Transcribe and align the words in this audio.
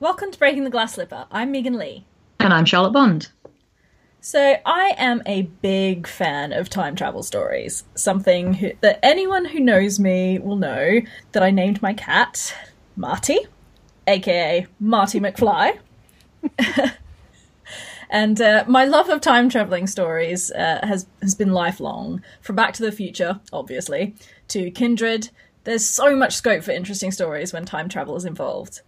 Welcome 0.00 0.30
to 0.30 0.38
Breaking 0.38 0.62
the 0.62 0.70
Glass 0.70 0.94
Slipper. 0.94 1.26
I'm 1.32 1.50
Megan 1.50 1.76
Leigh. 1.76 2.04
And 2.38 2.54
I'm 2.54 2.64
Charlotte 2.64 2.92
Bond. 2.92 3.30
So, 4.20 4.54
I 4.64 4.94
am 4.96 5.24
a 5.26 5.42
big 5.60 6.06
fan 6.06 6.52
of 6.52 6.70
time 6.70 6.94
travel 6.94 7.24
stories. 7.24 7.82
Something 7.96 8.54
who, 8.54 8.70
that 8.80 9.00
anyone 9.02 9.44
who 9.46 9.58
knows 9.58 9.98
me 9.98 10.38
will 10.38 10.54
know 10.54 11.00
that 11.32 11.42
I 11.42 11.50
named 11.50 11.82
my 11.82 11.94
cat 11.94 12.54
Marty, 12.94 13.40
aka 14.06 14.68
Marty 14.78 15.18
McFly. 15.18 15.80
and 18.08 18.40
uh, 18.40 18.64
my 18.68 18.84
love 18.84 19.08
of 19.08 19.20
time 19.20 19.48
traveling 19.48 19.88
stories 19.88 20.52
uh, 20.52 20.78
has 20.84 21.08
has 21.22 21.34
been 21.34 21.50
lifelong. 21.50 22.22
From 22.40 22.54
Back 22.54 22.72
to 22.74 22.84
the 22.84 22.92
Future, 22.92 23.40
obviously, 23.52 24.14
to 24.46 24.70
Kindred. 24.70 25.30
There's 25.64 25.84
so 25.84 26.14
much 26.14 26.36
scope 26.36 26.62
for 26.62 26.70
interesting 26.70 27.10
stories 27.10 27.52
when 27.52 27.64
time 27.64 27.88
travel 27.88 28.14
is 28.14 28.24
involved. 28.24 28.82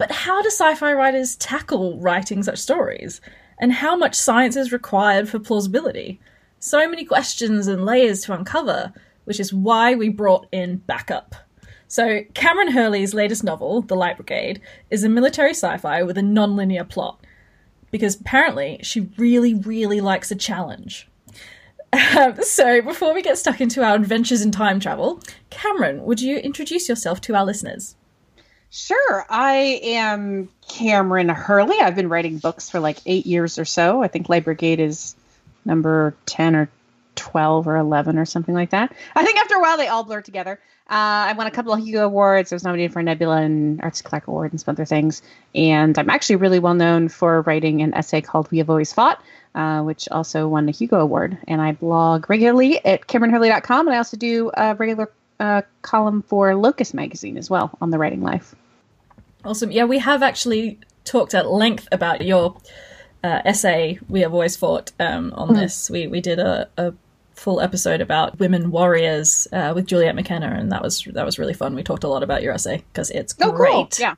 But 0.00 0.12
how 0.12 0.40
do 0.40 0.46
sci-fi 0.46 0.94
writers 0.94 1.36
tackle 1.36 1.98
writing 1.98 2.42
such 2.42 2.58
stories? 2.58 3.20
And 3.58 3.70
how 3.70 3.94
much 3.94 4.14
science 4.14 4.56
is 4.56 4.72
required 4.72 5.28
for 5.28 5.38
plausibility? 5.38 6.18
So 6.58 6.88
many 6.88 7.04
questions 7.04 7.66
and 7.66 7.84
layers 7.84 8.22
to 8.22 8.32
uncover, 8.32 8.94
which 9.24 9.38
is 9.38 9.52
why 9.52 9.94
we 9.94 10.08
brought 10.08 10.46
in 10.52 10.78
backup. 10.78 11.34
So, 11.86 12.22
Kameron 12.32 12.72
Hurley's 12.72 13.12
latest 13.12 13.44
novel, 13.44 13.82
The 13.82 13.94
Light 13.94 14.16
Brigade, 14.16 14.62
is 14.88 15.04
a 15.04 15.08
military 15.10 15.50
sci 15.50 15.76
fi 15.76 16.02
with 16.02 16.16
a 16.16 16.22
non 16.22 16.56
linear 16.56 16.84
plot. 16.84 17.22
Because 17.90 18.18
apparently, 18.18 18.80
she 18.82 19.10
really, 19.18 19.52
really 19.52 20.00
likes 20.00 20.30
a 20.30 20.34
challenge. 20.34 21.08
Um, 22.16 22.36
so, 22.40 22.80
before 22.80 23.12
we 23.12 23.20
get 23.20 23.36
stuck 23.36 23.60
into 23.60 23.84
our 23.84 23.96
adventures 23.96 24.40
in 24.40 24.50
time 24.50 24.80
travel, 24.80 25.20
Kameron, 25.50 26.04
would 26.04 26.22
you 26.22 26.38
introduce 26.38 26.88
yourself 26.88 27.20
to 27.20 27.34
our 27.34 27.44
listeners? 27.44 27.96
Sure. 28.70 29.26
I 29.28 29.80
am 29.82 30.48
Kameron 30.68 31.34
Hurley. 31.34 31.76
I've 31.80 31.96
been 31.96 32.08
writing 32.08 32.38
books 32.38 32.70
for 32.70 32.78
like 32.78 32.98
eight 33.04 33.26
years 33.26 33.58
or 33.58 33.64
so. 33.64 34.02
I 34.02 34.08
think 34.08 34.28
Light 34.28 34.44
Brigade 34.44 34.78
is 34.78 35.16
number 35.64 36.14
10 36.26 36.54
or 36.54 36.70
12 37.16 37.66
or 37.66 37.76
11 37.76 38.16
or 38.16 38.24
something 38.24 38.54
like 38.54 38.70
that. 38.70 38.94
I 39.16 39.24
think 39.24 39.38
after 39.38 39.56
a 39.56 39.60
while 39.60 39.76
they 39.76 39.88
all 39.88 40.04
blur 40.04 40.22
together. 40.22 40.60
Uh, 40.88 41.30
I 41.30 41.32
won 41.34 41.46
a 41.46 41.50
couple 41.50 41.72
of 41.72 41.80
Hugo 41.80 42.04
Awards. 42.04 42.52
I 42.52 42.56
was 42.56 42.64
nominated 42.64 42.92
for 42.92 43.00
a 43.00 43.02
Nebula 43.02 43.42
and 43.42 43.80
Arthur 43.80 44.02
Clarke 44.02 44.26
Award 44.26 44.52
and 44.52 44.60
some 44.60 44.72
other 44.72 44.84
things. 44.84 45.22
And 45.54 45.96
I'm 45.98 46.10
actually 46.10 46.36
really 46.36 46.58
well 46.58 46.74
known 46.74 47.08
for 47.08 47.42
writing 47.42 47.82
an 47.82 47.94
essay 47.94 48.20
called 48.20 48.50
We 48.50 48.58
Have 48.58 48.70
Always 48.70 48.92
Fought, 48.92 49.22
uh, 49.54 49.82
which 49.82 50.08
also 50.08 50.48
won 50.48 50.68
a 50.68 50.72
Hugo 50.72 50.98
Award. 50.98 51.38
And 51.46 51.60
I 51.60 51.72
blog 51.72 52.28
regularly 52.28 52.84
at 52.84 53.06
KameronHurley.com. 53.06 53.86
And 53.86 53.94
I 53.94 53.98
also 53.98 54.16
do 54.16 54.50
a 54.54 54.74
regular 54.74 55.10
uh, 55.40 55.62
column 55.82 56.22
for 56.22 56.54
Locus 56.54 56.94
Magazine 56.94 57.36
as 57.36 57.50
well 57.50 57.76
on 57.80 57.90
the 57.90 57.98
Writing 57.98 58.22
Life. 58.22 58.54
Awesome. 59.44 59.72
Yeah, 59.72 59.84
we 59.84 59.98
have 59.98 60.22
actually 60.22 60.78
talked 61.04 61.34
at 61.34 61.50
length 61.50 61.88
about 61.90 62.20
your 62.20 62.56
uh, 63.24 63.40
essay. 63.44 63.98
We 64.08 64.20
have 64.20 64.34
always 64.34 64.56
fought 64.56 64.92
um, 65.00 65.32
on 65.34 65.48
mm-hmm. 65.48 65.58
this. 65.58 65.90
We 65.90 66.06
we 66.06 66.20
did 66.20 66.38
a, 66.38 66.68
a, 66.76 66.92
full 67.34 67.62
episode 67.62 68.02
about 68.02 68.38
women 68.38 68.70
warriors 68.70 69.48
uh, 69.50 69.72
with 69.74 69.86
Juliet 69.86 70.14
McKenna, 70.14 70.48
and 70.48 70.70
that 70.72 70.82
was 70.82 71.04
that 71.12 71.24
was 71.24 71.38
really 71.38 71.54
fun. 71.54 71.74
We 71.74 71.82
talked 71.82 72.04
a 72.04 72.08
lot 72.08 72.22
about 72.22 72.42
your 72.42 72.52
essay 72.52 72.84
because 72.92 73.10
it's 73.10 73.34
oh, 73.40 73.50
great. 73.50 73.72
Cool. 73.72 73.88
Yeah, 73.98 74.14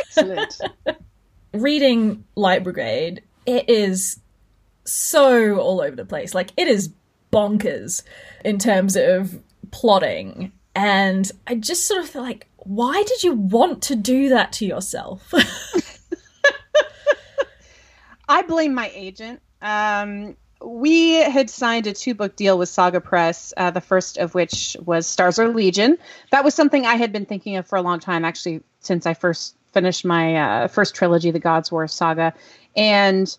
excellent. 0.00 0.60
Reading 1.54 2.24
Light 2.34 2.64
Brigade, 2.64 3.22
it 3.46 3.68
is 3.68 4.18
so 4.84 5.58
all 5.58 5.80
over 5.80 5.94
the 5.94 6.04
place. 6.04 6.34
Like 6.34 6.50
it 6.56 6.66
is 6.66 6.92
bonkers 7.32 8.02
in 8.44 8.58
terms 8.58 8.96
of 8.96 9.40
plotting, 9.70 10.52
and 10.74 11.30
I 11.46 11.54
just 11.56 11.86
sort 11.86 12.02
of 12.02 12.08
feel 12.08 12.22
like 12.22 12.46
why 12.58 13.02
did 13.06 13.22
you 13.22 13.32
want 13.32 13.82
to 13.84 13.96
do 13.96 14.28
that 14.30 14.52
to 14.54 14.66
yourself? 14.66 15.32
I 18.28 18.42
blame 18.42 18.74
my 18.74 18.90
agent. 18.94 19.40
Um, 19.60 20.36
we 20.62 21.14
had 21.14 21.48
signed 21.48 21.86
a 21.86 21.92
two 21.92 22.14
book 22.14 22.36
deal 22.36 22.58
with 22.58 22.68
Saga 22.68 23.00
Press, 23.00 23.52
uh, 23.56 23.70
the 23.70 23.80
first 23.80 24.18
of 24.18 24.34
which 24.34 24.76
was 24.84 25.06
Stars 25.06 25.38
Are 25.38 25.48
Legion. 25.48 25.98
That 26.30 26.44
was 26.44 26.54
something 26.54 26.86
I 26.86 26.94
had 26.94 27.12
been 27.12 27.26
thinking 27.26 27.56
of 27.56 27.66
for 27.66 27.76
a 27.76 27.82
long 27.82 27.98
time, 27.98 28.24
actually, 28.24 28.62
since 28.80 29.06
I 29.06 29.14
first 29.14 29.56
finished 29.72 30.04
my 30.04 30.36
uh, 30.36 30.68
first 30.68 30.94
trilogy, 30.94 31.30
the 31.30 31.38
God's 31.38 31.72
War 31.72 31.88
saga. 31.88 32.34
And 32.76 33.36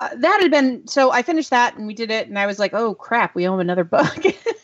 uh, 0.00 0.10
that 0.14 0.40
had 0.42 0.50
been 0.50 0.86
so 0.86 1.10
I 1.10 1.22
finished 1.22 1.50
that 1.50 1.76
and 1.76 1.86
we 1.86 1.94
did 1.94 2.10
it, 2.10 2.28
and 2.28 2.38
I 2.38 2.46
was 2.46 2.58
like, 2.58 2.74
oh 2.74 2.94
crap, 2.94 3.34
we 3.34 3.48
owe 3.48 3.58
another 3.58 3.84
book. 3.84 4.18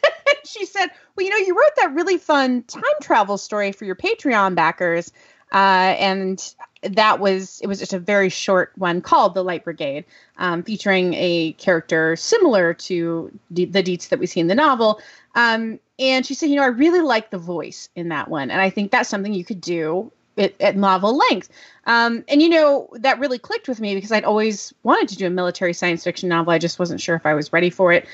she 0.48 0.66
said, 0.66 0.88
Well, 1.14 1.24
you 1.24 1.30
know, 1.30 1.36
you 1.36 1.54
wrote 1.54 1.76
that 1.76 1.94
really 1.94 2.18
fun 2.18 2.62
time 2.64 2.82
travel 3.00 3.38
story 3.38 3.72
for 3.72 3.84
your 3.84 3.96
Patreon 3.96 4.54
backers. 4.54 5.12
Uh, 5.52 5.96
and 5.98 6.54
that 6.82 7.20
was 7.20 7.60
it 7.60 7.66
was 7.66 7.78
just 7.78 7.92
a 7.92 7.98
very 7.98 8.28
short 8.28 8.72
one 8.76 9.00
called 9.00 9.34
the 9.34 9.42
light 9.42 9.64
brigade 9.64 10.04
um, 10.36 10.62
featuring 10.62 11.14
a 11.14 11.52
character 11.52 12.14
similar 12.16 12.74
to 12.74 13.32
the 13.50 13.66
Dietz 13.66 14.08
that 14.08 14.18
we 14.18 14.26
see 14.26 14.40
in 14.40 14.46
the 14.46 14.54
novel. 14.54 15.00
Um, 15.34 15.80
and 15.98 16.24
she 16.24 16.34
said 16.34 16.50
you 16.50 16.56
know 16.56 16.62
i 16.62 16.66
really 16.66 17.00
like 17.00 17.30
the 17.30 17.38
voice 17.38 17.88
in 17.96 18.08
that 18.10 18.28
one 18.28 18.50
and 18.50 18.60
i 18.60 18.70
think 18.70 18.90
that's 18.90 19.08
something 19.08 19.32
you 19.32 19.44
could 19.44 19.60
do 19.60 20.12
at, 20.36 20.54
at 20.60 20.76
novel 20.76 21.16
length. 21.16 21.48
Um, 21.86 22.24
and 22.28 22.40
you 22.40 22.48
know 22.48 22.88
that 22.92 23.18
really 23.18 23.38
clicked 23.38 23.68
with 23.68 23.80
me 23.80 23.94
because 23.94 24.12
i'd 24.12 24.24
always 24.24 24.72
wanted 24.82 25.08
to 25.08 25.16
do 25.16 25.26
a 25.26 25.30
military 25.30 25.72
science 25.72 26.04
fiction 26.04 26.28
novel. 26.28 26.52
I 26.52 26.58
just 26.58 26.78
wasn't 26.78 27.00
sure 27.00 27.16
if 27.16 27.26
i 27.26 27.34
was 27.34 27.52
ready 27.52 27.70
for 27.70 27.92
it 27.92 28.06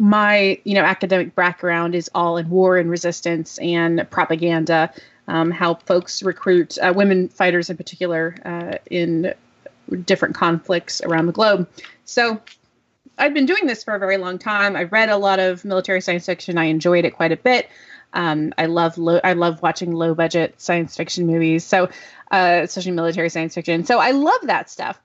my 0.00 0.58
you 0.64 0.74
know 0.74 0.82
academic 0.82 1.34
background 1.34 1.94
is 1.94 2.10
all 2.14 2.38
in 2.38 2.48
war 2.48 2.78
and 2.78 2.90
resistance 2.90 3.58
and 3.58 4.08
propaganda 4.10 4.90
um, 5.28 5.50
how 5.50 5.74
folks 5.74 6.22
recruit 6.22 6.78
uh, 6.78 6.90
women 6.96 7.28
fighters 7.28 7.68
in 7.68 7.76
particular 7.76 8.34
uh, 8.46 8.78
in 8.90 9.34
different 10.06 10.34
conflicts 10.34 11.02
around 11.02 11.26
the 11.26 11.32
globe. 11.32 11.68
So 12.06 12.40
i've 13.18 13.34
been 13.34 13.44
doing 13.44 13.66
this 13.66 13.84
for 13.84 13.94
a 13.94 13.98
very 13.98 14.16
long 14.16 14.38
time. 14.38 14.74
I've 14.74 14.90
read 14.90 15.10
a 15.10 15.18
lot 15.18 15.38
of 15.38 15.66
military 15.66 16.00
science 16.00 16.24
fiction. 16.24 16.56
I 16.56 16.64
enjoyed 16.64 17.04
it 17.04 17.10
quite 17.10 17.32
a 17.32 17.36
bit. 17.36 17.68
Um, 18.14 18.54
i 18.56 18.64
love 18.64 18.98
i 19.22 19.34
love 19.34 19.60
watching 19.60 19.92
low 19.92 20.14
budget 20.14 20.58
science 20.60 20.96
fiction 20.96 21.26
movies 21.26 21.62
so 21.62 21.90
uh, 22.30 22.60
especially 22.62 22.92
military 22.92 23.28
science 23.28 23.54
fiction. 23.54 23.84
So 23.84 23.98
i 23.98 24.12
love 24.12 24.40
that 24.44 24.70
stuff 24.70 24.98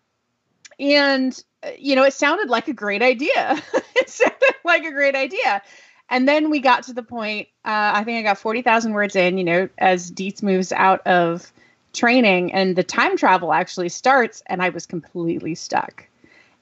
and 0.80 1.38
you 1.80 1.96
know, 1.96 2.04
it 2.04 2.14
sounded 2.14 2.50
like 2.50 2.68
a 2.68 2.74
great 2.74 3.02
idea. 3.02 3.62
it 3.96 4.10
sounded 4.10 4.56
like 4.64 4.86
a 4.86 4.92
great 4.92 5.16
idea. 5.16 5.62
And 6.10 6.28
then 6.28 6.50
we 6.52 6.60
got 6.60 6.84
to 6.84 6.94
the 6.94 7.04
point, 7.04 7.48
uh, 7.66 7.94
I 7.96 8.04
think 8.04 8.20
I 8.20 8.22
got 8.22 8.38
40,000 8.38 8.94
words 8.94 9.16
in, 9.16 9.38
you 9.38 9.44
know, 9.44 9.70
as 9.78 10.12
Dietz 10.12 10.44
moves 10.44 10.72
out 10.72 11.06
of 11.08 11.52
training 11.94 12.54
and 12.54 12.76
the 12.76 12.84
time 12.84 13.18
travel 13.18 13.54
actually 13.54 13.90
starts, 13.90 14.44
and 14.46 14.62
I 14.62 14.70
was 14.70 14.86
completely 14.86 15.56
stuck. 15.56 16.08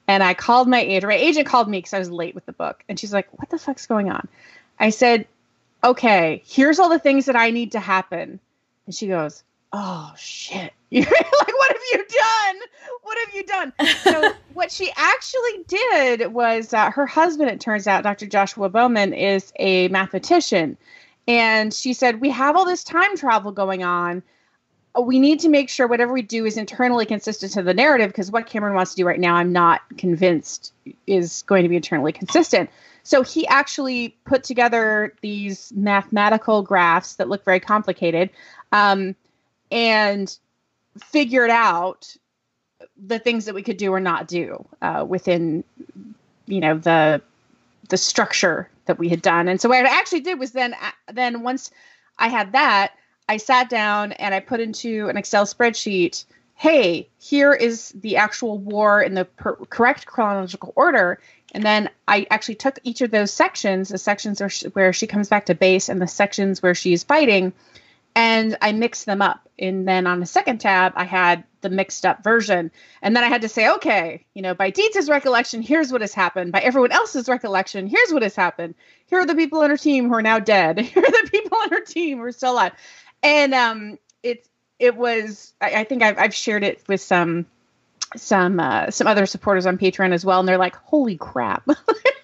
And 0.06 0.22
I 0.22 0.34
called 0.34 0.68
my 0.68 0.80
agent. 0.80 1.10
My 1.10 1.16
agent 1.16 1.46
called 1.46 1.68
me 1.68 1.78
because 1.78 1.94
I 1.94 1.98
was 1.98 2.10
late 2.10 2.34
with 2.34 2.46
the 2.46 2.52
book. 2.52 2.84
And 2.88 2.98
she's 2.98 3.12
like, 3.12 3.26
What 3.38 3.50
the 3.50 3.58
fuck's 3.58 3.86
going 3.86 4.10
on? 4.10 4.28
I 4.78 4.90
said, 4.90 5.26
Okay, 5.82 6.42
here's 6.46 6.78
all 6.78 6.88
the 6.88 6.98
things 6.98 7.26
that 7.26 7.36
I 7.36 7.50
need 7.50 7.72
to 7.72 7.80
happen. 7.80 8.38
And 8.86 8.94
she 8.94 9.06
goes, 9.06 9.42
Oh 9.72 10.12
shit. 10.16 10.72
You're 10.96 11.06
like, 11.06 11.58
what 11.58 11.72
have 11.72 11.82
you 11.90 12.04
done? 12.08 12.56
What 13.02 13.18
have 13.18 13.34
you 13.34 13.42
done? 13.42 13.72
So, 14.02 14.32
what 14.54 14.70
she 14.70 14.92
actually 14.96 15.64
did 15.66 16.32
was 16.32 16.72
uh, 16.72 16.88
her 16.92 17.04
husband, 17.04 17.50
it 17.50 17.60
turns 17.60 17.88
out, 17.88 18.04
Dr. 18.04 18.26
Joshua 18.26 18.68
Bowman, 18.68 19.12
is 19.12 19.52
a 19.58 19.88
mathematician. 19.88 20.76
And 21.26 21.74
she 21.74 21.94
said, 21.94 22.20
We 22.20 22.30
have 22.30 22.54
all 22.54 22.64
this 22.64 22.84
time 22.84 23.16
travel 23.16 23.50
going 23.50 23.82
on. 23.82 24.22
We 24.96 25.18
need 25.18 25.40
to 25.40 25.48
make 25.48 25.68
sure 25.68 25.88
whatever 25.88 26.12
we 26.12 26.22
do 26.22 26.44
is 26.44 26.56
internally 26.56 27.06
consistent 27.06 27.50
to 27.54 27.62
the 27.62 27.74
narrative 27.74 28.10
because 28.10 28.30
what 28.30 28.46
Kameron 28.48 28.74
wants 28.76 28.92
to 28.92 28.96
do 28.96 29.04
right 29.04 29.18
now, 29.18 29.34
I'm 29.34 29.52
not 29.52 29.80
convinced 29.98 30.72
is 31.08 31.42
going 31.42 31.64
to 31.64 31.68
be 31.68 31.74
internally 31.74 32.12
consistent. 32.12 32.70
So 33.02 33.22
he 33.22 33.48
actually 33.48 34.16
put 34.24 34.44
together 34.44 35.12
these 35.22 35.72
mathematical 35.74 36.62
graphs 36.62 37.16
that 37.16 37.28
look 37.28 37.44
very 37.44 37.58
complicated 37.58 38.30
um, 38.70 39.16
and 39.72 40.38
figured 40.98 41.50
out 41.50 42.16
the 42.96 43.18
things 43.18 43.46
that 43.46 43.54
we 43.54 43.62
could 43.62 43.76
do 43.76 43.92
or 43.92 44.00
not 44.00 44.28
do 44.28 44.64
uh, 44.82 45.04
within 45.06 45.64
you 46.46 46.60
know 46.60 46.78
the 46.78 47.20
the 47.88 47.96
structure 47.96 48.68
that 48.86 48.98
we 48.98 49.08
had 49.08 49.22
done. 49.22 49.48
And 49.48 49.60
so 49.60 49.68
what 49.68 49.86
i 49.86 49.98
actually 49.98 50.20
did 50.20 50.38
was 50.38 50.52
then 50.52 50.74
uh, 50.74 51.12
then 51.12 51.42
once 51.42 51.70
i 52.18 52.28
had 52.28 52.52
that 52.52 52.92
i 53.28 53.36
sat 53.36 53.68
down 53.68 54.12
and 54.12 54.34
i 54.34 54.40
put 54.40 54.60
into 54.60 55.08
an 55.08 55.16
excel 55.16 55.44
spreadsheet 55.44 56.24
hey 56.54 57.08
here 57.18 57.52
is 57.52 57.90
the 57.90 58.16
actual 58.16 58.58
war 58.58 59.02
in 59.02 59.14
the 59.14 59.24
per- 59.24 59.56
correct 59.56 60.06
chronological 60.06 60.72
order. 60.76 61.18
And 61.52 61.64
then 61.64 61.90
i 62.06 62.26
actually 62.30 62.56
took 62.56 62.78
each 62.84 63.00
of 63.00 63.10
those 63.10 63.32
sections 63.32 63.88
the 63.88 63.98
sections 63.98 64.40
where 64.40 64.50
she, 64.50 64.68
where 64.68 64.92
she 64.92 65.06
comes 65.06 65.28
back 65.28 65.46
to 65.46 65.54
base 65.54 65.88
and 65.88 66.00
the 66.00 66.08
sections 66.08 66.62
where 66.62 66.74
she's 66.74 67.04
fighting 67.04 67.52
and 68.14 68.56
I 68.60 68.72
mixed 68.72 69.06
them 69.06 69.22
up. 69.22 69.48
And 69.58 69.86
then 69.86 70.06
on 70.06 70.20
the 70.20 70.26
second 70.26 70.58
tab, 70.58 70.92
I 70.96 71.04
had 71.04 71.44
the 71.60 71.70
mixed 71.70 72.04
up 72.04 72.22
version. 72.22 72.70
And 73.02 73.16
then 73.16 73.24
I 73.24 73.28
had 73.28 73.42
to 73.42 73.48
say, 73.48 73.70
okay, 73.74 74.24
you 74.34 74.42
know, 74.42 74.54
by 74.54 74.70
Dietz' 74.70 75.08
recollection, 75.08 75.62
here's 75.62 75.92
what 75.92 76.00
has 76.00 76.14
happened. 76.14 76.52
By 76.52 76.60
everyone 76.60 76.92
else's 76.92 77.28
recollection, 77.28 77.86
here's 77.86 78.12
what 78.12 78.22
has 78.22 78.36
happened. 78.36 78.74
Here 79.06 79.18
are 79.20 79.26
the 79.26 79.34
people 79.34 79.60
on 79.60 79.70
her 79.70 79.76
team 79.76 80.08
who 80.08 80.14
are 80.14 80.22
now 80.22 80.38
dead. 80.38 80.78
Here 80.94 81.02
are 81.02 81.22
the 81.22 81.28
people 81.30 81.58
on 81.58 81.70
her 81.70 81.80
team 81.80 82.18
who 82.18 82.24
are 82.24 82.32
still 82.32 82.52
alive. 82.52 82.72
And 83.22 83.54
um, 83.54 83.98
it's 84.22 84.48
it 84.78 84.96
was. 84.96 85.54
I, 85.60 85.80
I 85.80 85.84
think 85.84 86.02
I've, 86.02 86.18
I've 86.18 86.34
shared 86.34 86.64
it 86.64 86.82
with 86.88 87.00
some 87.00 87.46
some 88.16 88.60
uh, 88.60 88.90
some 88.90 89.06
other 89.06 89.26
supporters 89.26 89.66
on 89.66 89.78
Patreon 89.78 90.12
as 90.12 90.24
well, 90.24 90.40
and 90.40 90.48
they're 90.48 90.58
like, 90.58 90.76
"Holy 90.76 91.16
crap!" 91.16 91.66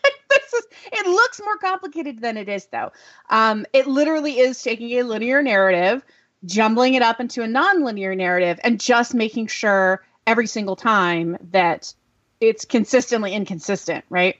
It 0.93 1.07
looks 1.07 1.41
more 1.45 1.57
complicated 1.59 2.21
than 2.21 2.37
it 2.37 2.49
is, 2.49 2.67
though. 2.67 2.93
Um, 3.29 3.67
it 3.73 3.87
literally 3.87 4.39
is 4.39 4.62
taking 4.62 4.91
a 4.99 5.03
linear 5.03 5.43
narrative, 5.43 6.05
jumbling 6.45 6.95
it 6.95 7.03
up 7.03 7.21
into 7.21 7.43
a 7.43 7.47
non-linear 7.47 8.15
narrative, 8.15 8.61
and 8.65 8.81
just 8.81 9.15
making 9.15 9.49
sure 9.49 10.05
every 10.27 10.47
single 10.47 10.77
time 10.77 11.37
that 11.51 11.93
it's 12.41 12.65
consistently 12.65 13.35
inconsistent, 13.35 14.05
right? 14.09 14.37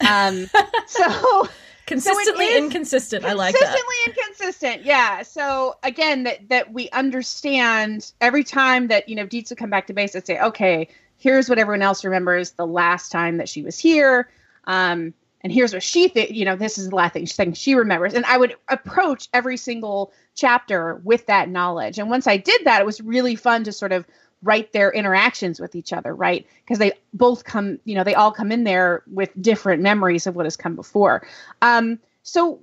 Um, 0.00 0.48
so 0.86 1.48
consistently 1.86 2.48
so 2.48 2.56
inconsistent. 2.56 3.24
I 3.24 3.32
like 3.32 3.54
that. 3.54 3.60
Consistently 3.60 3.96
inconsistent. 4.06 4.84
Yeah. 4.84 5.22
So 5.22 5.76
again, 5.82 6.24
that 6.24 6.48
that 6.48 6.72
we 6.72 6.90
understand 6.90 8.12
every 8.20 8.44
time 8.44 8.88
that 8.88 9.08
you 9.08 9.16
know 9.16 9.26
Dietz 9.26 9.50
would 9.50 9.58
come 9.58 9.70
back 9.70 9.86
to 9.88 9.92
base 9.92 10.14
and 10.14 10.26
say, 10.26 10.40
okay, 10.40 10.88
here's 11.18 11.48
what 11.48 11.58
everyone 11.58 11.82
else 11.82 12.04
remembers 12.04 12.52
the 12.52 12.66
last 12.66 13.10
time 13.10 13.38
that 13.38 13.48
she 13.48 13.62
was 13.62 13.78
here. 13.78 14.28
Um, 14.64 15.14
and 15.44 15.52
here's 15.52 15.72
what 15.72 15.82
she 15.82 16.08
th- 16.08 16.32
you 16.32 16.44
know 16.44 16.56
this 16.56 16.78
is 16.78 16.88
the 16.88 16.96
last 16.96 17.12
thing, 17.12 17.26
thing 17.26 17.52
she 17.52 17.76
remembers 17.76 18.14
and 18.14 18.24
i 18.24 18.36
would 18.36 18.56
approach 18.68 19.28
every 19.32 19.56
single 19.56 20.12
chapter 20.34 20.96
with 21.04 21.26
that 21.26 21.48
knowledge 21.48 21.98
and 21.98 22.10
once 22.10 22.26
i 22.26 22.36
did 22.36 22.64
that 22.64 22.80
it 22.80 22.86
was 22.86 23.00
really 23.00 23.36
fun 23.36 23.62
to 23.62 23.70
sort 23.70 23.92
of 23.92 24.04
write 24.44 24.72
their 24.72 24.92
interactions 24.92 25.58
with 25.58 25.74
each 25.74 25.92
other, 25.92 26.14
right? 26.14 26.46
Because 26.62 26.78
they 26.78 26.92
both 27.14 27.44
come, 27.44 27.80
you 27.84 27.94
know, 27.94 28.04
they 28.04 28.14
all 28.14 28.30
come 28.30 28.52
in 28.52 28.62
there 28.64 29.02
with 29.10 29.30
different 29.40 29.82
memories 29.82 30.26
of 30.26 30.36
what 30.36 30.44
has 30.46 30.56
come 30.56 30.76
before. 30.76 31.26
Um, 31.62 31.98
so 32.22 32.60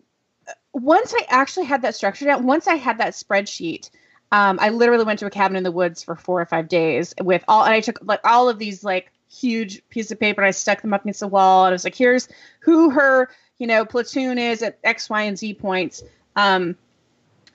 uh, 0.48 0.54
once 0.74 1.13
I 1.13 1.25
actually 1.27 1.66
had 1.66 1.81
that 1.81 1.95
structured 1.95 2.30
out, 2.30 2.44
once 2.44 2.68
I 2.68 2.75
had 2.75 3.00
that 3.00 3.13
spreadsheet, 3.13 3.89
um, 4.31 4.60
I 4.62 4.69
literally 4.69 5.04
went 5.04 5.19
to 5.19 5.25
a 5.25 5.31
cabin 5.31 5.57
in 5.57 5.63
the 5.63 5.72
woods 5.72 6.04
for 6.04 6.16
four 6.16 6.39
or 6.39 6.45
five 6.45 6.69
days 6.69 7.13
with 7.19 7.44
all, 7.48 7.66
and 7.66 7.74
I 7.74 7.81
took 7.81 8.00
like 8.04 8.22
all 8.24 8.48
of 8.48 8.60
these 8.60 8.84
like 8.84 9.12
huge 9.31 9.88
piece 9.89 10.12
of 10.12 10.19
paper 10.19 10.42
and 10.42 10.48
I 10.48 10.51
stuck 10.51 10.81
them 10.81 10.94
up 10.94 11.01
against 11.01 11.22
the 11.22 11.28
wall. 11.28 11.66
And 11.66 11.72
I 11.72 11.74
was 11.74 11.83
like, 11.83 11.95
here's 11.95 12.28
who 12.60 12.89
her, 12.92 13.30
you 13.57 13.68
know, 13.68 13.86
platoon 13.86 14.38
is 14.38 14.62
at 14.62 14.78
X, 14.83 15.10
Y, 15.10 15.22
and 15.22 15.38
Z 15.38 15.54
points. 15.56 16.04
Um, 16.36 16.75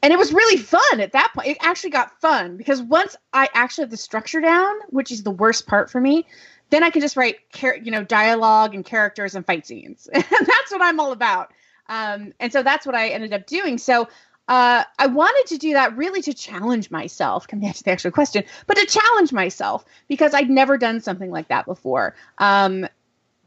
and 0.02 0.12
it 0.12 0.18
was 0.18 0.32
really 0.32 0.56
fun 0.56 1.00
at 1.00 1.12
that 1.12 1.32
point. 1.34 1.48
It 1.48 1.58
actually 1.60 1.90
got 1.90 2.20
fun 2.20 2.56
because 2.56 2.82
once 2.82 3.16
I 3.32 3.48
actually 3.54 3.82
have 3.82 3.90
the 3.90 3.96
structure 3.96 4.40
down, 4.40 4.76
which 4.90 5.10
is 5.10 5.22
the 5.22 5.30
worst 5.30 5.66
part 5.66 5.90
for 5.90 6.00
me, 6.00 6.26
then 6.70 6.82
I 6.82 6.90
can 6.90 7.00
just 7.00 7.16
write, 7.16 7.36
you 7.62 7.90
know, 7.90 8.04
dialogue 8.04 8.74
and 8.74 8.84
characters 8.84 9.34
and 9.34 9.46
fight 9.46 9.66
scenes, 9.66 10.08
and 10.12 10.24
that's 10.30 10.72
what 10.72 10.82
I'm 10.82 11.00
all 11.00 11.12
about. 11.12 11.52
Um, 11.88 12.32
and 12.40 12.52
so 12.52 12.62
that's 12.62 12.84
what 12.84 12.94
I 12.94 13.08
ended 13.08 13.32
up 13.32 13.46
doing. 13.46 13.78
So 13.78 14.08
uh, 14.48 14.84
I 14.98 15.06
wanted 15.06 15.48
to 15.54 15.58
do 15.58 15.72
that 15.72 15.96
really 15.96 16.22
to 16.22 16.34
challenge 16.34 16.90
myself. 16.90 17.48
Come 17.48 17.60
back 17.60 17.74
to 17.76 17.82
the 17.84 17.90
actual 17.90 18.10
question, 18.10 18.44
but 18.66 18.76
to 18.76 18.86
challenge 18.86 19.32
myself 19.32 19.84
because 20.08 20.34
I'd 20.34 20.50
never 20.50 20.78
done 20.78 21.00
something 21.00 21.30
like 21.30 21.48
that 21.48 21.66
before. 21.66 22.14
Um, 22.38 22.86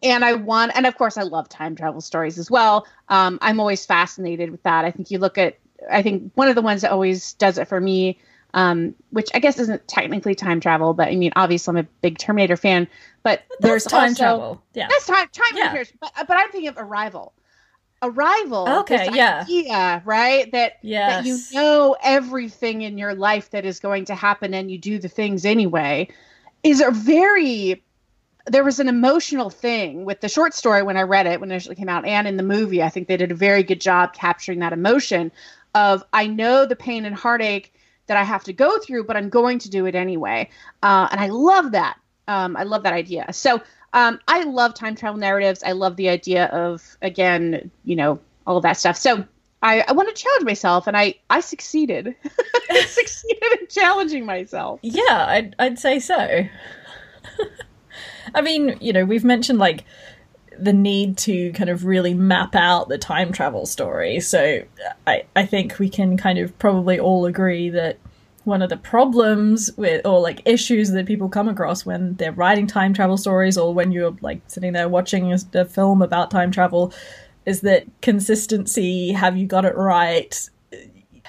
and 0.02 0.24
I 0.24 0.34
want, 0.34 0.72
and 0.76 0.86
of 0.86 0.98
course, 0.98 1.18
I 1.18 1.24
love 1.24 1.50
time 1.50 1.76
travel 1.76 2.02
stories 2.02 2.38
as 2.38 2.50
well. 2.50 2.88
Um, 3.10 3.38
I'm 3.42 3.60
always 3.60 3.86
fascinated 3.86 4.52
with 4.52 4.64
that. 4.64 4.86
I 4.86 4.92
think 4.92 5.12
you 5.12 5.20
look 5.20 5.38
at 5.38 5.58
I 5.90 6.02
think 6.02 6.32
one 6.36 6.48
of 6.48 6.56
the 6.56 6.62
ones 6.62 6.82
that 6.82 6.92
always 6.92 7.34
does 7.34 7.58
it 7.58 7.68
for 7.68 7.80
me, 7.80 8.20
um, 8.54 8.96
which 9.12 9.30
I 9.34 9.40
guess 9.40 9.60
isn't 9.60 9.88
technically 9.88 10.36
time 10.36 10.60
travel, 10.60 10.94
but 10.94 11.08
I 11.08 11.16
mean, 11.16 11.32
obviously 11.36 11.72
I'm 11.72 11.78
a 11.78 11.84
big 12.02 12.18
Terminator 12.18 12.58
fan. 12.58 12.88
But 13.24 13.44
that's 13.50 13.62
there's 13.62 13.84
time 13.86 14.10
also, 14.10 14.24
travel. 14.24 14.64
Yeah, 14.74 14.88
that's 14.90 15.06
time 15.06 15.28
time 15.32 15.56
yeah. 15.56 15.84
But 16.00 16.12
but 16.28 16.38
I'm 16.38 16.52
thinking 16.52 16.70
of 16.70 16.78
Arrival. 16.78 17.34
Arrival. 18.02 18.68
Okay. 18.80 19.10
Yeah. 19.14 19.42
Idea, 19.42 20.02
right? 20.06 20.52
That 20.52 20.78
yes. 20.82 21.24
that 21.24 21.26
you 21.26 21.40
know 21.54 21.98
everything 22.02 22.82
in 22.82 22.98
your 22.98 23.14
life 23.14 23.50
that 23.52 23.66
is 23.66 23.80
going 23.80 24.06
to 24.06 24.16
happen, 24.16 24.54
and 24.54 24.72
you 24.72 24.78
do 24.78 25.00
the 25.00 25.10
things 25.10 25.46
anyway, 25.46 26.08
is 26.64 26.82
a 26.82 26.92
very 26.92 27.84
there 28.46 28.64
was 28.64 28.80
an 28.80 28.88
emotional 28.88 29.50
thing 29.50 30.06
with 30.06 30.22
the 30.22 30.30
short 30.30 30.54
story 30.54 30.82
when 30.82 30.98
I 30.98 31.02
read 31.02 31.28
it 31.28 31.40
when 31.40 31.52
it 31.52 31.54
initially 31.54 31.76
came 31.76 31.90
out, 31.90 32.06
and 32.06 32.28
in 32.28 32.38
the 32.38 32.44
movie. 32.44 32.82
I 32.82 32.90
think 32.90 33.08
they 33.08 33.18
did 33.18 33.32
a 33.32 33.36
very 33.36 33.64
good 33.64 33.82
job 33.82 34.14
capturing 34.14 34.60
that 34.60 34.74
emotion 34.74 35.32
of 35.76 36.04
I 36.14 36.28
know 36.28 36.66
the 36.66 36.76
pain 36.76 37.06
and 37.06 37.16
heartache 37.16 37.74
that 38.08 38.18
I 38.18 38.24
have 38.24 38.44
to 38.46 38.54
go 38.54 38.80
through, 38.80 39.04
but 39.04 39.16
I'm 39.18 39.30
going 39.30 39.60
to 39.60 39.70
do 39.70 39.86
it 39.86 39.94
anyway. 39.96 40.50
Uh, 40.82 41.08
and 41.12 41.20
I 41.20 41.28
love 41.28 41.74
that. 41.74 42.00
Um, 42.28 42.56
I 42.58 42.64
love 42.64 42.84
that 42.84 42.94
idea. 42.94 43.32
So 43.34 43.62
um, 43.94 44.20
I 44.28 44.44
love 44.44 44.74
time 44.74 44.96
travel 44.96 45.20
narratives. 45.20 45.64
I 45.64 45.72
love 45.72 45.96
the 45.96 46.10
idea 46.10 46.46
of 46.46 46.98
again, 47.02 47.72
you 47.84 47.96
know, 47.96 48.20
all 48.46 48.58
of 48.58 48.64
that 48.64 48.78
stuff. 48.78 48.98
So 48.98 49.26
I, 49.62 49.84
I 49.88 49.92
want 49.92 50.16
to 50.16 50.22
challenge 50.22 50.46
myself, 50.46 50.88
and 50.88 50.96
I 50.96 51.16
I 51.30 51.42
succeeded. 51.42 52.16
I 52.70 52.82
succeeded 52.88 53.60
in 53.62 53.68
challenging 53.68 54.26
myself. 54.26 54.80
Yeah, 54.84 55.26
I'd 55.28 55.56
I'd 55.60 55.80
say 55.80 56.00
so. 56.00 56.46
I 58.36 58.42
mean, 58.42 58.78
you 58.80 58.94
know, 58.94 59.06
we've 59.06 59.24
mentioned 59.24 59.60
like 59.60 59.84
the 60.58 60.74
need 60.74 61.18
to 61.18 61.52
kind 61.54 61.70
of 61.70 61.86
really 61.86 62.14
map 62.14 62.54
out 62.56 62.90
the 62.90 62.98
time 62.98 63.32
travel 63.32 63.66
story. 63.66 64.20
So 64.20 64.62
I, 65.08 65.24
I 65.36 65.46
think 65.46 65.80
we 65.80 65.90
can 65.90 66.18
kind 66.18 66.38
of 66.38 66.58
probably 66.60 67.00
all 67.00 67.26
agree 67.26 67.70
that 67.70 67.98
one 68.46 68.62
of 68.62 68.70
the 68.70 68.78
problems 68.78 69.72
with 69.78 70.06
or 70.06 70.20
like 70.20 70.42
issues 70.46 70.92
that 70.92 71.06
people 71.06 71.30
come 71.30 71.48
across 71.48 71.86
when 71.86 72.16
they're 72.16 72.32
writing 72.32 72.68
time 72.68 72.94
travel 72.94 73.18
stories 73.18 73.58
or 73.58 73.74
when 73.74 73.92
you're 73.92 74.16
like 74.22 74.42
sitting 74.48 74.74
there 74.74 74.90
watching 74.90 75.34
a, 75.34 75.66
film 75.66 76.02
about 76.02 76.32
time 76.32 76.52
travel 76.52 76.94
is 77.46 77.62
that 77.62 77.86
consistency 78.02 79.12
have 79.12 79.38
you 79.38 79.46
got 79.46 79.66
it 79.66 79.76
right 79.76 80.50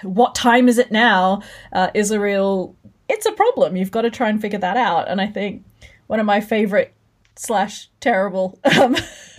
what 0.02 0.34
time 0.34 0.68
is 0.68 0.78
it 0.78 0.90
now 0.90 1.42
uh, 1.72 1.90
is 1.94 2.10
a 2.10 2.20
real 2.20 2.74
it's 3.08 3.26
a 3.26 3.32
problem 3.32 3.76
you've 3.76 3.90
got 3.90 4.02
to 4.02 4.10
try 4.10 4.28
and 4.28 4.40
figure 4.40 4.58
that 4.58 4.76
out 4.76 5.08
and 5.08 5.20
i 5.20 5.26
think 5.26 5.64
one 6.06 6.20
of 6.20 6.26
my 6.26 6.40
favorite 6.40 6.94
slash 7.40 7.88
terrible 8.00 8.58
um, 8.78 8.96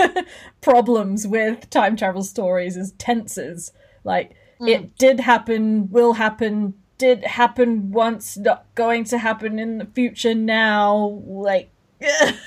problems 0.61 1.27
with 1.27 1.69
time 1.69 1.95
travel 1.95 2.23
stories 2.23 2.75
is 2.75 2.93
tenses. 2.93 3.71
Like 4.03 4.31
mm. 4.59 4.69
it 4.69 4.97
did 4.97 5.19
happen, 5.19 5.91
will 5.91 6.13
happen, 6.13 6.73
did 7.01 7.23
happen 7.23 7.91
once, 7.91 8.37
not 8.37 8.63
going 8.75 9.05
to 9.05 9.17
happen 9.17 9.57
in 9.57 9.79
the 9.79 9.87
future 9.87 10.35
now. 10.35 11.19
Like, 11.25 11.71
yes. 11.99 12.37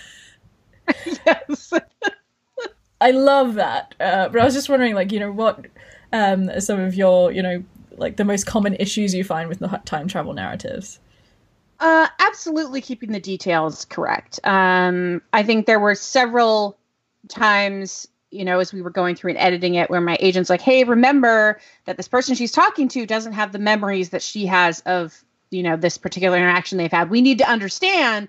I 3.00 3.10
love 3.10 3.54
that. 3.54 3.96
Uh, 3.98 4.28
but 4.28 4.40
I 4.40 4.44
was 4.44 4.54
just 4.54 4.68
wondering, 4.68 4.94
like, 4.94 5.10
you 5.10 5.18
know, 5.18 5.32
what 5.32 5.66
um, 6.12 6.48
some 6.60 6.78
of 6.78 6.94
your, 6.94 7.32
you 7.32 7.42
know, 7.42 7.64
like 7.96 8.16
the 8.16 8.24
most 8.24 8.46
common 8.46 8.76
issues 8.76 9.12
you 9.12 9.24
find 9.24 9.48
with 9.48 9.58
the 9.58 9.66
time 9.84 10.06
travel 10.06 10.32
narratives? 10.32 11.00
Uh, 11.80 12.06
absolutely 12.20 12.80
keeping 12.80 13.10
the 13.10 13.18
details 13.18 13.84
correct. 13.86 14.38
Um, 14.44 15.20
I 15.32 15.42
think 15.42 15.66
there 15.66 15.80
were 15.80 15.96
several 15.96 16.78
times, 17.26 18.06
you 18.34 18.44
know, 18.44 18.58
as 18.58 18.72
we 18.72 18.82
were 18.82 18.90
going 18.90 19.14
through 19.14 19.30
and 19.30 19.38
editing 19.38 19.76
it, 19.76 19.88
where 19.88 20.00
my 20.00 20.16
agent's 20.20 20.50
like, 20.50 20.60
"Hey, 20.60 20.84
remember 20.84 21.60
that 21.84 21.96
this 21.96 22.08
person 22.08 22.34
she's 22.34 22.52
talking 22.52 22.88
to 22.88 23.06
doesn't 23.06 23.32
have 23.32 23.52
the 23.52 23.58
memories 23.58 24.10
that 24.10 24.22
she 24.22 24.46
has 24.46 24.80
of, 24.80 25.24
you 25.50 25.62
know, 25.62 25.76
this 25.76 25.96
particular 25.96 26.36
interaction 26.36 26.78
they've 26.78 26.90
had. 26.90 27.10
We 27.10 27.22
need 27.22 27.38
to 27.38 27.48
understand 27.48 28.28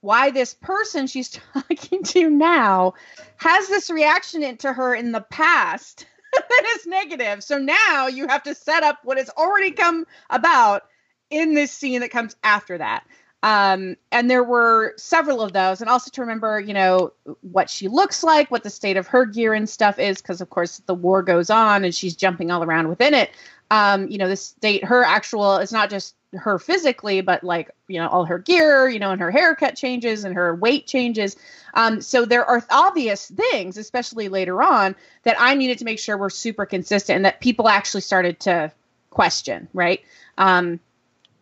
why 0.00 0.30
this 0.30 0.54
person 0.54 1.06
she's 1.06 1.28
talking 1.54 2.02
to 2.04 2.30
now 2.30 2.94
has 3.36 3.68
this 3.68 3.90
reaction 3.90 4.42
into 4.42 4.72
her 4.72 4.94
in 4.94 5.12
the 5.12 5.20
past 5.20 6.06
that 6.32 6.76
is 6.76 6.86
negative. 6.86 7.42
So 7.42 7.58
now 7.58 8.06
you 8.06 8.28
have 8.28 8.44
to 8.44 8.54
set 8.54 8.82
up 8.82 9.00
what 9.02 9.18
has 9.18 9.30
already 9.30 9.72
come 9.72 10.06
about 10.30 10.84
in 11.30 11.54
this 11.54 11.72
scene 11.72 12.00
that 12.00 12.10
comes 12.10 12.36
after 12.42 12.78
that. 12.78 13.04
Um, 13.42 13.96
and 14.12 14.30
there 14.30 14.44
were 14.44 14.92
several 14.96 15.40
of 15.40 15.52
those, 15.52 15.80
and 15.80 15.88
also 15.88 16.10
to 16.10 16.20
remember, 16.20 16.60
you 16.60 16.74
know, 16.74 17.12
what 17.40 17.70
she 17.70 17.88
looks 17.88 18.22
like, 18.22 18.50
what 18.50 18.62
the 18.62 18.70
state 18.70 18.98
of 18.98 19.06
her 19.06 19.24
gear 19.24 19.54
and 19.54 19.68
stuff 19.68 19.98
is, 19.98 20.20
because 20.20 20.40
of 20.40 20.50
course 20.50 20.82
the 20.86 20.94
war 20.94 21.22
goes 21.22 21.48
on 21.48 21.84
and 21.84 21.94
she's 21.94 22.14
jumping 22.14 22.50
all 22.50 22.62
around 22.62 22.88
within 22.88 23.14
it. 23.14 23.30
Um, 23.70 24.08
you 24.08 24.18
know, 24.18 24.28
the 24.28 24.36
state, 24.36 24.84
her 24.84 25.04
actual, 25.04 25.56
it's 25.56 25.72
not 25.72 25.88
just 25.88 26.16
her 26.34 26.58
physically, 26.58 27.22
but 27.22 27.42
like, 27.42 27.70
you 27.88 27.98
know, 27.98 28.08
all 28.08 28.24
her 28.24 28.38
gear, 28.38 28.88
you 28.88 28.98
know, 28.98 29.10
and 29.10 29.20
her 29.20 29.30
haircut 29.30 29.74
changes 29.74 30.24
and 30.24 30.34
her 30.34 30.54
weight 30.54 30.86
changes. 30.86 31.36
Um, 31.74 32.00
so 32.02 32.26
there 32.26 32.44
are 32.44 32.64
obvious 32.68 33.30
things, 33.30 33.78
especially 33.78 34.28
later 34.28 34.62
on, 34.62 34.96
that 35.22 35.36
I 35.38 35.54
needed 35.54 35.78
to 35.78 35.84
make 35.84 35.98
sure 35.98 36.18
were 36.18 36.30
super 36.30 36.66
consistent 36.66 37.16
and 37.16 37.24
that 37.24 37.40
people 37.40 37.68
actually 37.68 38.02
started 38.02 38.40
to 38.40 38.70
question, 39.08 39.68
right? 39.72 40.02
Um, 40.36 40.78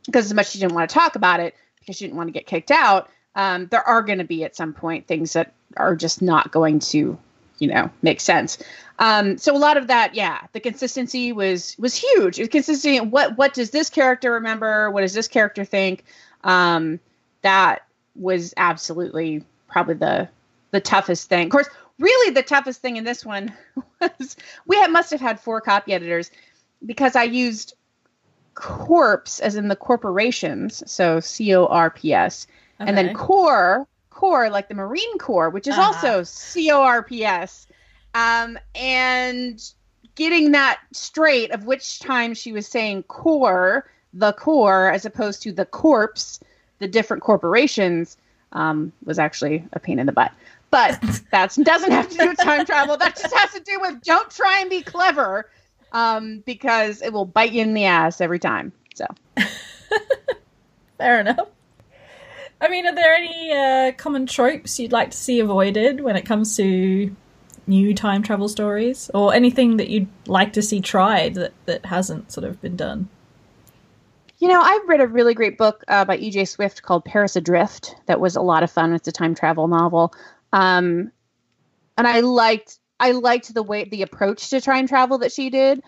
because 0.06 0.26
as 0.26 0.34
much 0.34 0.46
as 0.46 0.52
she 0.52 0.58
didn't 0.60 0.74
want 0.74 0.88
to 0.88 0.94
talk 0.94 1.16
about 1.16 1.40
it 1.40 1.54
because 1.88 1.96
she 1.96 2.04
didn't 2.04 2.18
want 2.18 2.28
to 2.28 2.32
get 2.32 2.46
kicked 2.46 2.70
out, 2.70 3.08
um, 3.34 3.66
there 3.68 3.82
are 3.82 4.02
going 4.02 4.18
to 4.18 4.24
be 4.24 4.44
at 4.44 4.54
some 4.54 4.74
point 4.74 5.06
things 5.06 5.32
that 5.32 5.54
are 5.78 5.96
just 5.96 6.20
not 6.20 6.52
going 6.52 6.80
to, 6.80 7.18
you 7.58 7.68
know, 7.68 7.90
make 8.02 8.20
sense. 8.20 8.58
Um, 8.98 9.38
so 9.38 9.56
a 9.56 9.58
lot 9.58 9.78
of 9.78 9.86
that, 9.86 10.14
yeah, 10.14 10.42
the 10.52 10.60
consistency 10.60 11.32
was 11.32 11.74
was 11.78 11.94
huge. 11.94 12.36
Consistency. 12.50 13.00
What 13.00 13.38
what 13.38 13.54
does 13.54 13.70
this 13.70 13.88
character 13.88 14.32
remember? 14.32 14.90
What 14.90 15.00
does 15.00 15.14
this 15.14 15.28
character 15.28 15.64
think? 15.64 16.04
Um, 16.44 17.00
that 17.40 17.86
was 18.14 18.52
absolutely 18.58 19.44
probably 19.66 19.94
the 19.94 20.28
the 20.72 20.80
toughest 20.80 21.30
thing. 21.30 21.46
Of 21.46 21.52
course, 21.52 21.68
really 21.98 22.34
the 22.34 22.42
toughest 22.42 22.82
thing 22.82 22.96
in 22.96 23.04
this 23.04 23.24
one 23.24 23.54
was 24.00 24.36
we 24.66 24.76
have, 24.76 24.90
must 24.90 25.10
have 25.10 25.22
had 25.22 25.40
four 25.40 25.62
copy 25.62 25.94
editors 25.94 26.30
because 26.84 27.16
I 27.16 27.22
used 27.22 27.74
corpse 28.58 29.38
as 29.38 29.54
in 29.54 29.68
the 29.68 29.76
corporations, 29.76 30.82
so 30.90 31.20
C 31.20 31.54
O 31.54 31.66
R 31.66 31.90
P 31.90 32.12
S, 32.12 32.46
okay. 32.80 32.88
and 32.88 32.98
then 32.98 33.14
core, 33.14 33.86
core 34.10 34.50
like 34.50 34.68
the 34.68 34.74
Marine 34.74 35.18
Corps, 35.18 35.48
which 35.48 35.68
is 35.68 35.74
uh-huh. 35.74 35.92
also 35.94 36.22
C 36.24 36.70
O 36.72 36.82
R 36.82 37.04
P 37.04 37.24
S. 37.24 37.68
Um, 38.14 38.58
and 38.74 39.62
getting 40.16 40.50
that 40.52 40.80
straight 40.92 41.52
of 41.52 41.66
which 41.66 42.00
time 42.00 42.34
she 42.34 42.50
was 42.52 42.66
saying 42.66 43.04
core, 43.04 43.88
the 44.12 44.32
core, 44.32 44.90
as 44.90 45.04
opposed 45.04 45.40
to 45.42 45.52
the 45.52 45.64
corpse, 45.64 46.40
the 46.80 46.88
different 46.88 47.22
corporations, 47.22 48.16
um, 48.52 48.92
was 49.04 49.20
actually 49.20 49.64
a 49.72 49.78
pain 49.78 50.00
in 50.00 50.06
the 50.06 50.12
butt. 50.12 50.32
But 50.70 51.00
that 51.30 51.56
doesn't 51.62 51.92
have 51.92 52.08
to 52.08 52.16
do 52.16 52.28
with 52.28 52.38
time 52.38 52.66
travel. 52.66 52.96
That 52.96 53.16
just 53.16 53.32
has 53.34 53.52
to 53.52 53.60
do 53.60 53.78
with 53.80 54.02
don't 54.02 54.30
try 54.30 54.58
and 54.60 54.68
be 54.68 54.82
clever 54.82 55.48
um, 55.92 56.42
because 56.46 57.02
it 57.02 57.12
will 57.12 57.24
bite 57.24 57.52
you 57.52 57.62
in 57.62 57.74
the 57.74 57.84
ass 57.84 58.20
every 58.20 58.38
time. 58.38 58.72
So, 58.94 59.06
fair 60.98 61.20
enough. 61.20 61.48
I 62.60 62.68
mean, 62.68 62.86
are 62.86 62.94
there 62.94 63.14
any 63.14 63.52
uh, 63.52 63.92
common 63.92 64.26
tropes 64.26 64.80
you'd 64.80 64.92
like 64.92 65.12
to 65.12 65.16
see 65.16 65.38
avoided 65.40 66.00
when 66.00 66.16
it 66.16 66.26
comes 66.26 66.56
to 66.56 67.14
new 67.66 67.94
time 67.94 68.22
travel 68.22 68.48
stories, 68.48 69.10
or 69.14 69.32
anything 69.34 69.76
that 69.76 69.88
you'd 69.88 70.08
like 70.26 70.54
to 70.54 70.62
see 70.62 70.80
tried 70.80 71.34
that 71.34 71.52
that 71.66 71.86
hasn't 71.86 72.32
sort 72.32 72.44
of 72.44 72.60
been 72.60 72.76
done? 72.76 73.08
You 74.38 74.48
know, 74.48 74.60
I've 74.60 74.88
read 74.88 75.00
a 75.00 75.06
really 75.06 75.34
great 75.34 75.58
book 75.58 75.84
uh, 75.88 76.04
by 76.04 76.16
E.J. 76.16 76.46
Swift 76.46 76.82
called 76.82 77.04
Paris 77.04 77.36
Adrift. 77.36 77.96
That 78.06 78.20
was 78.20 78.36
a 78.36 78.40
lot 78.40 78.62
of 78.62 78.70
fun. 78.70 78.92
It's 78.92 79.08
a 79.08 79.12
time 79.12 79.34
travel 79.34 79.68
novel, 79.68 80.12
um, 80.52 81.12
and 81.96 82.06
I 82.06 82.20
liked 82.20 82.78
I 83.00 83.12
liked 83.12 83.52
the 83.52 83.62
way 83.62 83.84
the 83.84 84.02
approach 84.02 84.50
to 84.50 84.60
time 84.60 84.88
travel 84.88 85.18
that 85.18 85.32
she 85.32 85.50
did. 85.50 85.82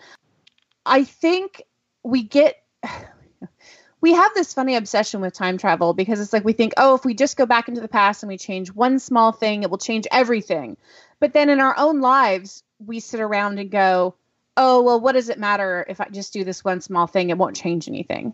I 0.85 1.03
think 1.03 1.63
we 2.03 2.23
get 2.23 2.55
we 4.01 4.13
have 4.13 4.33
this 4.33 4.53
funny 4.53 4.75
obsession 4.75 5.21
with 5.21 5.33
time 5.33 5.57
travel 5.57 5.93
because 5.93 6.19
it's 6.19 6.33
like 6.33 6.43
we 6.43 6.53
think, 6.53 6.73
oh, 6.77 6.95
if 6.95 7.05
we 7.05 7.13
just 7.13 7.37
go 7.37 7.45
back 7.45 7.67
into 7.67 7.81
the 7.81 7.87
past 7.87 8.23
and 8.23 8.29
we 8.29 8.37
change 8.37 8.73
one 8.73 8.97
small 8.97 9.31
thing, 9.31 9.63
it 9.63 9.69
will 9.69 9.77
change 9.77 10.07
everything. 10.11 10.77
But 11.19 11.33
then 11.33 11.49
in 11.49 11.59
our 11.59 11.75
own 11.77 12.01
lives, 12.01 12.63
we 12.83 12.99
sit 12.99 13.19
around 13.19 13.59
and 13.59 13.69
go, 13.69 14.15
oh, 14.57 14.81
well, 14.81 14.99
what 14.99 15.13
does 15.13 15.29
it 15.29 15.37
matter 15.39 15.85
if 15.87 16.01
I 16.01 16.07
just 16.09 16.33
do 16.33 16.43
this 16.43 16.63
one 16.63 16.81
small 16.81 17.05
thing? 17.05 17.29
It 17.29 17.37
won't 17.37 17.55
change 17.55 17.87
anything. 17.87 18.33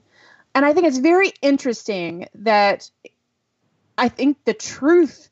And 0.55 0.65
I 0.65 0.73
think 0.73 0.87
it's 0.87 0.97
very 0.97 1.33
interesting 1.41 2.27
that 2.35 2.89
I 3.97 4.09
think 4.09 4.37
the 4.45 4.53
truth 4.53 5.29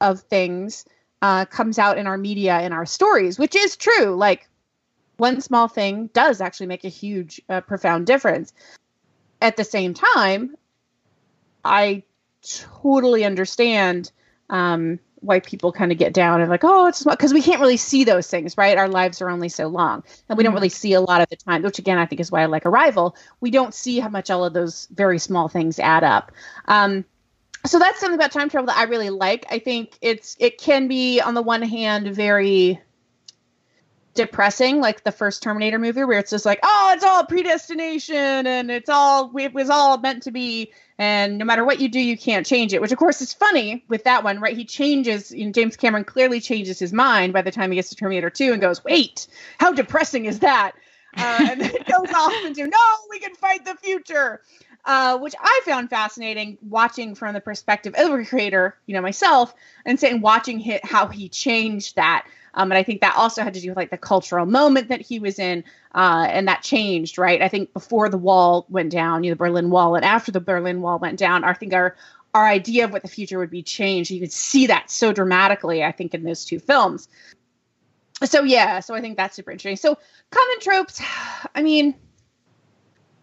of 0.00 0.20
things 0.20 0.84
uh, 1.22 1.44
comes 1.46 1.78
out 1.78 1.98
in 1.98 2.06
our 2.06 2.18
media 2.18 2.60
in 2.60 2.72
our 2.72 2.86
stories, 2.86 3.38
which 3.38 3.56
is 3.56 3.76
true. 3.76 4.14
Like 4.14 4.48
one 5.16 5.40
small 5.40 5.68
thing 5.68 6.10
does 6.12 6.40
actually 6.40 6.66
make 6.66 6.84
a 6.84 6.88
huge, 6.88 7.40
uh, 7.48 7.60
profound 7.60 8.06
difference. 8.06 8.52
At 9.40 9.56
the 9.56 9.64
same 9.64 9.94
time, 9.94 10.56
I 11.64 12.02
totally 12.42 13.24
understand 13.24 14.10
um, 14.50 14.98
why 15.20 15.40
people 15.40 15.72
kind 15.72 15.92
of 15.92 15.98
get 15.98 16.12
down 16.12 16.40
and 16.40 16.50
like, 16.50 16.64
oh, 16.64 16.86
it's 16.86 17.04
because 17.04 17.34
we 17.34 17.42
can't 17.42 17.60
really 17.60 17.76
see 17.76 18.04
those 18.04 18.28
things, 18.28 18.56
right? 18.56 18.78
Our 18.78 18.88
lives 18.88 19.20
are 19.20 19.28
only 19.28 19.48
so 19.48 19.66
long, 19.66 20.02
and 20.28 20.36
we 20.36 20.44
don't 20.44 20.50
mm-hmm. 20.50 20.56
really 20.56 20.68
see 20.68 20.92
a 20.92 21.00
lot 21.00 21.20
of 21.20 21.28
the 21.28 21.36
time. 21.36 21.62
Which 21.62 21.78
again, 21.78 21.98
I 21.98 22.06
think 22.06 22.20
is 22.20 22.30
why 22.30 22.42
I 22.42 22.46
like 22.46 22.66
Arrival. 22.66 23.16
We 23.40 23.50
don't 23.50 23.74
see 23.74 23.98
how 23.98 24.08
much 24.08 24.30
all 24.30 24.44
of 24.44 24.52
those 24.52 24.86
very 24.92 25.18
small 25.18 25.48
things 25.48 25.78
add 25.78 26.04
up. 26.04 26.32
Um, 26.66 27.04
so 27.68 27.78
that's 27.78 28.00
something 28.00 28.14
about 28.14 28.32
time 28.32 28.48
travel 28.48 28.66
that 28.66 28.78
I 28.78 28.84
really 28.84 29.10
like. 29.10 29.46
I 29.50 29.58
think 29.58 29.98
it's 30.00 30.36
it 30.40 30.58
can 30.58 30.88
be 30.88 31.20
on 31.20 31.34
the 31.34 31.42
one 31.42 31.62
hand 31.62 32.08
very 32.08 32.80
depressing, 34.14 34.80
like 34.80 35.04
the 35.04 35.12
first 35.12 35.42
Terminator 35.42 35.78
movie, 35.78 36.02
where 36.04 36.18
it's 36.18 36.30
just 36.30 36.44
like, 36.44 36.58
oh, 36.62 36.92
it's 36.94 37.04
all 37.04 37.24
predestination 37.24 38.46
and 38.46 38.70
it's 38.70 38.88
all 38.88 39.30
it 39.38 39.54
was 39.54 39.70
all 39.70 39.98
meant 39.98 40.24
to 40.24 40.30
be, 40.30 40.72
and 40.98 41.38
no 41.38 41.44
matter 41.44 41.64
what 41.64 41.80
you 41.80 41.88
do, 41.88 42.00
you 42.00 42.18
can't 42.18 42.44
change 42.44 42.72
it. 42.72 42.80
Which 42.80 42.92
of 42.92 42.98
course 42.98 43.20
is 43.20 43.32
funny 43.32 43.84
with 43.88 44.04
that 44.04 44.24
one, 44.24 44.40
right? 44.40 44.56
He 44.56 44.64
changes. 44.64 45.30
You 45.30 45.46
know, 45.46 45.52
James 45.52 45.76
Cameron 45.76 46.04
clearly 46.04 46.40
changes 46.40 46.78
his 46.78 46.92
mind 46.92 47.32
by 47.32 47.42
the 47.42 47.52
time 47.52 47.70
he 47.70 47.76
gets 47.76 47.90
to 47.90 47.96
Terminator 47.96 48.30
Two 48.30 48.52
and 48.52 48.60
goes, 48.60 48.82
wait, 48.82 49.26
how 49.58 49.72
depressing 49.72 50.24
is 50.24 50.40
that? 50.40 50.72
Uh, 51.16 51.46
and 51.50 51.60
then 51.60 51.74
it 51.74 51.86
goes 51.86 52.12
off 52.14 52.44
into 52.44 52.66
no, 52.66 52.78
we 53.10 53.18
can 53.18 53.34
fight 53.34 53.64
the 53.64 53.74
future 53.76 54.42
uh, 54.88 55.18
which 55.18 55.34
I 55.38 55.60
found 55.66 55.90
fascinating 55.90 56.56
watching 56.66 57.14
from 57.14 57.34
the 57.34 57.42
perspective 57.42 57.94
of 57.94 58.10
a 58.10 58.24
creator, 58.24 58.74
you 58.86 58.94
know, 58.94 59.02
myself, 59.02 59.54
and 59.84 60.00
saying 60.00 60.22
watching 60.22 60.58
hit 60.58 60.82
how 60.82 61.08
he 61.08 61.28
changed 61.28 61.96
that. 61.96 62.26
Um, 62.54 62.72
and 62.72 62.78
I 62.78 62.82
think 62.82 63.02
that 63.02 63.14
also 63.14 63.42
had 63.42 63.52
to 63.52 63.60
do 63.60 63.68
with 63.68 63.76
like 63.76 63.90
the 63.90 63.98
cultural 63.98 64.46
moment 64.46 64.88
that 64.88 65.02
he 65.02 65.18
was 65.18 65.38
in, 65.38 65.62
uh, 65.94 66.26
and 66.30 66.48
that 66.48 66.62
changed, 66.62 67.18
right? 67.18 67.42
I 67.42 67.48
think 67.48 67.74
before 67.74 68.08
the 68.08 68.16
wall 68.16 68.64
went 68.70 68.90
down, 68.90 69.24
you 69.24 69.30
know, 69.30 69.34
the 69.34 69.38
Berlin 69.38 69.68
Wall, 69.68 69.94
and 69.94 70.06
after 70.06 70.32
the 70.32 70.40
Berlin 70.40 70.80
Wall 70.80 70.98
went 70.98 71.18
down, 71.18 71.44
I 71.44 71.52
think 71.52 71.74
our 71.74 71.94
our 72.32 72.46
idea 72.46 72.86
of 72.86 72.92
what 72.92 73.02
the 73.02 73.08
future 73.08 73.38
would 73.38 73.50
be 73.50 73.62
changed. 73.62 74.10
You 74.10 74.20
could 74.20 74.32
see 74.32 74.68
that 74.68 74.90
so 74.90 75.12
dramatically, 75.12 75.84
I 75.84 75.92
think, 75.92 76.14
in 76.14 76.22
those 76.22 76.46
two 76.46 76.60
films. 76.60 77.08
So 78.24 78.42
yeah, 78.42 78.80
so 78.80 78.94
I 78.94 79.02
think 79.02 79.18
that's 79.18 79.36
super 79.36 79.50
interesting. 79.50 79.76
So 79.76 79.98
common 80.30 80.60
tropes, 80.60 81.02
I 81.54 81.62
mean 81.62 81.94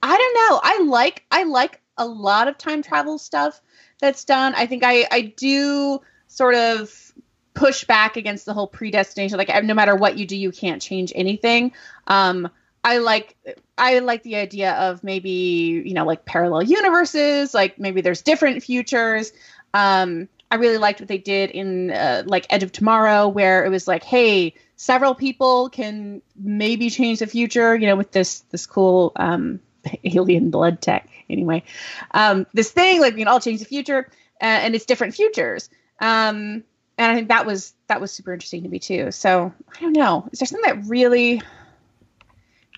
I 0.02 0.18
don't 0.18 0.34
know. 0.34 0.60
I 0.64 0.84
like 0.90 1.24
I 1.32 1.44
like 1.44 1.82
a 1.98 2.06
lot 2.06 2.48
of 2.48 2.58
time 2.58 2.82
travel 2.82 3.18
stuff 3.18 3.62
that's 4.00 4.26
done. 4.26 4.54
I 4.56 4.66
think 4.66 4.84
I 4.84 5.08
I 5.12 5.22
do 5.22 6.02
sort 6.28 6.56
of 6.56 7.14
push 7.54 7.86
back 7.86 8.18
against 8.18 8.46
the 8.46 8.54
whole 8.54 8.68
predestination. 8.68 9.38
Like 9.38 9.64
no 9.64 9.74
matter 9.74 9.96
what 9.96 10.18
you 10.18 10.26
do, 10.26 10.36
you 10.36 10.52
can't 10.52 10.82
change 10.82 11.12
anything. 11.16 11.72
Um, 12.08 12.50
I 12.84 13.00
like 13.00 13.36
I 13.78 14.00
like 14.00 14.22
the 14.22 14.36
idea 14.36 14.74
of 14.74 15.04
maybe 15.04 15.82
you 15.84 15.94
know 15.94 16.06
like 16.06 16.26
parallel 16.26 16.64
universes. 16.64 17.54
Like 17.54 17.80
maybe 17.80 18.02
there's 18.02 18.22
different 18.22 18.62
futures. 18.62 19.34
Um, 19.74 20.30
I 20.52 20.56
really 20.58 20.78
liked 20.78 21.00
what 21.00 21.10
they 21.10 21.18
did 21.18 21.50
in 21.50 21.90
uh, 21.90 22.24
like 22.28 22.46
Edge 22.52 22.62
of 22.62 22.72
Tomorrow, 22.72 23.28
where 23.30 23.66
it 23.66 23.70
was 23.70 23.88
like, 23.88 24.04
hey, 24.04 24.54
several 24.76 25.16
people 25.16 25.70
can 25.70 26.22
maybe 26.36 26.92
change 26.92 27.20
the 27.20 27.28
future. 27.28 27.76
You 27.76 27.88
know, 27.88 27.96
with 27.96 28.12
this 28.12 28.42
this 28.52 28.68
cool 28.68 29.14
um, 29.16 29.60
alien 30.04 30.50
blood 30.50 30.82
tech 30.82 31.10
anyway. 31.30 31.64
Um, 32.12 32.46
this 32.54 32.72
thing 32.72 33.02
like 33.02 33.14
we 33.14 33.22
can 33.22 33.28
all 33.28 33.40
change 33.40 33.60
the 33.60 33.66
future, 33.66 34.10
uh, 34.42 34.46
and 34.46 34.76
it's 34.76 34.86
different 34.86 35.16
futures. 35.16 35.70
Um, 36.00 36.64
and 36.98 37.12
I 37.12 37.16
think 37.16 37.28
that 37.28 37.46
was 37.46 37.74
that 37.88 38.00
was 38.00 38.12
super 38.12 38.34
interesting 38.34 38.64
to 38.64 38.70
me 38.70 38.80
too. 38.80 39.12
So 39.12 39.54
I 39.76 39.80
don't 39.82 39.94
know. 39.94 40.28
Is 40.32 40.40
there 40.40 40.48
something 40.48 40.74
that 40.74 40.88
really 40.90 41.42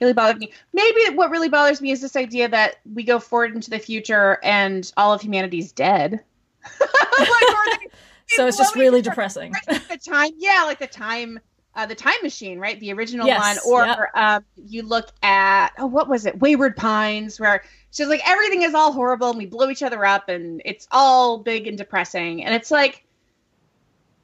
really 0.01 0.13
bothered 0.13 0.37
me? 0.37 0.51
Maybe 0.73 1.15
what 1.15 1.29
really 1.31 1.49
bothers 1.49 1.81
me 1.81 1.91
is 1.91 2.01
this 2.01 2.15
idea 2.15 2.47
that 2.49 2.77
we 2.93 3.03
go 3.03 3.19
forward 3.19 3.55
into 3.55 3.69
the 3.69 3.79
future 3.79 4.39
and 4.43 4.91
all 4.97 5.13
of 5.13 5.21
humanity's 5.21 5.71
dead. 5.71 6.23
like, 6.79 7.91
so 8.27 8.47
it's 8.47 8.57
just 8.57 8.75
really 8.75 9.01
depressing. 9.01 9.53
The 9.67 9.99
time, 10.03 10.31
yeah, 10.37 10.63
like 10.65 10.79
the 10.79 10.87
time 10.87 11.39
uh, 11.77 11.85
the 11.85 11.95
Time 11.95 12.15
Machine, 12.23 12.59
right? 12.59 12.79
The 12.79 12.91
original 12.91 13.27
yes, 13.27 13.63
one, 13.63 13.71
or 13.71 13.85
yep. 13.85 13.99
um, 14.15 14.45
you 14.65 14.81
look 14.81 15.09
at 15.21 15.69
oh, 15.77 15.85
what 15.85 16.09
was 16.09 16.25
it? 16.25 16.39
Wayward 16.39 16.75
Pines, 16.75 17.39
where 17.39 17.63
she's 17.91 18.07
like 18.07 18.27
everything 18.27 18.63
is 18.63 18.73
all 18.73 18.91
horrible 18.91 19.29
and 19.29 19.37
we 19.37 19.45
blow 19.45 19.69
each 19.69 19.83
other 19.83 20.03
up 20.03 20.27
and 20.27 20.61
it's 20.65 20.87
all 20.91 21.37
big 21.37 21.67
and 21.67 21.77
depressing, 21.77 22.43
and 22.43 22.55
it's 22.55 22.71
like, 22.71 23.05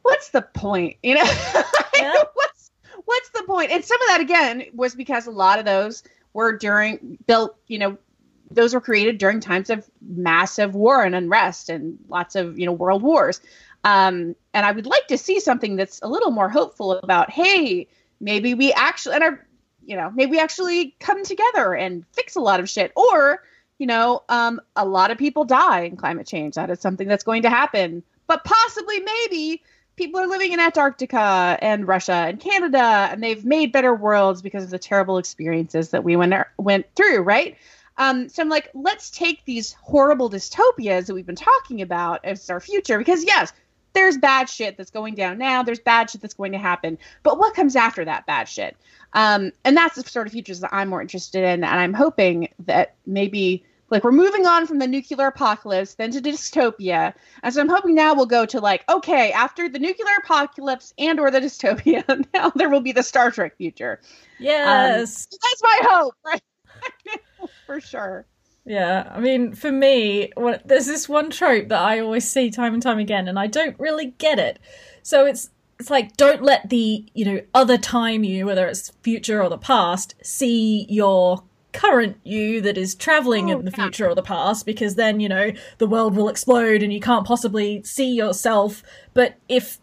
what's 0.01 0.29
the 0.29 0.41
point? 0.41 0.97
You 1.03 1.15
know, 1.15 1.23
yeah. 1.95 2.13
what's 2.33 2.71
what's 3.05 3.29
the 3.29 3.43
point? 3.43 3.69
And 3.69 3.85
some 3.85 4.01
of 4.01 4.07
that 4.07 4.21
again 4.21 4.65
was 4.73 4.95
because 4.95 5.27
a 5.27 5.31
lot 5.31 5.59
of 5.59 5.65
those 5.65 6.01
were 6.33 6.57
during 6.57 7.19
built, 7.27 7.55
you 7.67 7.77
know, 7.77 7.99
those 8.49 8.73
were 8.73 8.81
created 8.81 9.19
during 9.19 9.39
times 9.39 9.69
of 9.69 9.87
massive 10.01 10.73
war 10.73 11.03
and 11.03 11.13
unrest 11.13 11.69
and 11.69 11.99
lots 12.07 12.35
of 12.35 12.57
you 12.57 12.65
know 12.65 12.71
world 12.71 13.03
wars 13.03 13.41
um, 13.83 14.35
and 14.53 14.65
I 14.65 14.71
would 14.71 14.85
like 14.85 15.07
to 15.07 15.17
see 15.17 15.39
something 15.39 15.75
that's 15.75 16.01
a 16.01 16.07
little 16.07 16.31
more 16.31 16.49
hopeful 16.49 16.93
about, 16.93 17.29
hey, 17.29 17.87
maybe 18.19 18.53
we 18.53 18.71
actually, 18.73 19.15
and 19.15 19.23
our, 19.23 19.47
you 19.85 19.97
know, 19.97 20.11
maybe 20.11 20.31
we 20.31 20.39
actually 20.39 20.95
come 20.99 21.23
together 21.23 21.73
and 21.73 22.05
fix 22.13 22.35
a 22.35 22.41
lot 22.41 22.59
of 22.59 22.69
shit. 22.69 22.91
Or, 22.95 23.43
you 23.79 23.87
know, 23.87 24.23
um, 24.29 24.61
a 24.75 24.85
lot 24.85 25.11
of 25.11 25.17
people 25.17 25.43
die 25.43 25.81
in 25.81 25.97
climate 25.97 26.27
change. 26.27 26.55
That 26.55 26.69
is 26.69 26.79
something 26.79 27.07
that's 27.07 27.23
going 27.23 27.41
to 27.41 27.49
happen. 27.49 28.03
But 28.27 28.45
possibly, 28.45 29.01
maybe 29.01 29.61
people 29.95 30.21
are 30.21 30.27
living 30.27 30.53
in 30.53 30.59
Antarctica 30.59 31.57
and 31.61 31.87
Russia 31.87 32.13
and 32.13 32.39
Canada, 32.39 33.09
and 33.11 33.21
they've 33.21 33.43
made 33.43 33.71
better 33.73 33.93
worlds 33.93 34.41
because 34.41 34.63
of 34.63 34.69
the 34.69 34.79
terrible 34.79 35.17
experiences 35.17 35.89
that 35.89 36.03
we 36.03 36.15
went 36.15 36.33
went 36.57 36.85
through, 36.95 37.21
right? 37.21 37.57
Um, 37.97 38.29
so 38.29 38.41
I'm 38.41 38.49
like, 38.49 38.71
let's 38.73 39.11
take 39.11 39.45
these 39.45 39.73
horrible 39.73 40.29
dystopias 40.29 41.05
that 41.05 41.13
we've 41.13 41.25
been 41.25 41.35
talking 41.35 41.81
about 41.81 42.23
as 42.23 42.49
our 42.49 42.59
future, 42.59 42.97
because 42.97 43.23
yes, 43.23 43.53
there's 43.93 44.17
bad 44.17 44.49
shit 44.49 44.77
that's 44.77 44.91
going 44.91 45.15
down 45.15 45.37
now. 45.37 45.63
There's 45.63 45.79
bad 45.79 46.09
shit 46.09 46.21
that's 46.21 46.33
going 46.33 46.51
to 46.51 46.57
happen. 46.57 46.97
But 47.23 47.37
what 47.37 47.53
comes 47.53 47.75
after 47.75 48.03
that 48.05 48.25
bad 48.25 48.47
shit? 48.47 48.75
Um, 49.13 49.51
and 49.63 49.77
that's 49.77 49.95
the 49.95 50.09
sort 50.09 50.27
of 50.27 50.33
futures 50.33 50.59
that 50.61 50.73
I'm 50.73 50.89
more 50.89 51.01
interested 51.01 51.43
in. 51.43 51.63
And 51.63 51.79
I'm 51.79 51.93
hoping 51.93 52.49
that 52.65 52.95
maybe 53.05 53.63
like 53.89 54.03
we're 54.03 54.11
moving 54.11 54.47
on 54.47 54.65
from 54.65 54.79
the 54.79 54.87
nuclear 54.87 55.27
apocalypse 55.27 55.93
then 55.93 56.11
to 56.11 56.21
dystopia. 56.21 57.13
And 57.43 57.53
so 57.53 57.61
I'm 57.61 57.69
hoping 57.69 57.93
now 57.93 58.15
we'll 58.15 58.25
go 58.25 58.45
to 58.45 58.59
like, 58.59 58.83
okay, 58.89 59.31
after 59.31 59.69
the 59.69 59.79
nuclear 59.79 60.15
apocalypse 60.23 60.93
and 60.97 61.19
or 61.19 61.29
the 61.29 61.39
dystopia, 61.39 62.25
now 62.33 62.51
there 62.55 62.69
will 62.69 62.81
be 62.81 62.91
the 62.91 63.03
Star 63.03 63.29
Trek 63.29 63.55
future. 63.57 64.01
Yes. 64.39 65.27
Um, 65.31 65.37
that's 65.43 65.63
my 65.63 65.79
hope, 65.83 66.15
right? 66.25 66.41
for 67.67 67.79
sure. 67.79 68.25
Yeah, 68.65 69.11
I 69.13 69.19
mean, 69.19 69.53
for 69.53 69.71
me, 69.71 70.31
there's 70.63 70.85
this 70.85 71.09
one 71.09 71.29
trope 71.29 71.67
that 71.67 71.81
I 71.81 71.99
always 71.99 72.29
see 72.29 72.49
time 72.49 72.73
and 72.73 72.81
time 72.81 72.99
again, 72.99 73.27
and 73.27 73.37
I 73.37 73.47
don't 73.47 73.77
really 73.77 74.13
get 74.17 74.39
it. 74.39 74.59
So 75.01 75.25
it's 75.25 75.49
it's 75.79 75.89
like 75.89 76.15
don't 76.15 76.41
let 76.41 76.69
the 76.69 77.05
you 77.13 77.25
know 77.25 77.41
other 77.53 77.77
time 77.77 78.23
you, 78.23 78.45
whether 78.45 78.67
it's 78.67 78.91
future 79.01 79.41
or 79.43 79.49
the 79.49 79.57
past, 79.57 80.15
see 80.23 80.85
your 80.87 81.43
current 81.73 82.17
you 82.23 82.61
that 82.61 82.77
is 82.77 82.95
traveling 82.95 83.49
oh, 83.51 83.59
in 83.59 83.65
the 83.65 83.71
yeah. 83.71 83.83
future 83.83 84.07
or 84.07 84.15
the 84.15 84.21
past, 84.21 84.65
because 84.65 84.95
then 84.95 85.19
you 85.19 85.27
know 85.27 85.51
the 85.79 85.87
world 85.87 86.15
will 86.15 86.29
explode 86.29 86.81
and 86.83 86.93
you 86.93 87.01
can't 87.01 87.27
possibly 87.27 87.83
see 87.83 88.13
yourself. 88.13 88.81
But 89.13 89.35
if 89.49 89.79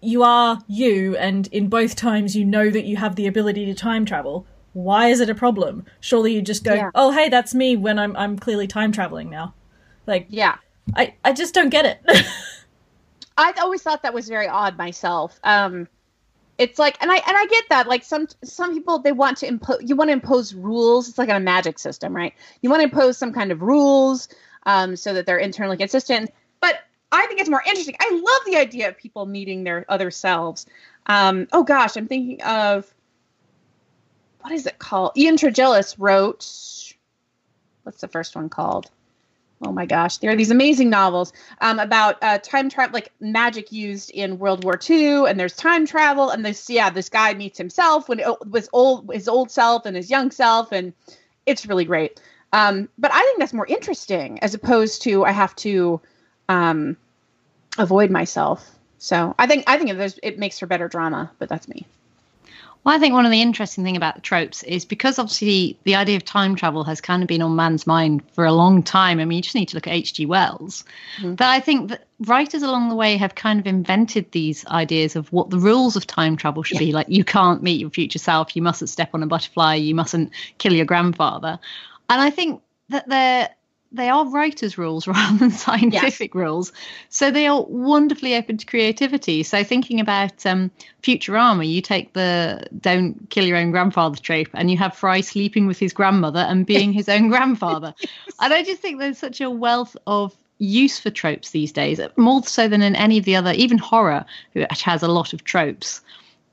you 0.00 0.22
are 0.22 0.60
you, 0.68 1.16
and 1.16 1.48
in 1.48 1.68
both 1.68 1.96
times 1.96 2.36
you 2.36 2.44
know 2.44 2.70
that 2.70 2.84
you 2.84 2.96
have 2.98 3.16
the 3.16 3.26
ability 3.26 3.66
to 3.66 3.74
time 3.74 4.04
travel, 4.04 4.46
why 4.72 5.08
is 5.08 5.20
it 5.20 5.28
a 5.28 5.34
problem? 5.34 5.84
Surely 6.00 6.34
you 6.34 6.42
just 6.42 6.64
go, 6.64 6.74
yeah. 6.74 6.90
"Oh, 6.94 7.10
hey, 7.10 7.28
that's 7.28 7.54
me 7.54 7.76
when 7.76 7.98
I'm 7.98 8.16
I'm 8.16 8.38
clearly 8.38 8.66
time 8.66 8.92
traveling 8.92 9.30
now." 9.30 9.54
Like, 10.06 10.26
yeah, 10.28 10.56
I 10.96 11.14
I 11.24 11.32
just 11.32 11.54
don't 11.54 11.70
get 11.70 11.84
it. 11.84 12.00
I 13.36 13.52
always 13.60 13.82
thought 13.82 14.02
that 14.02 14.14
was 14.14 14.28
very 14.28 14.48
odd 14.48 14.76
myself. 14.76 15.38
Um, 15.44 15.88
it's 16.58 16.78
like, 16.78 16.96
and 17.00 17.10
I 17.10 17.16
and 17.16 17.36
I 17.36 17.46
get 17.46 17.64
that. 17.70 17.86
Like 17.88 18.04
some 18.04 18.28
some 18.44 18.74
people, 18.74 18.98
they 18.98 19.12
want 19.12 19.38
to 19.38 19.46
impose. 19.46 19.78
You 19.82 19.96
want 19.96 20.08
to 20.08 20.12
impose 20.12 20.54
rules. 20.54 21.08
It's 21.08 21.18
like 21.18 21.28
a 21.28 21.40
magic 21.40 21.78
system, 21.78 22.14
right? 22.14 22.34
You 22.60 22.70
want 22.70 22.80
to 22.80 22.84
impose 22.84 23.18
some 23.18 23.32
kind 23.32 23.50
of 23.52 23.62
rules 23.62 24.28
um, 24.64 24.96
so 24.96 25.12
that 25.14 25.26
they're 25.26 25.38
internally 25.38 25.76
consistent. 25.76 26.30
But 26.60 26.80
I 27.10 27.26
think 27.26 27.40
it's 27.40 27.50
more 27.50 27.62
interesting. 27.66 27.96
I 28.00 28.10
love 28.10 28.46
the 28.46 28.56
idea 28.56 28.88
of 28.88 28.96
people 28.96 29.26
meeting 29.26 29.64
their 29.64 29.84
other 29.88 30.10
selves. 30.10 30.66
Um, 31.06 31.48
oh 31.52 31.64
gosh, 31.64 31.96
I'm 31.96 32.06
thinking 32.06 32.42
of 32.42 32.92
what 34.42 34.52
is 34.52 34.66
it 34.66 34.78
called? 34.78 35.12
Ian 35.16 35.36
Tregillis 35.36 35.96
wrote. 35.98 36.46
What's 37.84 38.00
the 38.00 38.08
first 38.08 38.36
one 38.36 38.48
called? 38.48 38.90
Oh 39.64 39.72
my 39.72 39.86
gosh, 39.86 40.16
there 40.18 40.30
are 40.32 40.36
these 40.36 40.50
amazing 40.50 40.90
novels 40.90 41.32
um, 41.60 41.78
about 41.78 42.16
uh, 42.20 42.38
time 42.38 42.68
travel, 42.68 42.94
like 42.94 43.12
magic 43.20 43.70
used 43.70 44.10
in 44.10 44.38
World 44.40 44.64
War 44.64 44.78
II, 44.88 45.26
and 45.28 45.38
there's 45.38 45.54
time 45.54 45.86
travel, 45.86 46.30
and 46.30 46.44
this 46.44 46.68
yeah, 46.68 46.90
this 46.90 47.08
guy 47.08 47.32
meets 47.34 47.58
himself 47.58 48.08
when 48.08 48.18
it 48.18 48.26
was 48.50 48.68
old, 48.72 49.10
his 49.12 49.28
old 49.28 49.52
self 49.52 49.86
and 49.86 49.96
his 49.96 50.10
young 50.10 50.32
self, 50.32 50.72
and 50.72 50.92
it's 51.46 51.64
really 51.66 51.84
great. 51.84 52.20
Um, 52.52 52.88
but 52.98 53.12
I 53.14 53.20
think 53.20 53.38
that's 53.38 53.52
more 53.52 53.66
interesting 53.66 54.40
as 54.40 54.52
opposed 54.52 55.02
to 55.02 55.24
I 55.24 55.30
have 55.30 55.54
to 55.56 56.00
um, 56.48 56.96
avoid 57.78 58.10
myself. 58.10 58.68
So 58.98 59.34
I 59.38 59.46
think 59.46 59.64
I 59.68 59.78
think 59.78 59.90
it, 59.90 60.18
it 60.24 60.38
makes 60.40 60.58
for 60.58 60.66
better 60.66 60.88
drama, 60.88 61.30
but 61.38 61.48
that's 61.48 61.68
me. 61.68 61.86
Well, 62.84 62.94
I 62.96 62.98
think 62.98 63.14
one 63.14 63.24
of 63.24 63.30
the 63.30 63.40
interesting 63.40 63.84
thing 63.84 63.96
about 63.96 64.16
the 64.16 64.20
tropes 64.20 64.64
is 64.64 64.84
because 64.84 65.18
obviously 65.18 65.78
the 65.84 65.94
idea 65.94 66.16
of 66.16 66.24
time 66.24 66.56
travel 66.56 66.82
has 66.82 67.00
kind 67.00 67.22
of 67.22 67.28
been 67.28 67.40
on 67.40 67.54
man's 67.54 67.86
mind 67.86 68.22
for 68.32 68.44
a 68.44 68.52
long 68.52 68.82
time. 68.82 69.20
I 69.20 69.24
mean, 69.24 69.36
you 69.36 69.42
just 69.42 69.54
need 69.54 69.68
to 69.68 69.76
look 69.76 69.86
at 69.86 69.92
H.G. 69.92 70.26
Wells. 70.26 70.82
Mm-hmm. 71.18 71.36
That 71.36 71.50
I 71.50 71.60
think 71.60 71.90
that 71.90 72.06
writers 72.20 72.62
along 72.62 72.88
the 72.88 72.96
way 72.96 73.16
have 73.16 73.36
kind 73.36 73.60
of 73.60 73.68
invented 73.68 74.32
these 74.32 74.66
ideas 74.66 75.14
of 75.14 75.32
what 75.32 75.50
the 75.50 75.58
rules 75.58 75.94
of 75.94 76.08
time 76.08 76.36
travel 76.36 76.64
should 76.64 76.80
yeah. 76.80 76.86
be. 76.86 76.92
Like, 76.92 77.08
you 77.08 77.24
can't 77.24 77.62
meet 77.62 77.80
your 77.80 77.90
future 77.90 78.18
self, 78.18 78.56
you 78.56 78.62
mustn't 78.62 78.90
step 78.90 79.10
on 79.14 79.22
a 79.22 79.26
butterfly, 79.26 79.76
you 79.76 79.94
mustn't 79.94 80.32
kill 80.58 80.72
your 80.72 80.86
grandfather. 80.86 81.60
And 82.10 82.20
I 82.20 82.30
think 82.30 82.62
that 82.88 83.08
they're 83.08 83.48
they 83.92 84.08
are 84.08 84.28
writers' 84.28 84.78
rules 84.78 85.06
rather 85.08 85.38
than 85.38 85.50
scientific 85.50 86.34
yes. 86.34 86.40
rules. 86.40 86.72
So 87.08 87.30
they 87.30 87.46
are 87.46 87.62
wonderfully 87.62 88.34
open 88.34 88.56
to 88.56 88.66
creativity. 88.66 89.42
So 89.42 89.62
thinking 89.64 90.00
about 90.00 90.44
um, 90.46 90.70
Futurama, 91.02 91.68
you 91.68 91.80
take 91.80 92.12
the 92.12 92.66
"don't 92.80 93.28
kill 93.30 93.46
your 93.46 93.56
own 93.56 93.70
grandfather" 93.70 94.16
trope, 94.16 94.48
and 94.54 94.70
you 94.70 94.78
have 94.78 94.96
Fry 94.96 95.20
sleeping 95.20 95.66
with 95.66 95.78
his 95.78 95.92
grandmother 95.92 96.40
and 96.40 96.66
being 96.66 96.92
his 96.92 97.08
own 97.08 97.28
grandfather. 97.28 97.94
yes. 98.00 98.10
And 98.40 98.52
I 98.52 98.62
just 98.62 98.80
think 98.80 98.98
there's 98.98 99.18
such 99.18 99.40
a 99.40 99.50
wealth 99.50 99.96
of 100.06 100.36
use 100.58 100.98
for 100.98 101.10
tropes 101.10 101.50
these 101.50 101.72
days, 101.72 102.00
more 102.16 102.42
so 102.44 102.68
than 102.68 102.82
in 102.82 102.94
any 102.94 103.18
of 103.18 103.24
the 103.24 103.36
other, 103.36 103.52
even 103.52 103.78
horror, 103.78 104.24
which 104.52 104.82
has 104.82 105.02
a 105.02 105.08
lot 105.08 105.32
of 105.32 105.44
tropes 105.44 106.00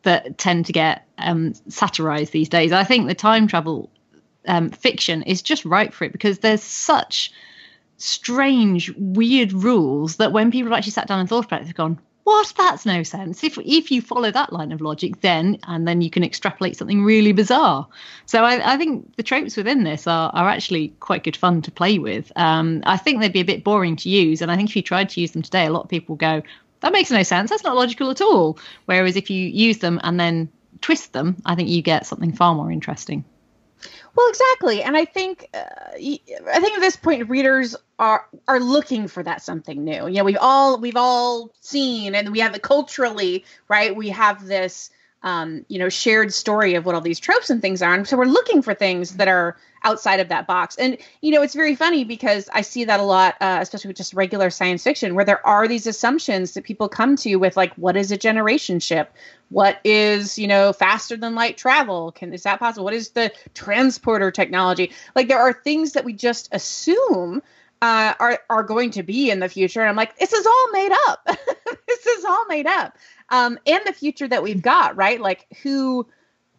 that 0.03 0.37
tend 0.37 0.65
to 0.65 0.73
get 0.73 1.05
um, 1.17 1.53
satirized 1.67 2.31
these 2.31 2.49
days. 2.49 2.71
I 2.71 2.83
think 2.83 3.07
the 3.07 3.13
time 3.13 3.47
travel 3.47 3.89
um, 4.49 4.69
fiction 4.71 5.23
is 5.23 5.41
just 5.41 5.63
right 5.63 5.93
for 5.93 6.03
it 6.03 6.11
because 6.11 6.39
there's 6.39 6.63
such 6.63 7.31
strange, 7.97 8.91
weird 8.97 9.53
rules 9.53 10.15
that 10.15 10.31
when 10.31 10.51
people 10.51 10.71
have 10.71 10.77
actually 10.77 10.91
sat 10.91 11.07
down 11.07 11.19
and 11.19 11.29
thought 11.29 11.45
about 11.45 11.61
it, 11.61 11.65
they've 11.65 11.75
gone, 11.75 11.99
"What? 12.23 12.53
That's 12.57 12.85
no 12.85 13.03
sense." 13.03 13.43
If 13.43 13.57
if 13.59 13.91
you 13.91 14.01
follow 14.01 14.31
that 14.31 14.51
line 14.51 14.71
of 14.71 14.81
logic, 14.81 15.21
then 15.21 15.59
and 15.67 15.87
then 15.87 16.01
you 16.01 16.09
can 16.09 16.23
extrapolate 16.23 16.75
something 16.75 17.03
really 17.03 17.31
bizarre. 17.31 17.87
So 18.25 18.43
I, 18.43 18.73
I 18.73 18.77
think 18.77 19.15
the 19.17 19.23
tropes 19.23 19.55
within 19.55 19.83
this 19.83 20.07
are 20.07 20.31
are 20.33 20.49
actually 20.49 20.89
quite 20.99 21.23
good 21.23 21.37
fun 21.37 21.61
to 21.63 21.71
play 21.71 21.99
with. 21.99 22.31
Um, 22.35 22.81
I 22.85 22.97
think 22.97 23.19
they'd 23.19 23.33
be 23.33 23.41
a 23.41 23.45
bit 23.45 23.63
boring 23.63 23.97
to 23.97 24.09
use, 24.09 24.41
and 24.41 24.51
I 24.51 24.55
think 24.55 24.69
if 24.69 24.75
you 24.75 24.81
tried 24.81 25.09
to 25.09 25.21
use 25.21 25.31
them 25.31 25.43
today, 25.43 25.65
a 25.65 25.71
lot 25.71 25.83
of 25.83 25.89
people 25.89 26.15
go, 26.15 26.41
"That 26.79 26.93
makes 26.93 27.11
no 27.11 27.23
sense. 27.23 27.49
That's 27.49 27.63
not 27.63 27.75
logical 27.75 28.09
at 28.09 28.21
all." 28.21 28.57
Whereas 28.85 29.15
if 29.15 29.29
you 29.29 29.47
use 29.47 29.77
them 29.79 29.99
and 30.03 30.19
then 30.19 30.49
twist 30.81 31.13
them, 31.13 31.35
I 31.45 31.55
think 31.55 31.69
you 31.69 31.81
get 31.81 32.07
something 32.07 32.31
far 32.31 32.55
more 32.55 32.71
interesting. 32.71 33.25
Well, 34.15 34.29
exactly, 34.29 34.83
and 34.83 34.97
I 34.97 35.05
think 35.05 35.49
uh, 35.53 35.59
I 35.93 36.59
think 36.59 36.73
at 36.75 36.81
this 36.81 36.95
point 36.95 37.29
readers 37.29 37.75
are 37.97 38.27
are 38.47 38.59
looking 38.59 39.07
for 39.07 39.23
that 39.23 39.41
something 39.41 39.83
new. 39.83 40.07
You 40.07 40.15
know, 40.15 40.23
we've 40.23 40.37
all 40.39 40.79
we've 40.79 40.97
all 40.97 41.51
seen, 41.61 42.15
and 42.15 42.31
we 42.31 42.39
have 42.39 42.55
it 42.55 42.61
culturally 42.61 43.45
right. 43.69 43.95
We 43.95 44.09
have 44.09 44.45
this 44.45 44.89
um, 45.23 45.65
you 45.67 45.79
know, 45.79 45.89
shared 45.89 46.33
story 46.33 46.75
of 46.75 46.85
what 46.85 46.95
all 46.95 47.01
these 47.01 47.19
tropes 47.19 47.49
and 47.49 47.61
things 47.61 47.81
are. 47.81 47.93
And 47.93 48.07
so 48.07 48.17
we're 48.17 48.25
looking 48.25 48.61
for 48.61 48.73
things 48.73 49.17
that 49.17 49.27
are 49.27 49.57
outside 49.83 50.19
of 50.19 50.29
that 50.29 50.47
box. 50.47 50.75
And, 50.77 50.97
you 51.21 51.31
know, 51.31 51.41
it's 51.41 51.55
very 51.55 51.75
funny 51.75 52.03
because 52.03 52.49
I 52.53 52.61
see 52.61 52.85
that 52.85 52.99
a 52.99 53.03
lot, 53.03 53.35
uh, 53.41 53.59
especially 53.61 53.89
with 53.89 53.97
just 53.97 54.13
regular 54.13 54.49
science 54.49 54.83
fiction, 54.83 55.15
where 55.15 55.25
there 55.25 55.45
are 55.45 55.67
these 55.67 55.87
assumptions 55.87 56.53
that 56.53 56.63
people 56.63 56.89
come 56.89 57.15
to 57.17 57.35
with, 57.35 57.57
like, 57.57 57.73
what 57.75 57.97
is 57.97 58.11
a 58.11 58.17
generation 58.17 58.79
ship? 58.79 59.13
What 59.49 59.79
is, 59.83 60.37
you 60.37 60.47
know, 60.47 60.73
faster 60.73 61.17
than 61.17 61.35
light 61.35 61.57
travel? 61.57 62.11
Can 62.11 62.33
is 62.33 62.43
that 62.43 62.59
possible? 62.59 62.85
What 62.85 62.93
is 62.93 63.11
the 63.11 63.31
transporter 63.53 64.31
technology? 64.31 64.91
Like, 65.15 65.27
there 65.27 65.39
are 65.39 65.53
things 65.53 65.93
that 65.93 66.05
we 66.05 66.13
just 66.13 66.49
assume 66.51 67.41
uh, 67.81 68.13
are 68.19 68.39
are 68.49 68.63
going 68.63 68.91
to 68.91 69.03
be 69.03 69.31
in 69.31 69.39
the 69.39 69.47
future. 69.47 69.79
And 69.79 69.89
I'm 69.89 69.95
like, 69.95 70.17
this 70.17 70.33
is 70.33 70.45
all 70.45 70.71
made 70.71 70.91
up. 71.07 71.25
this 71.87 72.05
is 72.05 72.25
all 72.25 72.45
made 72.47 72.67
up 72.67 72.97
um, 73.29 73.57
and 73.65 73.81
the 73.85 73.93
future 73.93 74.27
that 74.27 74.43
we've 74.43 74.61
got, 74.61 74.95
right? 74.95 75.19
Like 75.19 75.45
who 75.63 76.07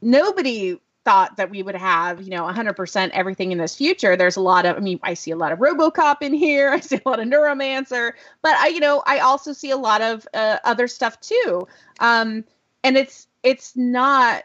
nobody 0.00 0.80
thought 1.04 1.36
that 1.36 1.50
we 1.50 1.62
would 1.62 1.74
have, 1.74 2.22
you 2.22 2.30
know, 2.30 2.44
100% 2.44 3.10
everything 3.10 3.52
in 3.52 3.58
this 3.58 3.74
future. 3.74 4.16
There's 4.16 4.36
a 4.36 4.40
lot 4.40 4.66
of, 4.66 4.76
I 4.76 4.80
mean, 4.80 5.00
I 5.02 5.14
see 5.14 5.30
a 5.30 5.36
lot 5.36 5.52
of 5.52 5.58
RoboCop 5.58 6.16
in 6.20 6.32
here. 6.32 6.70
I 6.74 6.80
see 6.80 7.00
a 7.04 7.08
lot 7.08 7.20
of 7.20 7.26
Neuromancer, 7.26 8.12
but 8.42 8.54
I, 8.54 8.68
you 8.68 8.80
know, 8.80 9.02
I 9.06 9.20
also 9.20 9.52
see 9.52 9.70
a 9.70 9.76
lot 9.76 10.02
of 10.02 10.26
uh, 10.34 10.58
other 10.64 10.88
stuff 10.88 11.20
too. 11.20 11.66
Um, 12.00 12.44
and 12.84 12.96
it's 12.96 13.26
it's 13.42 13.76
not. 13.76 14.44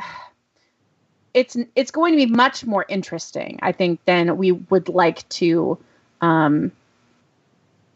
It's 1.34 1.56
it's 1.76 1.90
going 1.90 2.14
to 2.14 2.16
be 2.16 2.26
much 2.26 2.64
more 2.64 2.86
interesting, 2.88 3.60
I 3.62 3.70
think, 3.70 4.04
than 4.06 4.38
we 4.38 4.50
would 4.50 4.88
like 4.88 5.28
to 5.28 5.78
um, 6.20 6.72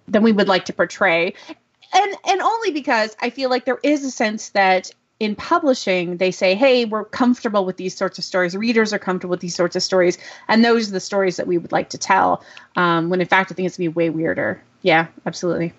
than 0.07 0.23
we 0.23 0.31
would 0.31 0.47
like 0.47 0.67
to 0.67 0.73
portray 0.73 1.35
and 1.93 2.17
and 2.27 2.41
only 2.41 2.71
because 2.71 3.17
I 3.21 3.31
feel 3.31 3.51
like 3.51 3.65
there 3.65 3.79
is 3.83 4.05
a 4.05 4.11
sense 4.11 4.51
that 4.51 4.91
in 5.23 5.37
publishing 5.37 6.17
they 6.17 6.33
say, 6.33 6.57
"Hey, 6.57 6.85
we're 6.85 7.05
comfortable 7.05 7.65
with 7.65 7.77
these 7.77 7.97
sorts 7.97 8.19
of 8.19 8.25
stories. 8.25 8.57
Readers 8.57 8.93
are 8.93 8.99
comfortable 8.99 9.31
with 9.31 9.41
these 9.41 9.55
sorts 9.55 9.77
of 9.77 9.83
stories, 9.83 10.19
and 10.49 10.65
those 10.65 10.89
are 10.89 10.93
the 10.93 11.01
stories 11.01 11.37
that 11.37 11.47
we 11.47 11.59
would 11.59 11.71
like 11.71 11.91
to 11.91 11.99
tell." 11.99 12.43
Um, 12.75 13.09
when 13.09 13.21
in 13.21 13.29
fact, 13.29 13.53
I 13.53 13.55
think 13.55 13.67
it's 13.67 13.77
gonna 13.77 13.91
be 13.91 13.95
way 13.95 14.11
weirder. 14.11 14.61
Yeah, 14.83 15.07
absolutely. 15.25 15.73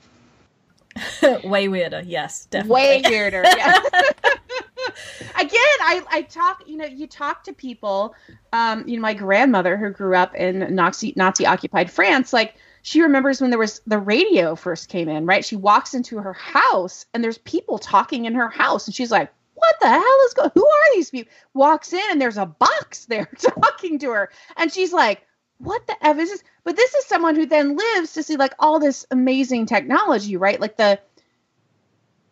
way 1.44 1.68
weirder. 1.68 2.04
Yes, 2.06 2.46
definitely. 2.46 2.74
Way 2.74 3.02
weirder. 3.06 3.44
Yeah. 3.44 3.80
Again, 5.40 5.78
I, 5.82 6.04
I 6.10 6.22
talk, 6.22 6.64
you 6.66 6.78
know, 6.78 6.86
you 6.86 7.08
talk 7.08 7.44
to 7.46 7.54
people, 7.54 8.16
um, 8.54 8.88
you 8.88 8.96
know, 8.96 9.02
my 9.02 9.14
grandmother 9.14 9.76
who 9.76 9.90
grew 9.90 10.16
up 10.16 10.36
in 10.36 10.74
Nazi 10.74 11.14
Nazi 11.18 11.46
occupied 11.46 11.92
France, 11.92 12.32
like 12.32 12.56
she 12.84 13.02
remembers 13.02 13.40
when 13.40 13.50
there 13.50 13.58
was 13.58 13.82
the 13.88 13.98
radio 13.98 14.56
first 14.56 14.90
came 14.90 15.08
in, 15.08 15.26
right? 15.26 15.44
She 15.44 15.56
walks 15.56 15.94
into 15.94 16.18
her 16.18 16.34
house 16.34 17.06
and 17.14 17.24
there's 17.24 17.38
people 17.40 17.80
talking 17.80 18.26
in 18.26 18.36
her 18.36 18.50
house 18.50 18.86
and 18.86 18.94
she's 18.94 19.10
like, 19.10 19.34
what 19.56 19.76
the 19.80 19.88
hell 19.88 20.20
is 20.28 20.34
going 20.34 20.52
who 20.54 20.66
are 20.66 20.96
these 20.96 21.10
people 21.10 21.32
walks 21.54 21.94
in 21.94 22.04
and 22.12 22.22
there's 22.22 22.38
a 22.38 22.46
box 22.46 23.06
there 23.10 23.30
talking 23.40 24.00
to 24.00 24.12
her 24.12 24.30
and 24.58 24.72
she's 24.72 24.92
like 24.92 25.26
what 25.60 25.88
the 25.88 25.96
f 26.06 26.18
is 26.20 26.30
this? 26.30 26.44
But 26.66 26.76
this 26.76 26.94
is 26.94 27.06
someone 27.06 27.36
who 27.36 27.46
then 27.46 27.78
lives 27.78 28.14
to 28.14 28.24
see 28.24 28.36
like 28.36 28.54
all 28.60 28.80
this 28.80 29.06
amazing 29.12 29.66
technology 29.66 30.36
right? 30.36 30.60
Like 30.60 30.76
the 30.76 31.00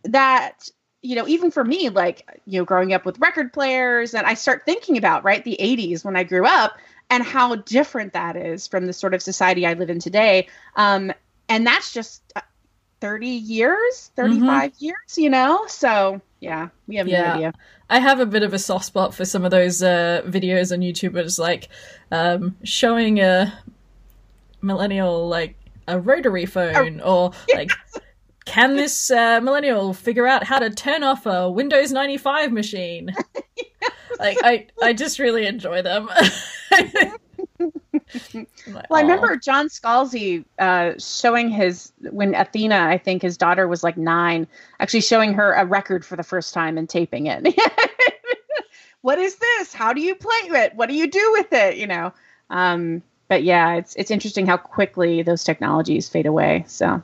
that 0.03 0.69
you 1.01 1.15
know 1.15 1.27
even 1.27 1.49
for 1.49 1.63
me 1.63 1.87
like 1.89 2.41
you 2.45 2.59
know 2.59 2.65
growing 2.65 2.91
up 2.93 3.05
with 3.05 3.19
record 3.19 3.53
players 3.53 4.13
and 4.13 4.25
i 4.25 4.33
start 4.33 4.63
thinking 4.65 4.97
about 4.97 5.23
right 5.23 5.43
the 5.43 5.57
80s 5.59 6.03
when 6.03 6.15
i 6.15 6.23
grew 6.23 6.45
up 6.45 6.77
and 7.11 7.21
how 7.23 7.55
different 7.55 8.13
that 8.13 8.35
is 8.35 8.65
from 8.67 8.87
the 8.87 8.93
sort 8.93 9.13
of 9.13 9.21
society 9.21 9.67
I 9.67 9.73
live 9.73 9.89
in 9.89 9.99
today. 9.99 10.47
Um, 10.77 11.11
and 11.49 11.67
that's 11.67 11.93
just, 11.93 12.23
uh, 12.35 12.41
30 13.01 13.27
years, 13.27 14.11
35 14.15 14.73
years, 14.79 15.17
you 15.17 15.29
know? 15.29 15.65
So, 15.67 16.21
yeah, 16.39 16.69
we 16.87 16.95
have 16.95 17.07
Yeah. 17.07 17.23
no 17.23 17.33
idea. 17.33 17.53
I 17.89 17.99
have 17.99 18.19
a 18.21 18.25
bit 18.25 18.43
of 18.43 18.53
a 18.53 18.59
soft 18.59 18.85
spot 18.85 19.13
for 19.13 19.25
some 19.25 19.43
of 19.43 19.51
those 19.51 19.83
uh, 19.83 20.21
videos 20.25 20.71
on 20.71 20.79
YouTube 20.79 21.13
where 21.13 21.23
it's 21.23 21.37
like 21.37 21.67
um, 22.11 22.55
showing 22.63 23.19
a 23.19 23.59
millennial 24.61 25.27
like 25.27 25.55
a 25.87 25.99
rotary 25.99 26.45
phone 26.45 27.01
or 27.01 27.31
like 27.53 27.71
can 28.45 28.75
this 28.75 29.11
uh, 29.11 29.39
millennial 29.41 29.93
figure 29.93 30.27
out 30.27 30.43
how 30.43 30.59
to 30.59 30.69
turn 30.69 31.03
off 31.03 31.25
a 31.25 31.49
Windows 31.49 31.91
95 31.91 32.51
machine? 32.51 33.15
Like 34.19 34.37
I 34.43 34.67
I 34.83 34.93
just 34.93 35.17
really 35.17 35.47
enjoy 35.47 35.81
them. 35.81 36.07
Well, 38.67 38.85
I 38.91 39.01
remember 39.01 39.37
John 39.37 39.67
Scalzi 39.67 40.43
uh, 40.59 40.93
showing 40.97 41.49
his 41.49 41.93
when 42.09 42.35
Athena, 42.35 42.75
I 42.75 42.97
think 42.97 43.21
his 43.21 43.37
daughter 43.37 43.67
was 43.67 43.83
like 43.83 43.97
nine, 43.97 44.47
actually 44.79 45.01
showing 45.01 45.33
her 45.33 45.53
a 45.53 45.65
record 45.65 46.05
for 46.05 46.15
the 46.15 46.23
first 46.23 46.53
time 46.53 46.77
and 46.77 46.89
taping 46.89 47.27
it. 47.27 47.55
what 49.01 49.17
is 49.17 49.35
this? 49.35 49.73
How 49.73 49.93
do 49.93 50.01
you 50.01 50.15
play 50.15 50.39
it? 50.49 50.75
What 50.75 50.89
do 50.89 50.95
you 50.95 51.07
do 51.09 51.31
with 51.33 51.53
it? 51.53 51.77
You 51.77 51.87
know. 51.87 52.13
Um, 52.49 53.01
but 53.27 53.43
yeah, 53.43 53.75
it's 53.75 53.95
it's 53.95 54.11
interesting 54.11 54.45
how 54.45 54.57
quickly 54.57 55.21
those 55.21 55.43
technologies 55.43 56.09
fade 56.09 56.25
away. 56.25 56.65
So 56.67 57.01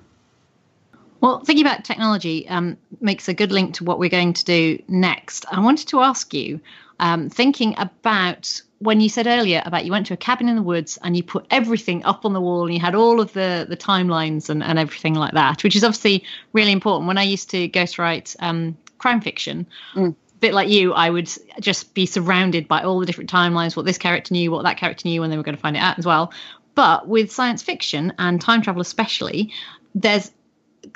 Well, 1.22 1.40
thinking 1.40 1.66
about 1.66 1.84
technology 1.84 2.48
um, 2.48 2.78
makes 3.02 3.28
a 3.28 3.34
good 3.34 3.52
link 3.52 3.76
to 3.76 3.84
what 3.84 4.00
we're 4.00 4.10
going 4.10 4.34
to 4.34 4.46
do 4.46 4.82
next. 4.88 5.46
I 5.52 5.60
wanted 5.60 5.88
to 5.90 6.02
ask 6.02 6.34
you, 6.34 6.60
um, 7.00 7.30
thinking 7.30 7.76
about 7.78 8.62
when 8.80 9.02
you 9.02 9.10
said 9.10 9.26
earlier 9.26 9.62
about 9.66 9.86
you 9.86 9.92
went 9.92 10.06
to 10.08 10.14
a 10.14 10.18
cabin 10.18 10.48
in 10.50 10.56
the 10.56 10.62
woods 10.62 11.00
and 11.04 11.18
you 11.18 11.24
put 11.24 11.46
everything 11.50 12.04
up 12.06 12.26
on 12.26 12.34
the 12.34 12.42
wall 12.42 12.66
and 12.66 12.74
you 12.74 12.80
had 12.80 12.94
all 12.94 13.20
of 13.20 13.34
the 13.34 13.66
the 13.68 13.78
timelines 13.78 14.50
and, 14.50 14.64
and 14.64 14.78
everything 14.78 15.16
like 15.16 15.34
that, 15.34 15.64
which 15.64 15.76
is 15.76 15.84
obviously 15.84 16.24
really 16.54 16.72
important. 16.72 17.08
When 17.08 17.18
I 17.18 17.24
used 17.24 17.50
to 17.52 17.70
ghostwrite 17.70 18.36
um, 18.40 18.78
crime 19.00 19.22
fiction, 19.22 19.66
Mm. 19.96 20.16
bit 20.40 20.54
like 20.54 20.70
you, 20.70 20.94
I 20.94 21.10
would 21.10 21.32
just 21.60 21.94
be 21.96 22.06
surrounded 22.06 22.68
by 22.68 22.84
all 22.84 23.00
the 23.00 23.06
different 23.08 23.32
timelines, 23.32 23.76
what 23.76 23.86
this 23.86 23.98
character 23.98 24.34
knew, 24.34 24.52
what 24.52 24.64
that 24.64 24.78
character 24.78 25.08
knew, 25.08 25.24
and 25.24 25.32
they 25.32 25.38
were 25.38 25.44
going 25.44 25.56
to 25.56 25.62
find 25.62 25.76
it 25.76 25.80
out 25.80 25.98
as 25.98 26.06
well. 26.06 26.32
But 26.76 27.08
with 27.08 27.32
science 27.32 27.64
fiction 27.64 28.14
and 28.20 28.40
time 28.40 28.62
travel, 28.62 28.82
especially, 28.82 29.52
there's 29.96 30.32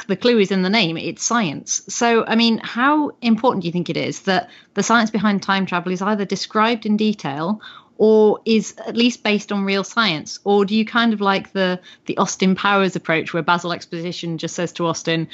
the 0.07 0.15
clue 0.15 0.39
is 0.39 0.51
in 0.51 0.61
the 0.61 0.69
name 0.69 0.97
it's 0.97 1.23
science. 1.23 1.81
So 1.87 2.25
i 2.25 2.35
mean 2.35 2.59
how 2.63 3.11
important 3.21 3.61
do 3.61 3.67
you 3.67 3.71
think 3.71 3.89
it 3.89 3.97
is 3.97 4.21
that 4.21 4.49
the 4.73 4.83
science 4.83 5.09
behind 5.09 5.43
time 5.43 5.65
travel 5.65 5.91
is 5.91 6.01
either 6.01 6.25
described 6.25 6.85
in 6.85 6.97
detail 6.97 7.61
or 7.97 8.39
is 8.45 8.73
at 8.87 8.97
least 8.97 9.21
based 9.21 9.51
on 9.51 9.63
real 9.63 9.83
science? 9.83 10.39
Or 10.43 10.65
do 10.65 10.75
you 10.75 10.85
kind 10.85 11.13
of 11.13 11.21
like 11.21 11.53
the 11.53 11.79
the 12.07 12.17
austin 12.17 12.55
powers 12.55 12.95
approach 12.95 13.33
where 13.33 13.43
basil 13.43 13.73
exposition 13.73 14.39
just 14.39 14.55
says 14.55 14.71
to 14.73 14.87
austin 14.87 15.27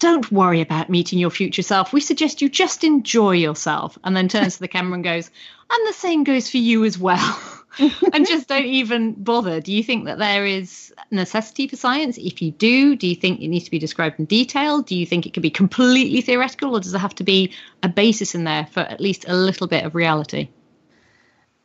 don't 0.00 0.32
worry 0.32 0.60
about 0.60 0.90
meeting 0.90 1.18
your 1.18 1.30
future 1.30 1.62
self 1.62 1.92
we 1.92 2.00
suggest 2.00 2.42
you 2.42 2.48
just 2.48 2.82
enjoy 2.82 3.32
yourself 3.32 3.96
and 4.02 4.16
then 4.16 4.28
turns 4.28 4.54
to 4.54 4.60
the 4.60 4.68
camera 4.68 4.94
and 4.94 5.04
goes 5.04 5.30
and 5.70 5.88
the 5.88 5.92
same 5.92 6.24
goes 6.24 6.50
for 6.50 6.56
you 6.56 6.84
as 6.84 6.98
well 6.98 7.60
and 8.12 8.26
just 8.26 8.48
don't 8.48 8.66
even 8.66 9.12
bother. 9.12 9.60
Do 9.60 9.72
you 9.72 9.82
think 9.82 10.04
that 10.06 10.18
there 10.18 10.44
is 10.44 10.92
necessity 11.10 11.68
for 11.68 11.76
science? 11.76 12.18
If 12.18 12.42
you 12.42 12.50
do, 12.50 12.96
do 12.96 13.06
you 13.06 13.14
think 13.14 13.40
it 13.40 13.48
needs 13.48 13.66
to 13.66 13.70
be 13.70 13.78
described 13.78 14.18
in 14.18 14.24
detail? 14.24 14.82
Do 14.82 14.96
you 14.96 15.06
think 15.06 15.26
it 15.26 15.34
could 15.34 15.42
be 15.42 15.50
completely 15.50 16.20
theoretical, 16.20 16.74
or 16.74 16.80
does 16.80 16.92
there 16.92 17.00
have 17.00 17.14
to 17.16 17.24
be 17.24 17.52
a 17.82 17.88
basis 17.88 18.34
in 18.34 18.44
there 18.44 18.66
for 18.66 18.80
at 18.80 19.00
least 19.00 19.24
a 19.28 19.34
little 19.34 19.66
bit 19.66 19.84
of 19.84 19.94
reality? 19.94 20.48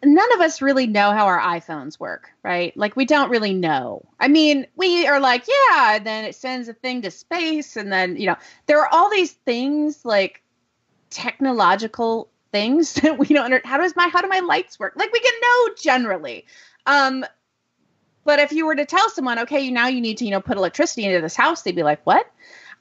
None 0.06 0.34
of 0.34 0.42
us 0.42 0.62
really 0.62 0.88
know 0.88 1.12
how 1.12 1.26
our 1.26 1.40
iPhones 1.40 2.00
work, 2.00 2.32
right? 2.44 2.76
Like 2.78 2.96
we 2.96 3.06
don't 3.06 3.30
really 3.30 3.54
know. 3.54 4.06
I 4.20 4.28
mean, 4.28 4.68
we 4.76 5.08
are 5.08 5.20
like, 5.20 5.46
yeah, 5.48 5.96
and 5.96 6.06
then 6.06 6.26
it 6.26 6.36
sends 6.36 6.68
a 6.68 6.74
thing 6.74 7.02
to 7.04 7.12
space, 7.12 7.76
and 7.76 7.92
then 7.92 8.16
you 8.18 8.28
know, 8.28 8.36
there 8.66 8.80
are 8.80 8.90
all 8.92 9.10
these 9.10 9.32
things 9.32 10.06
like 10.06 10.42
technological 11.10 12.30
things 12.52 12.94
that 13.02 13.18
we 13.18 13.28
don't 13.28 13.46
under 13.46 13.62
how 13.64 13.78
does 13.78 13.96
my 13.96 14.08
how 14.08 14.22
do 14.22 14.28
my 14.28 14.40
lights 14.40 14.80
work? 14.80 14.94
Like 14.96 15.12
we 15.12 15.20
can 15.20 15.34
know 15.42 15.74
generally. 15.82 16.46
Um 16.86 17.26
but 18.24 18.40
if 18.40 18.52
you 18.52 18.66
were 18.66 18.76
to 18.76 18.86
tell 18.86 19.08
someone, 19.10 19.38
okay, 19.40 19.62
you 19.62 19.72
now 19.72 19.88
you 19.88 20.02
need 20.02 20.18
to, 20.18 20.26
you 20.26 20.32
know, 20.32 20.42
put 20.42 20.58
electricity 20.58 21.06
into 21.06 21.22
this 21.22 21.36
house, 21.36 21.62
they'd 21.62 21.76
be 21.76 21.84
like, 21.84 22.04
what? 22.06 22.26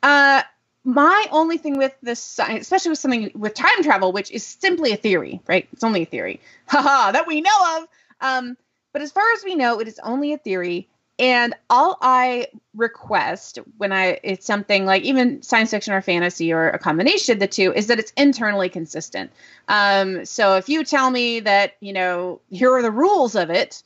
Uh 0.03 0.43
my 0.85 1.27
only 1.31 1.57
thing 1.59 1.79
with 1.79 1.95
this 2.03 2.21
science, 2.21 2.63
especially 2.63 2.91
with 2.91 2.99
something 2.99 3.31
with 3.35 3.55
time 3.55 3.83
travel, 3.83 4.13
which 4.13 4.31
is 4.31 4.45
simply 4.45 4.93
a 4.93 4.97
theory, 4.97 5.41
right? 5.47 5.67
It's 5.73 5.85
only 5.85 6.03
a 6.03 6.07
theory, 6.07 6.41
haha, 6.67 7.13
that 7.13 7.27
we 7.27 7.41
know 7.41 7.79
of. 7.79 7.89
Um, 8.21 8.57
but 8.93 9.03
as 9.03 9.11
far 9.11 9.25
as 9.33 9.45
we 9.45 9.55
know, 9.55 9.81
it 9.81 9.89
is 9.89 9.99
only 10.01 10.33
a 10.35 10.39
theory. 10.39 10.89
And 11.19 11.55
all 11.71 11.97
I 12.01 12.49
request 12.75 13.61
when 13.79 13.93
I 13.93 14.19
it's 14.25 14.45
something 14.47 14.85
like 14.85 15.05
even 15.05 15.43
science 15.43 15.71
fiction 15.71 15.95
or 15.95 16.03
fantasy 16.03 16.53
or 16.53 16.69
a 16.69 16.79
combination 16.79 17.35
of 17.35 17.39
the 17.39 17.47
two 17.47 17.73
is 17.73 17.87
that 17.87 18.01
it's 18.01 18.13
internally 18.17 18.69
consistent. 18.69 19.31
Um, 19.69 20.25
so 20.25 20.57
if 20.57 20.69
you 20.69 20.85
tell 20.85 21.11
me 21.11 21.41
that 21.41 21.75
you 21.81 21.93
know 21.93 22.41
here 22.51 22.73
are 22.73 22.83
the 22.83 22.91
rules 22.91 23.37
of 23.37 23.51
it, 23.51 23.83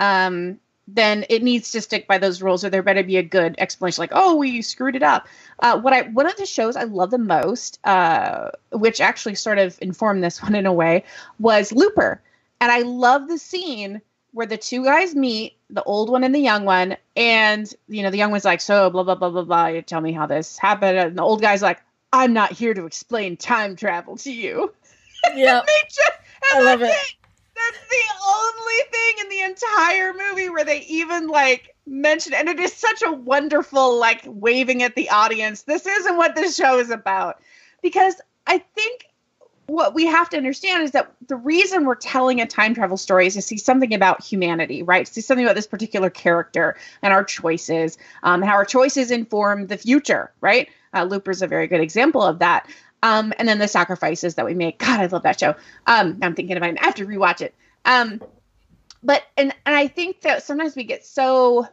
um, 0.00 0.58
then 0.88 1.24
it 1.28 1.42
needs 1.42 1.70
to 1.72 1.80
stick 1.80 2.06
by 2.08 2.18
those 2.18 2.42
rules, 2.42 2.64
or 2.64 2.70
there 2.70 2.82
better 2.82 3.02
be 3.02 3.16
a 3.16 3.22
good 3.22 3.54
explanation, 3.58 4.02
like 4.02 4.12
oh 4.12 4.36
we 4.36 4.62
screwed 4.62 4.96
it 4.96 5.02
up. 5.02 5.26
Uh, 5.60 5.80
what 5.80 5.92
I 5.92 6.02
one 6.02 6.26
of 6.26 6.36
the 6.36 6.46
shows 6.46 6.76
I 6.76 6.84
love 6.84 7.10
the 7.10 7.18
most, 7.18 7.78
uh, 7.84 8.50
which 8.72 9.00
actually 9.00 9.36
sort 9.36 9.58
of 9.58 9.78
informed 9.80 10.22
this 10.22 10.42
one 10.42 10.54
in 10.54 10.66
a 10.66 10.72
way, 10.72 11.04
was 11.38 11.72
Looper, 11.72 12.20
and 12.60 12.72
I 12.72 12.80
love 12.80 13.28
the 13.28 13.38
scene 13.38 14.02
where 14.32 14.46
the 14.46 14.56
two 14.56 14.84
guys 14.84 15.14
meet, 15.14 15.56
the 15.68 15.82
old 15.82 16.10
one 16.10 16.24
and 16.24 16.34
the 16.34 16.40
young 16.40 16.64
one, 16.64 16.96
and 17.16 17.72
you 17.88 18.02
know 18.02 18.10
the 18.10 18.18
young 18.18 18.30
one's 18.30 18.44
like, 18.44 18.60
so 18.60 18.90
blah 18.90 19.04
blah 19.04 19.14
blah 19.14 19.30
blah 19.30 19.44
blah. 19.44 19.66
You 19.66 19.82
tell 19.82 20.00
me 20.00 20.12
how 20.12 20.26
this 20.26 20.58
happened, 20.58 20.98
and 20.98 21.16
the 21.16 21.22
old 21.22 21.40
guy's 21.40 21.62
like, 21.62 21.80
I'm 22.12 22.32
not 22.32 22.52
here 22.52 22.74
to 22.74 22.86
explain 22.86 23.36
time 23.36 23.76
travel 23.76 24.16
to 24.18 24.32
you. 24.32 24.74
yeah, 25.34 25.62
I 26.54 26.60
love 26.60 26.80
that's 26.80 27.12
it. 27.12 27.21
That's 27.64 27.88
the 27.88 28.06
only 28.28 28.82
thing 28.90 29.14
in 29.20 29.28
the 29.28 29.40
entire 29.40 30.12
movie 30.12 30.48
where 30.48 30.64
they 30.64 30.80
even 30.82 31.28
like 31.28 31.74
mention, 31.86 32.34
and 32.34 32.48
it 32.48 32.58
is 32.58 32.72
such 32.72 33.02
a 33.02 33.12
wonderful 33.12 33.98
like 33.98 34.22
waving 34.26 34.82
at 34.82 34.94
the 34.94 35.10
audience. 35.10 35.62
This 35.62 35.86
isn't 35.86 36.16
what 36.16 36.34
this 36.34 36.56
show 36.56 36.78
is 36.78 36.90
about, 36.90 37.40
because 37.82 38.20
I 38.46 38.58
think 38.58 39.06
what 39.66 39.94
we 39.94 40.06
have 40.06 40.28
to 40.30 40.36
understand 40.36 40.82
is 40.82 40.90
that 40.90 41.12
the 41.28 41.36
reason 41.36 41.84
we're 41.84 41.94
telling 41.94 42.40
a 42.40 42.46
time 42.46 42.74
travel 42.74 42.96
story 42.96 43.26
is 43.26 43.34
to 43.34 43.42
see 43.42 43.56
something 43.56 43.94
about 43.94 44.22
humanity, 44.22 44.82
right? 44.82 45.06
See 45.06 45.20
something 45.20 45.46
about 45.46 45.54
this 45.54 45.68
particular 45.68 46.10
character 46.10 46.76
and 47.00 47.12
our 47.12 47.24
choices, 47.24 47.96
um, 48.22 48.42
how 48.42 48.54
our 48.54 48.64
choices 48.64 49.10
inform 49.10 49.68
the 49.68 49.78
future, 49.78 50.32
right? 50.40 50.68
Uh, 50.92 51.04
Looper's 51.04 51.42
a 51.42 51.46
very 51.46 51.68
good 51.68 51.80
example 51.80 52.22
of 52.22 52.40
that. 52.40 52.68
Um, 53.02 53.32
and 53.38 53.48
then 53.48 53.58
the 53.58 53.68
sacrifices 53.68 54.36
that 54.36 54.46
we 54.46 54.54
make. 54.54 54.78
God, 54.78 55.00
I 55.00 55.06
love 55.06 55.24
that 55.24 55.40
show. 55.40 55.54
Um, 55.86 56.18
I'm 56.22 56.34
thinking 56.34 56.56
about 56.56 56.70
it. 56.70 56.78
I 56.80 56.84
have 56.84 56.94
to 56.96 57.06
rewatch 57.06 57.40
it. 57.40 57.54
Um, 57.84 58.20
but 59.02 59.22
and 59.36 59.52
and 59.66 59.74
I 59.74 59.88
think 59.88 60.20
that 60.22 60.42
sometimes 60.42 60.76
we 60.76 60.84
get 60.84 61.04
so 61.04 61.66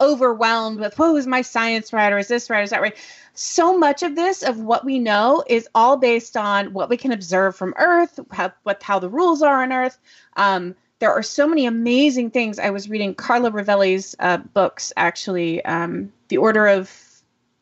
overwhelmed 0.00 0.80
with, 0.80 0.98
"Whoa, 0.98 1.14
is 1.16 1.26
my 1.26 1.42
science 1.42 1.92
right, 1.92 2.12
or 2.12 2.18
is 2.18 2.28
this 2.28 2.50
right, 2.50 2.64
is 2.64 2.70
that 2.70 2.82
right?" 2.82 2.96
So 3.34 3.78
much 3.78 4.02
of 4.02 4.16
this, 4.16 4.42
of 4.42 4.58
what 4.58 4.84
we 4.84 4.98
know, 4.98 5.44
is 5.46 5.68
all 5.74 5.96
based 5.96 6.36
on 6.36 6.72
what 6.72 6.88
we 6.88 6.96
can 6.96 7.12
observe 7.12 7.54
from 7.56 7.74
Earth, 7.78 8.18
how 8.32 8.52
what 8.64 8.82
how 8.82 8.98
the 8.98 9.08
rules 9.08 9.42
are 9.42 9.62
on 9.62 9.72
Earth. 9.72 9.98
Um, 10.36 10.74
there 10.98 11.12
are 11.12 11.22
so 11.22 11.46
many 11.46 11.66
amazing 11.66 12.30
things. 12.30 12.58
I 12.58 12.70
was 12.70 12.88
reading 12.88 13.14
Carlo 13.14 13.50
Rovelli's 13.50 14.16
uh, 14.18 14.38
books, 14.38 14.92
actually, 14.96 15.64
um, 15.64 16.12
The 16.28 16.38
Order 16.38 16.66
of 16.66 16.90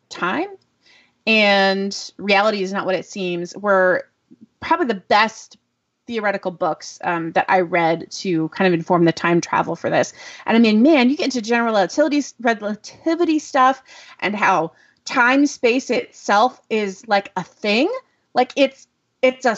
Time 0.09 0.49
and 1.27 2.13
Reality 2.17 2.63
is 2.63 2.73
Not 2.73 2.87
What 2.87 2.95
It 2.95 3.07
Seems, 3.07 3.57
were 3.57 4.09
probably 4.61 4.87
the 4.87 4.95
best 4.95 5.57
theoretical 6.07 6.51
books 6.51 6.99
um, 7.05 7.33
that 7.33 7.47
I 7.49 7.61
read 7.61 8.11
to 8.11 8.49
kind 8.51 8.67
of 8.67 8.75
inform 8.75 9.05
the 9.05 9.13
time 9.13 9.41
travel 9.41 9.77
for 9.77 9.89
this. 9.89 10.13
And 10.47 10.57
I 10.57 10.61
mean, 10.61 10.83
man, 10.83 11.11
you 11.11 11.17
get 11.17 11.27
into 11.27 11.43
general 11.43 11.73
relativity, 11.73 12.23
relativity 12.41 13.39
stuff 13.39 13.83
and 14.21 14.35
how 14.35 14.73
time 15.05 15.47
space 15.47 15.91
itself 15.91 16.61
is 16.71 17.07
like 17.07 17.33
a 17.37 17.45
thing. 17.45 17.91
Like 18.35 18.53
it's 18.57 18.87
it's 19.21 19.47
a 19.47 19.57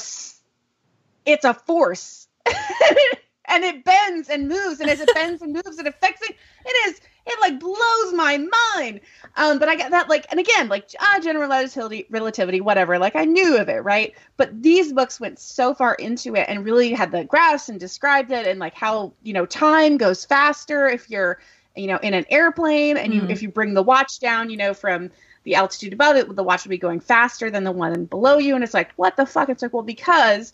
it's 1.24 1.44
a 1.44 1.54
force. 1.54 2.28
and 3.46 3.64
it 3.64 3.84
bends 3.84 4.28
and 4.28 4.48
moves 4.48 4.80
and 4.80 4.88
as 4.90 5.00
it 5.00 5.12
bends 5.14 5.42
and 5.42 5.52
moves 5.52 5.78
it 5.78 5.86
affects 5.86 6.22
it 6.28 6.36
it 6.66 6.88
is 6.88 7.00
it 7.26 7.40
like 7.40 7.58
blows 7.58 8.12
my 8.12 8.36
mind. 8.74 9.00
Um 9.36 9.58
but 9.58 9.68
i 9.68 9.76
got 9.76 9.90
that 9.92 10.08
like 10.08 10.26
and 10.30 10.38
again 10.40 10.68
like 10.68 10.90
ah 11.00 11.18
general 11.22 11.48
relativity 11.48 12.06
relativity 12.10 12.60
whatever 12.60 12.98
like 12.98 13.16
i 13.16 13.24
knew 13.24 13.56
of 13.56 13.68
it 13.68 13.82
right? 13.84 14.14
But 14.36 14.62
these 14.62 14.92
books 14.92 15.18
went 15.20 15.38
so 15.38 15.74
far 15.74 15.94
into 15.94 16.34
it 16.36 16.46
and 16.48 16.64
really 16.64 16.92
had 16.92 17.12
the 17.12 17.24
graphs 17.24 17.68
and 17.68 17.80
described 17.80 18.30
it 18.30 18.46
and 18.46 18.58
like 18.58 18.74
how 18.74 19.12
you 19.22 19.32
know 19.32 19.46
time 19.46 19.96
goes 19.96 20.24
faster 20.24 20.86
if 20.86 21.08
you're 21.10 21.38
you 21.76 21.86
know 21.86 21.98
in 22.02 22.14
an 22.14 22.24
airplane 22.30 22.96
and 22.96 23.12
you 23.14 23.22
Mm. 23.22 23.30
if 23.30 23.42
you 23.42 23.48
bring 23.48 23.74
the 23.74 23.82
watch 23.82 24.20
down 24.20 24.50
you 24.50 24.56
know 24.56 24.74
from 24.74 25.10
the 25.44 25.54
altitude 25.54 25.92
above 25.92 26.16
it 26.16 26.34
the 26.34 26.42
watch 26.42 26.64
will 26.64 26.70
be 26.70 26.78
going 26.78 27.00
faster 27.00 27.50
than 27.50 27.64
the 27.64 27.72
one 27.72 28.04
below 28.06 28.38
you. 28.38 28.54
And 28.54 28.64
it's 28.64 28.74
like 28.74 28.92
what 28.96 29.16
the 29.16 29.26
fuck? 29.26 29.48
It's 29.48 29.62
like 29.62 29.72
well 29.72 29.82
because 29.82 30.52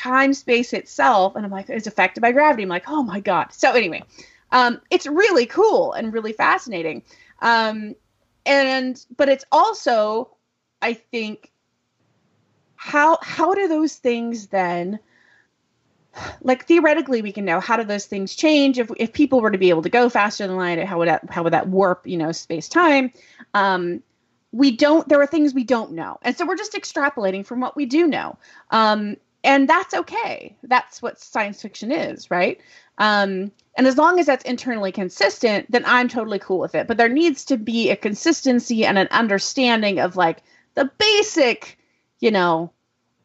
time 0.00 0.32
space 0.32 0.72
itself 0.72 1.36
and 1.36 1.44
i'm 1.44 1.52
like 1.52 1.68
it's 1.68 1.86
affected 1.86 2.20
by 2.20 2.32
gravity. 2.32 2.62
I'm 2.62 2.68
like 2.68 2.88
oh 2.88 3.02
my 3.02 3.20
god. 3.20 3.52
So 3.52 3.72
anyway 3.72 4.02
um, 4.52 4.80
it's 4.90 5.06
really 5.06 5.46
cool 5.46 5.92
and 5.92 6.12
really 6.12 6.32
fascinating. 6.32 7.04
Um, 7.40 7.94
and 8.46 9.04
but 9.16 9.28
it's 9.28 9.44
also 9.52 10.30
i 10.80 10.94
think 10.94 11.52
how 12.76 13.18
how 13.20 13.54
do 13.54 13.68
those 13.68 13.96
things 13.96 14.46
then 14.46 14.98
like 16.40 16.64
theoretically 16.64 17.20
we 17.20 17.32
can 17.32 17.44
know 17.44 17.60
how 17.60 17.76
do 17.76 17.84
those 17.84 18.06
things 18.06 18.34
change 18.34 18.78
if 18.78 18.90
if 18.96 19.12
people 19.12 19.42
were 19.42 19.50
to 19.50 19.58
be 19.58 19.68
able 19.68 19.82
to 19.82 19.90
go 19.90 20.08
faster 20.08 20.46
than 20.46 20.56
light 20.56 20.82
how 20.84 20.98
would 20.98 21.08
that 21.08 21.22
how 21.28 21.42
would 21.42 21.52
that 21.52 21.68
warp 21.68 22.06
you 22.06 22.16
know 22.16 22.32
space 22.32 22.68
time 22.68 23.12
um 23.52 24.02
we 24.52 24.70
don't 24.70 25.08
there 25.08 25.20
are 25.20 25.26
things 25.26 25.54
we 25.54 25.64
don't 25.64 25.92
know. 25.92 26.18
And 26.22 26.36
so 26.36 26.46
we're 26.46 26.56
just 26.56 26.72
extrapolating 26.72 27.46
from 27.46 27.60
what 27.60 27.76
we 27.76 27.86
do 27.86 28.06
know. 28.06 28.36
Um 28.70 29.16
and 29.44 29.68
that's 29.68 29.94
okay 29.94 30.56
that's 30.64 31.00
what 31.00 31.18
science 31.18 31.62
fiction 31.62 31.90
is 31.90 32.30
right 32.30 32.60
um 32.98 33.50
and 33.76 33.86
as 33.86 33.96
long 33.96 34.18
as 34.18 34.26
that's 34.26 34.44
internally 34.44 34.92
consistent 34.92 35.70
then 35.70 35.84
i'm 35.86 36.08
totally 36.08 36.38
cool 36.38 36.58
with 36.58 36.74
it 36.74 36.86
but 36.86 36.96
there 36.96 37.08
needs 37.08 37.44
to 37.44 37.56
be 37.56 37.90
a 37.90 37.96
consistency 37.96 38.84
and 38.84 38.98
an 38.98 39.08
understanding 39.10 39.98
of 39.98 40.16
like 40.16 40.42
the 40.74 40.90
basic 40.98 41.78
you 42.20 42.30
know 42.30 42.72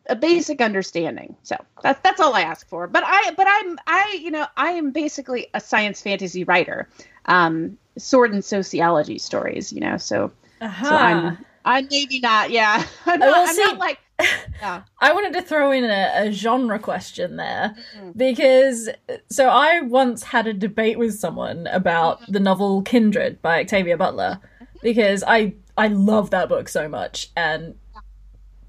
a 0.07 0.15
basic 0.15 0.61
understanding. 0.61 1.35
So 1.43 1.55
that's 1.81 1.99
that's 2.01 2.19
all 2.19 2.33
I 2.33 2.41
ask 2.41 2.67
for. 2.67 2.87
But 2.87 3.03
I 3.05 3.31
but 3.35 3.47
I'm 3.49 3.77
I 3.87 4.19
you 4.21 4.31
know 4.31 4.45
I 4.55 4.71
am 4.71 4.91
basically 4.91 5.47
a 5.53 5.59
science 5.59 6.01
fantasy 6.01 6.43
writer, 6.43 6.89
um, 7.25 7.77
sword 7.97 8.33
and 8.33 8.43
sociology 8.43 9.17
stories. 9.17 9.73
You 9.73 9.81
know, 9.81 9.97
so 9.97 10.31
uh-huh. 10.61 10.89
so 10.89 10.95
I'm 10.95 11.37
I'm 11.63 11.87
maybe 11.89 12.19
not. 12.19 12.51
Yeah, 12.51 12.85
I'm 13.05 13.19
not, 13.19 13.49
I'm 13.49 13.55
not 13.55 13.77
like. 13.77 13.99
Yeah. 14.19 14.83
I 14.99 15.13
wanted 15.13 15.33
to 15.33 15.41
throw 15.41 15.71
in 15.71 15.83
a, 15.83 16.27
a 16.27 16.31
genre 16.31 16.79
question 16.79 17.35
there 17.35 17.75
mm-hmm. 17.97 18.11
because 18.15 18.89
so 19.29 19.49
I 19.49 19.81
once 19.81 20.23
had 20.23 20.47
a 20.47 20.53
debate 20.53 20.97
with 20.97 21.15
someone 21.15 21.67
about 21.67 22.21
mm-hmm. 22.21 22.33
the 22.33 22.39
novel 22.39 22.81
Kindred 22.81 23.41
by 23.41 23.61
Octavia 23.61 23.97
Butler 23.97 24.39
because 24.81 25.23
I 25.25 25.55
I 25.77 25.87
love 25.87 26.29
that 26.29 26.49
book 26.49 26.69
so 26.69 26.87
much 26.87 27.31
and 27.35 27.75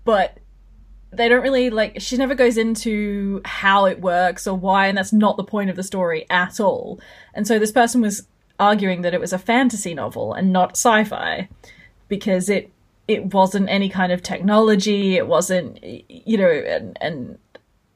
but 0.05 0.39
they 1.13 1.29
don't 1.29 1.43
really 1.43 1.71
like 1.71 2.01
she 2.01 2.17
never 2.17 2.35
goes 2.35 2.57
into 2.57 3.41
how 3.45 3.87
it 3.87 4.01
works 4.01 4.47
or 4.47 4.57
why 4.57 4.87
and 4.87 4.99
that's 4.99 5.13
not 5.13 5.37
the 5.37 5.45
point 5.45 5.71
of 5.71 5.77
the 5.77 5.83
story 5.83 6.27
at 6.31 6.59
all 6.61 7.01
and 7.35 7.47
so 7.47 7.59
this 7.59 7.73
person 7.73 8.01
was 8.01 8.27
arguing 8.59 9.03
that 9.03 9.15
it 9.15 9.21
was 9.21 9.33
a 9.33 9.39
fantasy 9.39 9.95
novel 9.95 10.33
and 10.33 10.53
not 10.53 10.73
sci-fi 10.73 11.49
because 12.09 12.49
it 12.49 12.71
it 13.09 13.33
wasn't 13.33 13.69
any 13.69 13.89
kind 13.89 14.13
of 14.13 14.23
technology 14.23 15.17
it 15.17 15.27
wasn't 15.27 15.79
you 15.83 16.37
know 16.37 16.49
and 16.49 16.97
and 17.01 17.39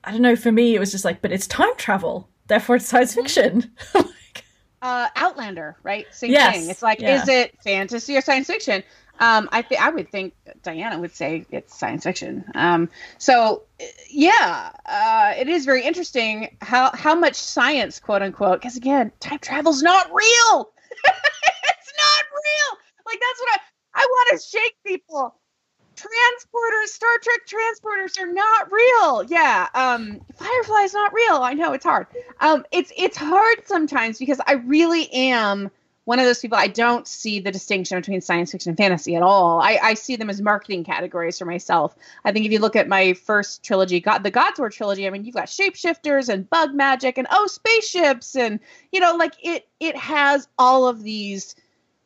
i 0.04 0.10
don't 0.10 0.22
know 0.22 0.36
for 0.36 0.52
me 0.52 0.74
it 0.74 0.78
was 0.78 0.90
just 0.90 1.04
like 1.04 1.20
but 1.22 1.32
it's 1.32 1.46
time 1.46 1.74
travel 1.76 2.28
therefore 2.46 2.76
it's 2.76 2.86
science 2.86 3.12
mm-hmm. 3.12 3.22
fiction 3.22 3.70
uh 4.82 5.08
outlander 5.16 5.76
right 5.82 6.06
same 6.10 6.30
yes. 6.30 6.54
thing 6.54 6.70
it's 6.70 6.82
like 6.82 7.00
yeah. 7.00 7.22
is 7.22 7.28
it 7.28 7.54
fantasy 7.62 8.16
or 8.16 8.20
science 8.20 8.46
fiction 8.46 8.82
um, 9.20 9.50
I 9.52 9.60
think 9.60 9.82
I 9.82 9.90
would 9.90 10.10
think 10.10 10.34
Diana 10.62 10.98
would 10.98 11.14
say 11.14 11.44
it's 11.50 11.76
science 11.76 12.04
fiction. 12.04 12.42
Um, 12.54 12.88
so 13.18 13.64
yeah, 14.08 14.72
uh, 14.86 15.34
it 15.36 15.46
is 15.46 15.66
very 15.66 15.84
interesting 15.84 16.56
how 16.62 16.90
how 16.94 17.14
much 17.14 17.34
science, 17.34 18.00
quote 18.00 18.22
unquote, 18.22 18.62
because 18.62 18.78
again, 18.78 19.12
time 19.20 19.38
travel's 19.38 19.82
not 19.82 20.06
real. 20.06 20.72
it's 21.04 21.92
not 21.98 22.24
real. 22.32 22.78
Like 23.04 23.20
that's 23.20 23.40
what 23.40 23.50
I 23.52 23.58
I 23.94 24.06
want 24.08 24.40
to 24.40 24.46
shake 24.46 24.76
people. 24.84 25.34
Transporters, 25.96 26.86
Star 26.86 27.10
Trek 27.22 27.40
transporters 27.46 28.18
are 28.18 28.32
not 28.32 28.72
real. 28.72 29.24
Yeah, 29.24 29.68
um, 29.74 30.20
Firefly's 30.36 30.94
not 30.94 31.12
real. 31.12 31.36
I 31.36 31.52
know 31.52 31.72
it's 31.72 31.84
hard. 31.84 32.06
Um, 32.40 32.64
it's 32.72 32.90
it's 32.96 33.18
hard 33.18 33.66
sometimes 33.66 34.18
because 34.18 34.40
I 34.46 34.54
really 34.54 35.12
am 35.12 35.70
one 36.04 36.18
of 36.18 36.24
those 36.24 36.40
people 36.40 36.58
I 36.58 36.66
don't 36.66 37.06
see 37.06 37.38
the 37.38 37.52
distinction 37.52 37.98
between 37.98 38.20
science 38.20 38.50
fiction 38.50 38.70
and 38.70 38.76
fantasy 38.76 39.14
at 39.14 39.22
all. 39.22 39.60
I, 39.60 39.78
I, 39.80 39.94
see 39.94 40.16
them 40.16 40.30
as 40.30 40.40
marketing 40.40 40.82
categories 40.82 41.38
for 41.38 41.44
myself. 41.44 41.94
I 42.24 42.32
think 42.32 42.46
if 42.46 42.52
you 42.52 42.58
look 42.58 42.74
at 42.74 42.88
my 42.88 43.12
first 43.12 43.62
trilogy, 43.62 44.00
God, 44.00 44.24
the 44.24 44.30
God's 44.32 44.58
War 44.58 44.70
trilogy, 44.70 45.06
I 45.06 45.10
mean, 45.10 45.24
you've 45.24 45.36
got 45.36 45.46
shapeshifters 45.46 46.28
and 46.28 46.50
bug 46.50 46.74
magic 46.74 47.16
and 47.16 47.28
oh, 47.30 47.46
spaceships 47.46 48.34
and 48.34 48.58
you 48.90 48.98
know, 48.98 49.14
like 49.14 49.34
it 49.40 49.68
it 49.78 49.96
has 49.96 50.48
all 50.58 50.88
of 50.88 51.02
these 51.02 51.54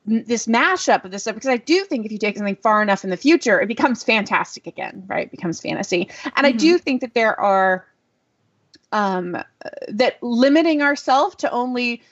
this 0.06 0.46
mashup 0.46 1.04
of 1.04 1.10
this 1.10 1.22
stuff 1.22 1.34
because 1.34 1.48
I 1.48 1.56
do 1.56 1.84
think 1.84 2.04
if 2.04 2.12
you 2.12 2.18
take 2.18 2.36
something 2.36 2.56
far 2.56 2.82
enough 2.82 3.04
in 3.04 3.10
the 3.10 3.16
future, 3.16 3.60
it 3.60 3.68
becomes 3.68 4.02
fantastic 4.02 4.66
again, 4.66 5.04
right? 5.06 5.26
It 5.26 5.30
becomes 5.30 5.60
fantasy, 5.60 6.10
and 6.24 6.32
mm-hmm. 6.34 6.46
I 6.46 6.52
do 6.52 6.78
think 6.78 7.00
that 7.00 7.14
there 7.14 7.38
are 7.38 7.86
um, 8.92 9.36
that 9.88 10.22
limiting 10.22 10.82
ourselves 10.82 11.36
to 11.36 11.50
only 11.50 12.02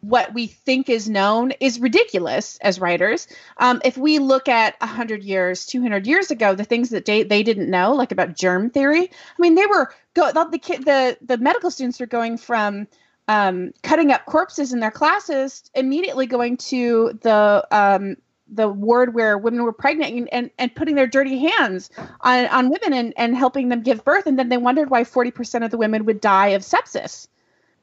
what 0.00 0.32
we 0.32 0.46
think 0.46 0.88
is 0.88 1.08
known 1.08 1.52
is 1.58 1.80
ridiculous 1.80 2.58
as 2.62 2.78
writers. 2.78 3.26
Um, 3.56 3.80
if 3.84 3.96
we 3.96 4.18
look 4.20 4.48
at 4.48 4.80
100 4.80 5.24
years, 5.24 5.66
200 5.66 6.06
years 6.06 6.30
ago, 6.30 6.54
the 6.54 6.64
things 6.64 6.90
that 6.90 7.06
they, 7.06 7.24
they 7.24 7.42
didn't 7.42 7.68
know, 7.68 7.92
like 7.92 8.12
about 8.12 8.36
germ 8.36 8.70
theory, 8.70 9.02
I 9.02 9.40
mean, 9.40 9.56
they 9.56 9.66
were 9.66 9.92
go 10.14 10.30
the 10.32 10.58
the 10.84 11.18
the 11.22 11.38
medical 11.38 11.70
students 11.70 11.98
were 11.98 12.06
going 12.06 12.38
from 12.38 12.86
um, 13.28 13.72
cutting 13.82 14.12
up 14.12 14.24
corpses 14.26 14.72
in 14.72 14.80
their 14.80 14.90
classes 14.90 15.70
immediately 15.74 16.26
going 16.26 16.56
to 16.56 17.18
the 17.22 17.66
um, 17.70 18.16
the 18.48 18.68
ward 18.68 19.14
where 19.14 19.36
women 19.36 19.62
were 19.64 19.72
pregnant 19.72 20.14
and, 20.14 20.28
and, 20.32 20.50
and 20.58 20.74
putting 20.74 20.94
their 20.94 21.06
dirty 21.06 21.38
hands 21.38 21.90
on, 22.20 22.46
on 22.46 22.70
women 22.70 22.92
and, 22.92 23.12
and 23.16 23.36
helping 23.36 23.68
them 23.68 23.82
give 23.82 24.04
birth. 24.04 24.26
And 24.26 24.38
then 24.38 24.48
they 24.48 24.56
wondered 24.56 24.90
why 24.90 25.02
40% 25.02 25.64
of 25.64 25.70
the 25.70 25.78
women 25.78 26.04
would 26.04 26.20
die 26.20 26.48
of 26.48 26.62
sepsis. 26.62 27.26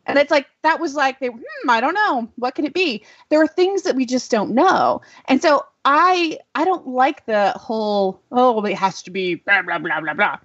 And 0.05 0.17
it's 0.17 0.31
like 0.31 0.47
that 0.63 0.79
was 0.79 0.95
like 0.95 1.19
they 1.19 1.27
hmm, 1.27 1.69
I 1.69 1.79
don't 1.79 1.93
know. 1.93 2.29
What 2.35 2.55
could 2.55 2.65
it 2.65 2.73
be? 2.73 3.05
There 3.29 3.41
are 3.41 3.47
things 3.47 3.83
that 3.83 3.95
we 3.95 4.05
just 4.05 4.29
don't 4.29 4.51
know. 4.51 5.01
And 5.25 5.41
so 5.41 5.65
I 5.85 6.39
I 6.55 6.65
don't 6.65 6.87
like 6.87 7.25
the 7.25 7.51
whole 7.51 8.19
oh 8.31 8.63
it 8.65 8.75
has 8.75 9.01
to 9.03 9.11
be 9.11 9.35
blah 9.35 9.61
blah 9.61 9.79
blah 9.79 10.01
blah 10.01 10.13
blah. 10.13 10.39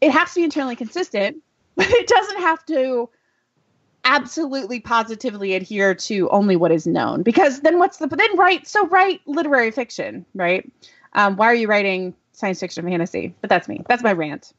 It 0.00 0.12
has 0.12 0.30
to 0.30 0.36
be 0.36 0.44
internally 0.44 0.76
consistent, 0.76 1.38
but 1.76 1.90
it 1.90 2.06
doesn't 2.06 2.40
have 2.40 2.64
to 2.66 3.08
absolutely 4.04 4.80
positively 4.80 5.54
adhere 5.54 5.94
to 5.94 6.28
only 6.30 6.56
what 6.56 6.72
is 6.72 6.86
known 6.86 7.22
because 7.22 7.60
then 7.60 7.78
what's 7.78 7.98
the 7.98 8.06
then 8.06 8.36
write 8.36 8.66
so 8.66 8.86
write 8.88 9.20
literary 9.26 9.70
fiction 9.70 10.24
right 10.34 10.70
um, 11.12 11.36
why 11.36 11.46
are 11.46 11.54
you 11.54 11.68
writing 11.68 12.14
science 12.32 12.60
fiction 12.60 12.84
fantasy 12.84 13.34
but 13.40 13.50
that's 13.50 13.68
me 13.68 13.82
that's 13.88 14.02
my 14.02 14.12
rant 14.12 14.54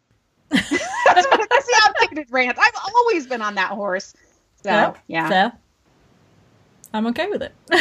that's, 0.50 0.70
that's 0.70 1.66
the 1.66 1.82
outdated 1.86 2.28
rant 2.30 2.58
i've 2.60 2.94
always 2.96 3.26
been 3.26 3.42
on 3.42 3.56
that 3.56 3.72
horse 3.72 4.14
so, 4.64 4.70
yeah. 4.70 4.94
yeah. 5.08 5.30
Fair. 5.30 5.54
I'm 6.94 7.08
okay 7.08 7.28
with 7.28 7.42
it. 7.42 7.54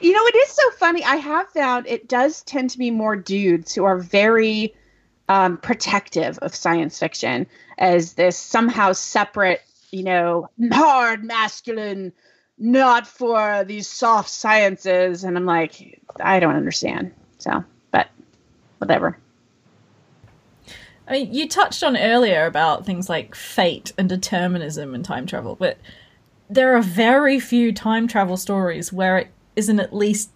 you 0.00 0.12
know, 0.12 0.26
it 0.26 0.36
is 0.36 0.48
so 0.48 0.70
funny. 0.72 1.04
I 1.04 1.16
have 1.16 1.48
found 1.50 1.86
it 1.86 2.08
does 2.08 2.42
tend 2.42 2.70
to 2.70 2.78
be 2.78 2.90
more 2.90 3.16
dudes 3.16 3.74
who 3.74 3.84
are 3.84 3.98
very 3.98 4.74
um, 5.28 5.58
protective 5.58 6.38
of 6.38 6.54
science 6.54 6.98
fiction 6.98 7.46
as 7.78 8.14
this 8.14 8.36
somehow 8.36 8.92
separate, 8.92 9.62
you 9.90 10.02
know, 10.02 10.48
hard 10.72 11.24
masculine, 11.24 12.12
not 12.58 13.06
for 13.06 13.64
these 13.64 13.86
soft 13.86 14.30
sciences. 14.30 15.24
And 15.24 15.36
I'm 15.36 15.46
like, 15.46 16.00
I 16.20 16.40
don't 16.40 16.56
understand. 16.56 17.12
So, 17.38 17.62
but 17.90 18.08
whatever. 18.78 19.18
I 21.06 21.12
mean, 21.12 21.32
you 21.32 21.48
touched 21.48 21.82
on 21.82 21.96
earlier 21.96 22.44
about 22.44 22.84
things 22.84 23.08
like 23.08 23.34
fate 23.34 23.92
and 23.96 24.08
determinism 24.08 24.94
and 24.94 25.04
time 25.04 25.26
travel, 25.26 25.56
but 25.56 25.78
there 26.50 26.76
are 26.76 26.82
very 26.82 27.40
few 27.40 27.72
time 27.72 28.08
travel 28.08 28.36
stories 28.36 28.92
where 28.92 29.18
it 29.18 29.28
isn't 29.56 29.80
at 29.80 29.94
least 29.94 30.30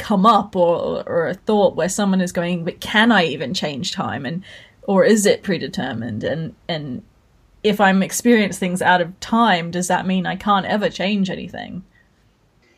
come 0.00 0.26
up 0.26 0.56
or 0.56 1.04
or 1.06 1.28
a 1.28 1.34
thought 1.34 1.76
where 1.76 1.88
someone 1.88 2.20
is 2.20 2.32
going, 2.32 2.64
but 2.64 2.80
can 2.80 3.12
I 3.12 3.24
even 3.24 3.54
change 3.54 3.92
time 3.92 4.26
and 4.26 4.42
or 4.82 5.04
is 5.04 5.26
it 5.26 5.42
predetermined 5.42 6.24
and 6.24 6.54
and 6.68 7.02
if 7.62 7.80
I'm 7.80 8.02
experiencing 8.02 8.58
things 8.58 8.82
out 8.82 9.02
of 9.02 9.20
time, 9.20 9.70
does 9.70 9.88
that 9.88 10.06
mean 10.06 10.24
I 10.24 10.34
can't 10.34 10.64
ever 10.64 10.88
change 10.88 11.28
anything? 11.28 11.84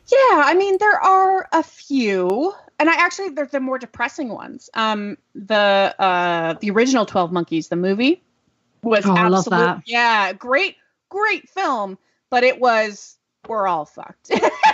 Yeah, 0.08 0.42
I 0.44 0.54
mean 0.54 0.76
there 0.78 1.00
are 1.00 1.48
a 1.52 1.62
few 1.62 2.52
and 2.78 2.90
I 2.90 2.94
actually 2.94 3.30
they're 3.30 3.46
the 3.46 3.61
more 3.61 3.78
depressing 3.78 4.28
ones. 4.30 4.68
Um, 4.74 5.16
the 5.37 5.94
uh, 5.98 6.54
the 6.61 6.70
original 6.70 7.06
Twelve 7.06 7.30
Monkeys, 7.30 7.68
the 7.68 7.76
movie, 7.76 8.20
was 8.82 9.06
oh, 9.06 9.16
absolutely 9.16 9.85
yeah, 9.87 10.32
great, 10.32 10.76
great 11.08 11.48
film, 11.48 11.96
but 12.30 12.42
it 12.42 12.58
was 12.58 13.16
we're 13.48 13.68
all 13.68 13.85
fucked. 13.85 14.32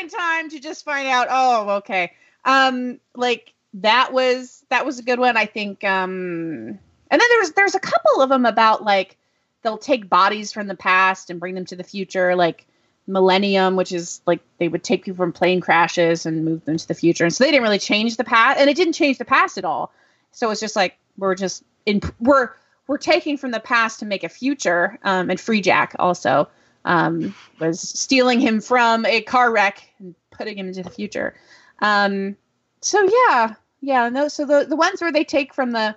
in 0.00 0.08
time 0.08 0.50
to 0.50 0.60
just 0.60 0.84
find 0.84 1.08
out. 1.08 1.28
Oh, 1.30 1.70
okay. 1.78 2.12
Um, 2.44 3.00
like 3.14 3.52
that 3.74 4.12
was 4.12 4.64
that 4.70 4.86
was 4.86 4.98
a 4.98 5.02
good 5.02 5.18
one. 5.18 5.36
I 5.36 5.46
think. 5.46 5.84
Um, 5.84 6.78
and 7.10 7.20
then 7.20 7.28
there's 7.30 7.52
there's 7.52 7.74
a 7.74 7.80
couple 7.80 8.22
of 8.22 8.28
them 8.28 8.46
about 8.46 8.82
like 8.82 9.16
they'll 9.62 9.78
take 9.78 10.08
bodies 10.08 10.52
from 10.52 10.66
the 10.66 10.74
past 10.74 11.30
and 11.30 11.40
bring 11.40 11.54
them 11.54 11.64
to 11.66 11.76
the 11.76 11.84
future, 11.84 12.36
like 12.36 12.66
millennium, 13.06 13.76
which 13.76 13.92
is 13.92 14.20
like 14.26 14.40
they 14.58 14.68
would 14.68 14.82
take 14.82 15.04
people 15.04 15.16
from 15.16 15.32
plane 15.32 15.60
crashes 15.60 16.26
and 16.26 16.44
move 16.44 16.64
them 16.64 16.76
to 16.76 16.88
the 16.88 16.94
future. 16.94 17.24
And 17.24 17.34
so 17.34 17.44
they 17.44 17.50
didn't 17.50 17.62
really 17.62 17.78
change 17.78 18.16
the 18.16 18.24
past, 18.24 18.58
and 18.60 18.68
it 18.70 18.76
didn't 18.76 18.94
change 18.94 19.18
the 19.18 19.24
past 19.24 19.58
at 19.58 19.64
all. 19.64 19.92
So 20.32 20.50
it's 20.50 20.60
just 20.60 20.76
like 20.76 20.98
we're 21.16 21.34
just 21.34 21.62
in 21.84 22.00
we're 22.20 22.50
we're 22.86 22.98
taking 22.98 23.36
from 23.36 23.50
the 23.50 23.60
past 23.60 24.00
to 24.00 24.06
make 24.06 24.24
a 24.24 24.28
future. 24.28 24.98
Um, 25.02 25.30
and 25.30 25.38
Freejack 25.38 25.96
also. 25.98 26.48
Um, 26.86 27.34
was 27.58 27.80
stealing 27.80 28.40
him 28.40 28.60
from 28.60 29.04
a 29.04 29.20
car 29.20 29.52
wreck 29.52 29.92
and 29.98 30.14
putting 30.30 30.56
him 30.56 30.68
into 30.68 30.82
the 30.82 30.90
future. 30.90 31.34
Um, 31.80 32.36
so 32.80 33.06
yeah, 33.28 33.54
yeah. 33.80 34.08
No, 34.08 34.28
so 34.28 34.46
the 34.46 34.64
the 34.66 34.76
ones 34.76 35.02
where 35.02 35.12
they 35.12 35.24
take 35.24 35.52
from 35.52 35.72
the 35.72 35.94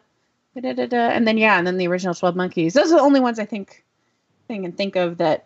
and 0.56 1.28
then 1.28 1.38
yeah, 1.38 1.58
and 1.58 1.66
then 1.66 1.78
the 1.78 1.88
original 1.88 2.14
Twelve 2.14 2.36
Monkeys. 2.36 2.74
Those 2.74 2.92
are 2.92 2.98
the 2.98 3.04
only 3.04 3.20
ones 3.20 3.40
I 3.40 3.46
think 3.46 3.86
thing 4.48 4.66
and 4.66 4.76
think 4.76 4.96
of 4.96 5.18
that. 5.20 5.46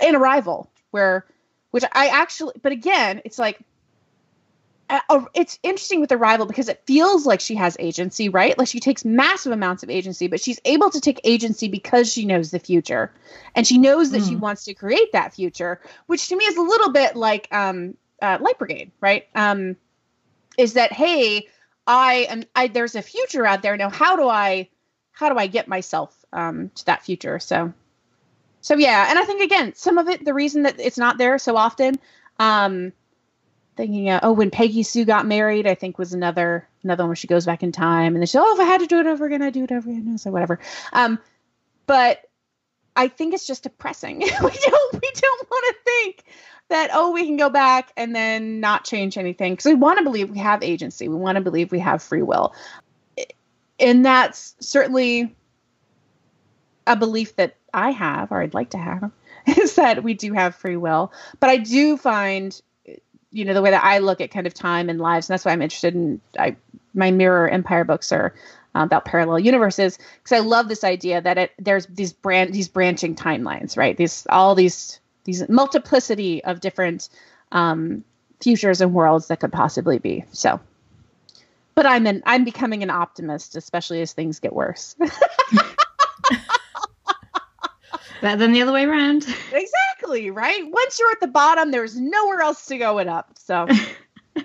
In 0.00 0.14
Arrival, 0.14 0.70
where 0.90 1.26
which 1.72 1.84
I 1.92 2.08
actually, 2.08 2.52
but 2.62 2.70
again, 2.70 3.22
it's 3.24 3.38
like 3.38 3.60
it's 5.34 5.58
interesting 5.62 6.00
with 6.00 6.12
Arrival 6.12 6.46
because 6.46 6.68
it 6.68 6.82
feels 6.86 7.24
like 7.24 7.40
she 7.40 7.54
has 7.54 7.76
agency, 7.78 8.28
right? 8.28 8.56
Like 8.58 8.68
she 8.68 8.80
takes 8.80 9.04
massive 9.04 9.52
amounts 9.52 9.82
of 9.82 9.90
agency, 9.90 10.26
but 10.26 10.40
she's 10.40 10.60
able 10.64 10.90
to 10.90 11.00
take 11.00 11.20
agency 11.24 11.68
because 11.68 12.12
she 12.12 12.26
knows 12.26 12.50
the 12.50 12.58
future, 12.58 13.12
and 13.54 13.66
she 13.66 13.78
knows 13.78 14.10
that 14.10 14.22
mm. 14.22 14.28
she 14.28 14.34
hmm. 14.34 14.40
wants 14.40 14.64
to 14.64 14.74
create 14.74 15.12
that 15.12 15.34
future, 15.34 15.80
which 16.06 16.28
to 16.28 16.36
me 16.36 16.44
is 16.44 16.56
a 16.56 16.62
little 16.62 16.92
bit 16.92 17.16
like 17.16 17.48
um, 17.52 17.96
uh, 18.20 18.38
Light 18.40 18.58
Brigade, 18.58 18.90
right? 19.00 19.26
Um, 19.34 19.76
is 20.58 20.74
that 20.74 20.92
hey, 20.92 21.48
I 21.86 22.26
am 22.28 22.44
I 22.54 22.68
there's 22.68 22.94
a 22.94 23.02
future 23.02 23.46
out 23.46 23.62
there 23.62 23.76
now. 23.76 23.90
How 23.90 24.16
do 24.16 24.28
I 24.28 24.68
how 25.12 25.28
do 25.28 25.38
I 25.38 25.46
get 25.46 25.68
myself 25.68 26.14
um, 26.32 26.70
to 26.74 26.84
that 26.86 27.04
future? 27.04 27.38
So 27.38 27.72
so 28.60 28.76
yeah, 28.76 29.06
and 29.08 29.18
I 29.18 29.24
think 29.24 29.42
again, 29.42 29.74
some 29.74 29.98
of 29.98 30.08
it, 30.08 30.24
the 30.24 30.34
reason 30.34 30.62
that 30.62 30.78
it's 30.78 30.98
not 30.98 31.18
there 31.18 31.38
so 31.38 31.56
often, 31.56 31.98
um, 32.38 32.92
thinking, 33.76 34.10
uh, 34.10 34.20
oh, 34.22 34.32
when 34.32 34.50
Peggy 34.50 34.82
Sue 34.82 35.04
got 35.04 35.26
married, 35.26 35.66
I 35.66 35.74
think 35.74 35.98
was 35.98 36.12
another 36.12 36.68
another 36.82 37.04
one 37.04 37.10
where 37.10 37.16
she 37.16 37.26
goes 37.26 37.46
back 37.46 37.62
in 37.62 37.72
time, 37.72 38.14
and 38.14 38.22
then 38.22 38.26
she, 38.26 38.38
oh, 38.38 38.54
if 38.54 38.60
I 38.60 38.64
had 38.64 38.80
to 38.80 38.86
do 38.86 39.00
it 39.00 39.06
over 39.06 39.26
again, 39.26 39.42
I'd 39.42 39.52
do 39.52 39.64
it 39.64 39.72
over 39.72 39.88
again. 39.90 40.18
So 40.18 40.30
whatever. 40.30 40.58
Um, 40.92 41.18
but 41.86 42.22
I 42.96 43.08
think 43.08 43.34
it's 43.34 43.46
just 43.46 43.62
depressing. 43.62 44.18
we 44.20 44.26
don't 44.26 44.42
we 44.42 45.10
don't 45.14 45.50
want 45.50 45.64
to 45.66 45.74
think 45.84 46.24
that 46.68 46.90
oh 46.92 47.12
we 47.12 47.26
can 47.26 47.36
go 47.36 47.50
back 47.50 47.92
and 47.96 48.14
then 48.14 48.60
not 48.60 48.84
change 48.84 49.18
anything 49.18 49.52
because 49.52 49.66
we 49.66 49.74
want 49.74 49.98
to 49.98 50.04
believe 50.04 50.30
we 50.30 50.38
have 50.38 50.62
agency. 50.62 51.08
We 51.08 51.16
want 51.16 51.36
to 51.36 51.42
believe 51.42 51.72
we 51.72 51.80
have 51.80 52.02
free 52.02 52.22
will, 52.22 52.54
and 53.78 54.04
that's 54.04 54.54
certainly 54.60 55.34
a 56.86 56.96
belief 56.96 57.36
that 57.36 57.56
I 57.72 57.90
have, 57.90 58.32
or 58.32 58.40
I'd 58.40 58.54
like 58.54 58.70
to 58.70 58.78
have, 58.78 59.10
is 59.46 59.76
that 59.76 60.02
we 60.02 60.14
do 60.14 60.32
have 60.32 60.54
free 60.54 60.76
will. 60.76 61.12
But 61.40 61.50
I 61.50 61.56
do 61.58 61.96
find, 61.96 62.60
you 63.32 63.44
know, 63.44 63.54
the 63.54 63.62
way 63.62 63.70
that 63.70 63.82
I 63.82 63.98
look 63.98 64.20
at 64.20 64.30
kind 64.30 64.46
of 64.46 64.54
time 64.54 64.88
and 64.88 65.00
lives, 65.00 65.28
and 65.28 65.34
that's 65.34 65.44
why 65.44 65.52
I'm 65.52 65.62
interested 65.62 65.94
in 65.94 66.20
I, 66.38 66.56
my 66.94 67.10
Mirror 67.10 67.48
Empire 67.48 67.84
books 67.84 68.12
are 68.12 68.34
uh, 68.74 68.80
about 68.80 69.04
parallel 69.04 69.38
universes 69.38 69.98
because 70.22 70.36
I 70.36 70.40
love 70.40 70.68
this 70.68 70.84
idea 70.84 71.20
that 71.20 71.38
it 71.38 71.52
there's 71.58 71.86
these 71.86 72.12
brand 72.12 72.52
these 72.52 72.68
branching 72.68 73.14
timelines, 73.14 73.76
right? 73.76 73.96
These 73.96 74.26
all 74.30 74.54
these 74.54 75.00
these 75.24 75.48
multiplicity 75.48 76.42
of 76.44 76.60
different 76.60 77.08
um, 77.52 78.04
futures 78.40 78.80
and 78.80 78.94
worlds 78.94 79.28
that 79.28 79.40
could 79.40 79.52
possibly 79.52 79.98
be. 79.98 80.24
So, 80.32 80.60
but 81.74 81.86
I'm 81.86 82.06
an 82.06 82.22
I'm 82.26 82.44
becoming 82.44 82.82
an 82.82 82.90
optimist, 82.90 83.56
especially 83.56 84.00
as 84.00 84.12
things 84.12 84.40
get 84.40 84.52
worse. 84.52 84.96
Better 88.22 88.36
than 88.36 88.52
the 88.52 88.62
other 88.62 88.72
way 88.72 88.84
around. 88.84 89.26
Exactly, 89.52 90.30
right? 90.30 90.62
Once 90.70 91.00
you're 91.00 91.10
at 91.10 91.18
the 91.18 91.26
bottom, 91.26 91.72
there's 91.72 91.98
nowhere 91.98 92.40
else 92.40 92.66
to 92.66 92.78
go 92.78 92.98
it 92.98 93.08
up. 93.08 93.32
So 93.36 93.66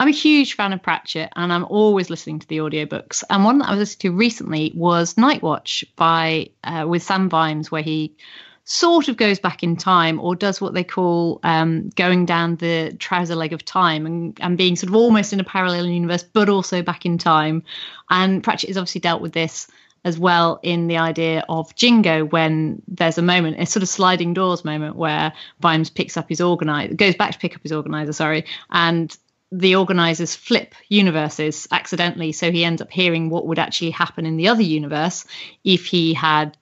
I'm 0.00 0.08
a 0.08 0.12
huge 0.12 0.54
fan 0.54 0.72
of 0.72 0.82
Pratchett 0.82 1.30
and 1.36 1.52
I'm 1.52 1.66
always 1.66 2.08
listening 2.08 2.38
to 2.38 2.46
the 2.48 2.56
audiobooks. 2.56 3.22
And 3.28 3.44
one 3.44 3.58
that 3.58 3.68
I 3.68 3.72
was 3.72 3.80
listening 3.80 4.12
to 4.12 4.16
recently 4.16 4.72
was 4.74 5.18
Night 5.18 5.42
Watch 5.42 5.84
by 5.96 6.48
uh, 6.64 6.86
with 6.88 7.02
Sam 7.02 7.28
Vimes, 7.28 7.70
where 7.70 7.82
he 7.82 8.16
sort 8.64 9.08
of 9.08 9.18
goes 9.18 9.38
back 9.38 9.62
in 9.62 9.76
time 9.76 10.18
or 10.18 10.34
does 10.34 10.58
what 10.58 10.72
they 10.72 10.84
call 10.84 11.38
um, 11.42 11.90
going 11.96 12.24
down 12.24 12.56
the 12.56 12.96
trouser 12.98 13.36
leg 13.36 13.52
of 13.52 13.62
time 13.62 14.06
and, 14.06 14.38
and 14.40 14.56
being 14.56 14.74
sort 14.74 14.88
of 14.88 14.96
almost 14.96 15.34
in 15.34 15.40
a 15.40 15.44
parallel 15.44 15.84
universe, 15.84 16.22
but 16.22 16.48
also 16.48 16.80
back 16.80 17.04
in 17.04 17.18
time. 17.18 17.62
And 18.08 18.42
Pratchett 18.42 18.70
has 18.70 18.78
obviously 18.78 19.02
dealt 19.02 19.20
with 19.20 19.34
this 19.34 19.68
as 20.06 20.18
well 20.20 20.60
in 20.62 20.86
the 20.86 20.96
idea 20.96 21.44
of 21.48 21.74
Jingo 21.74 22.24
when 22.24 22.80
there's 22.86 23.18
a 23.18 23.22
moment, 23.22 23.58
a 23.58 23.66
sort 23.66 23.82
of 23.82 23.88
sliding 23.88 24.34
doors 24.34 24.64
moment 24.64 24.94
where 24.94 25.32
Vimes 25.58 25.90
picks 25.90 26.16
up 26.16 26.28
his 26.28 26.40
organizer, 26.40 26.94
goes 26.94 27.16
back 27.16 27.32
to 27.32 27.38
pick 27.38 27.56
up 27.56 27.62
his 27.62 27.72
organizer, 27.72 28.12
sorry, 28.12 28.44
and 28.70 29.18
the 29.50 29.74
organizers 29.74 30.36
flip 30.36 30.76
universes 30.88 31.66
accidentally. 31.72 32.30
So 32.30 32.52
he 32.52 32.64
ends 32.64 32.80
up 32.80 32.90
hearing 32.90 33.30
what 33.30 33.48
would 33.48 33.58
actually 33.58 33.90
happen 33.90 34.26
in 34.26 34.36
the 34.36 34.46
other 34.46 34.62
universe 34.62 35.24
if 35.64 35.86
he 35.86 36.14
had 36.14 36.56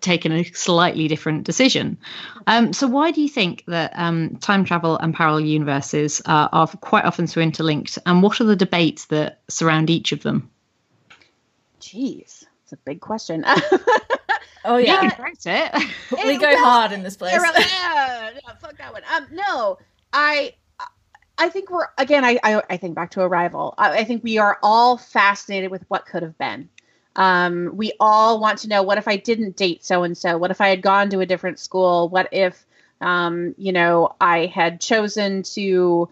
taken 0.00 0.32
a 0.32 0.44
slightly 0.44 1.06
different 1.06 1.44
decision. 1.44 1.98
Um, 2.46 2.72
so, 2.72 2.86
why 2.86 3.10
do 3.10 3.20
you 3.20 3.28
think 3.28 3.64
that 3.66 3.92
um, 3.94 4.36
time 4.36 4.64
travel 4.64 4.96
and 4.96 5.14
parallel 5.14 5.40
universes 5.40 6.22
are 6.24 6.66
quite 6.80 7.04
often 7.04 7.26
so 7.26 7.42
interlinked? 7.42 7.98
And 8.06 8.22
what 8.22 8.40
are 8.40 8.44
the 8.44 8.56
debates 8.56 9.06
that 9.06 9.40
surround 9.48 9.90
each 9.90 10.12
of 10.12 10.22
them? 10.22 10.50
Jeez. 11.80 12.35
It's 12.66 12.72
a 12.72 12.76
big 12.78 13.00
question. 13.00 13.44
oh 14.64 14.76
yeah, 14.76 15.08
yeah. 15.44 15.76
it. 15.76 16.26
we 16.26 16.36
go 16.36 16.52
hard 16.58 16.90
in 16.90 17.04
this 17.04 17.16
place. 17.16 17.32
Yeah, 17.32 18.32
yeah, 18.34 18.54
fuck 18.60 18.76
that 18.78 18.92
one. 18.92 19.02
Um, 19.14 19.28
no, 19.30 19.78
I, 20.12 20.54
I 21.38 21.48
think 21.48 21.70
we're 21.70 21.86
again. 21.96 22.24
I, 22.24 22.40
I, 22.42 22.62
I 22.68 22.76
think 22.76 22.96
back 22.96 23.12
to 23.12 23.20
Arrival. 23.20 23.74
I, 23.78 23.98
I 23.98 24.04
think 24.04 24.24
we 24.24 24.38
are 24.38 24.58
all 24.64 24.98
fascinated 24.98 25.70
with 25.70 25.84
what 25.86 26.06
could 26.06 26.24
have 26.24 26.36
been. 26.38 26.68
Um, 27.14 27.70
we 27.74 27.92
all 28.00 28.40
want 28.40 28.58
to 28.58 28.68
know 28.68 28.82
what 28.82 28.98
if 28.98 29.06
I 29.06 29.16
didn't 29.16 29.54
date 29.54 29.84
so 29.84 30.02
and 30.02 30.18
so? 30.18 30.36
What 30.36 30.50
if 30.50 30.60
I 30.60 30.66
had 30.66 30.82
gone 30.82 31.08
to 31.10 31.20
a 31.20 31.26
different 31.26 31.60
school? 31.60 32.08
What 32.08 32.28
if, 32.32 32.66
um, 33.00 33.54
you 33.58 33.70
know, 33.70 34.16
I 34.20 34.46
had 34.46 34.80
chosen 34.80 35.44
to 35.54 36.08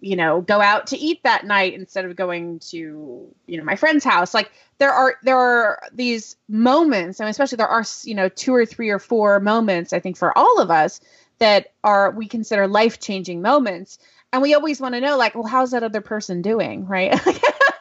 you 0.00 0.16
know 0.16 0.40
go 0.40 0.60
out 0.60 0.88
to 0.88 0.98
eat 0.98 1.22
that 1.22 1.46
night 1.46 1.74
instead 1.74 2.04
of 2.04 2.16
going 2.16 2.58
to 2.58 3.26
you 3.46 3.58
know 3.58 3.64
my 3.64 3.76
friend's 3.76 4.04
house. 4.04 4.34
Like 4.34 4.50
there 4.78 4.92
are 4.92 5.16
there 5.22 5.38
are 5.38 5.82
these 5.92 6.36
moments 6.48 7.20
and 7.20 7.28
especially 7.28 7.56
there 7.56 7.68
are 7.68 7.84
you 8.04 8.14
know 8.14 8.28
two 8.28 8.54
or 8.54 8.66
three 8.66 8.90
or 8.90 8.98
four 8.98 9.40
moments 9.40 9.92
i 9.92 9.98
think 9.98 10.16
for 10.16 10.36
all 10.36 10.60
of 10.60 10.70
us 10.70 11.00
that 11.38 11.72
are 11.84 12.10
we 12.10 12.26
consider 12.26 12.66
life 12.66 13.00
changing 13.00 13.42
moments. 13.42 13.98
And 14.32 14.42
we 14.42 14.54
always 14.54 14.80
want 14.80 14.94
to 14.94 15.00
know 15.00 15.16
like 15.16 15.34
well 15.34 15.46
how's 15.46 15.70
that 15.70 15.82
other 15.82 16.00
person 16.00 16.42
doing 16.42 16.86
right 16.86 17.18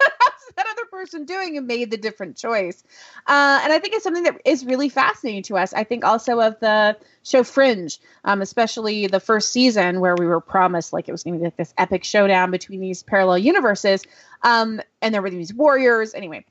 person 1.06 1.26
doing 1.26 1.54
who 1.54 1.62
made 1.62 1.92
the 1.92 1.98
different 1.98 2.36
choice. 2.36 2.84
Uh, 3.28 3.60
and 3.64 3.72
I 3.72 3.80
think 3.80 3.94
it's 3.94 4.04
something 4.04 4.24
that 4.24 4.42
is 4.44 4.66
really 4.66 4.90
fascinating 4.90 5.44
to 5.44 5.58
us. 5.58 5.72
I 5.74 5.84
think 5.84 6.04
also 6.04 6.42
of 6.42 6.60
the 6.60 6.98
show 7.24 7.44
Fringe, 7.44 8.00
um, 8.24 8.42
especially 8.42 9.06
the 9.06 9.20
first 9.20 9.52
season 9.52 10.00
where 10.00 10.16
we 10.16 10.26
were 10.26 10.42
promised 10.42 10.94
like 10.94 11.08
it 11.08 11.12
was 11.12 11.24
going 11.24 11.36
to 11.36 11.40
be 11.40 11.46
like 11.46 11.58
this 11.58 11.74
epic 11.78 12.04
showdown 12.04 12.50
between 12.50 12.82
these 12.82 13.04
parallel 13.04 13.38
universes. 13.38 14.04
Um, 14.42 14.82
and 15.02 15.14
there 15.14 15.22
were 15.22 15.30
these 15.30 15.54
warriors. 15.54 16.16
Anyway. 16.16 16.44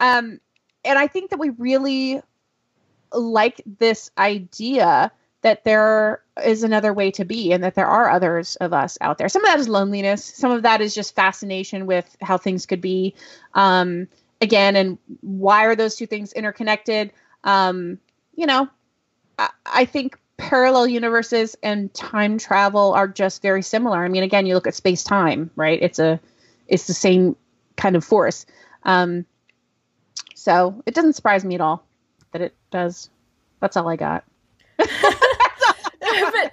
Um, 0.00 0.40
and 0.84 0.98
I 0.98 1.06
think 1.06 1.30
that 1.30 1.38
we 1.38 1.50
really 1.50 2.20
like 3.12 3.60
this 3.78 4.10
idea 4.18 5.12
that 5.42 5.64
there 5.64 6.22
is 6.44 6.62
another 6.62 6.92
way 6.92 7.10
to 7.12 7.24
be 7.24 7.52
and 7.52 7.62
that 7.64 7.74
there 7.74 7.86
are 7.86 8.10
others 8.10 8.56
of 8.56 8.72
us 8.72 8.98
out 9.00 9.18
there. 9.18 9.28
Some 9.28 9.44
of 9.44 9.50
that 9.50 9.60
is 9.60 9.68
loneliness. 9.68 10.24
Some 10.24 10.50
of 10.50 10.62
that 10.62 10.80
is 10.80 10.94
just 10.94 11.14
fascination 11.14 11.86
with 11.86 12.16
how 12.20 12.36
things 12.36 12.66
could 12.66 12.80
be. 12.80 13.14
Um, 13.54 14.08
again, 14.40 14.76
and 14.76 14.98
why 15.20 15.64
are 15.64 15.76
those 15.76 15.96
two 15.96 16.06
things 16.06 16.32
interconnected? 16.32 17.12
Um, 17.44 17.98
you 18.34 18.46
know, 18.46 18.68
I, 19.38 19.50
I 19.66 19.84
think 19.84 20.18
parallel 20.36 20.86
universes 20.86 21.56
and 21.62 21.92
time 21.92 22.38
travel 22.38 22.94
are 22.94 23.08
just 23.08 23.42
very 23.42 23.62
similar. 23.62 24.02
I 24.02 24.08
mean, 24.08 24.22
again, 24.22 24.46
you 24.46 24.54
look 24.54 24.66
at 24.66 24.74
space 24.74 25.04
time, 25.04 25.50
right? 25.56 25.78
It's 25.82 25.98
a, 25.98 26.20
it's 26.66 26.86
the 26.86 26.94
same 26.94 27.36
kind 27.76 27.96
of 27.96 28.04
force. 28.04 28.46
Um, 28.84 29.26
so 30.34 30.82
it 30.86 30.94
doesn't 30.94 31.12
surprise 31.12 31.44
me 31.44 31.56
at 31.56 31.60
all 31.60 31.84
that 32.32 32.40
it 32.40 32.54
does. 32.70 33.10
That's 33.60 33.76
all 33.76 33.88
I 33.88 33.96
got. 33.96 34.24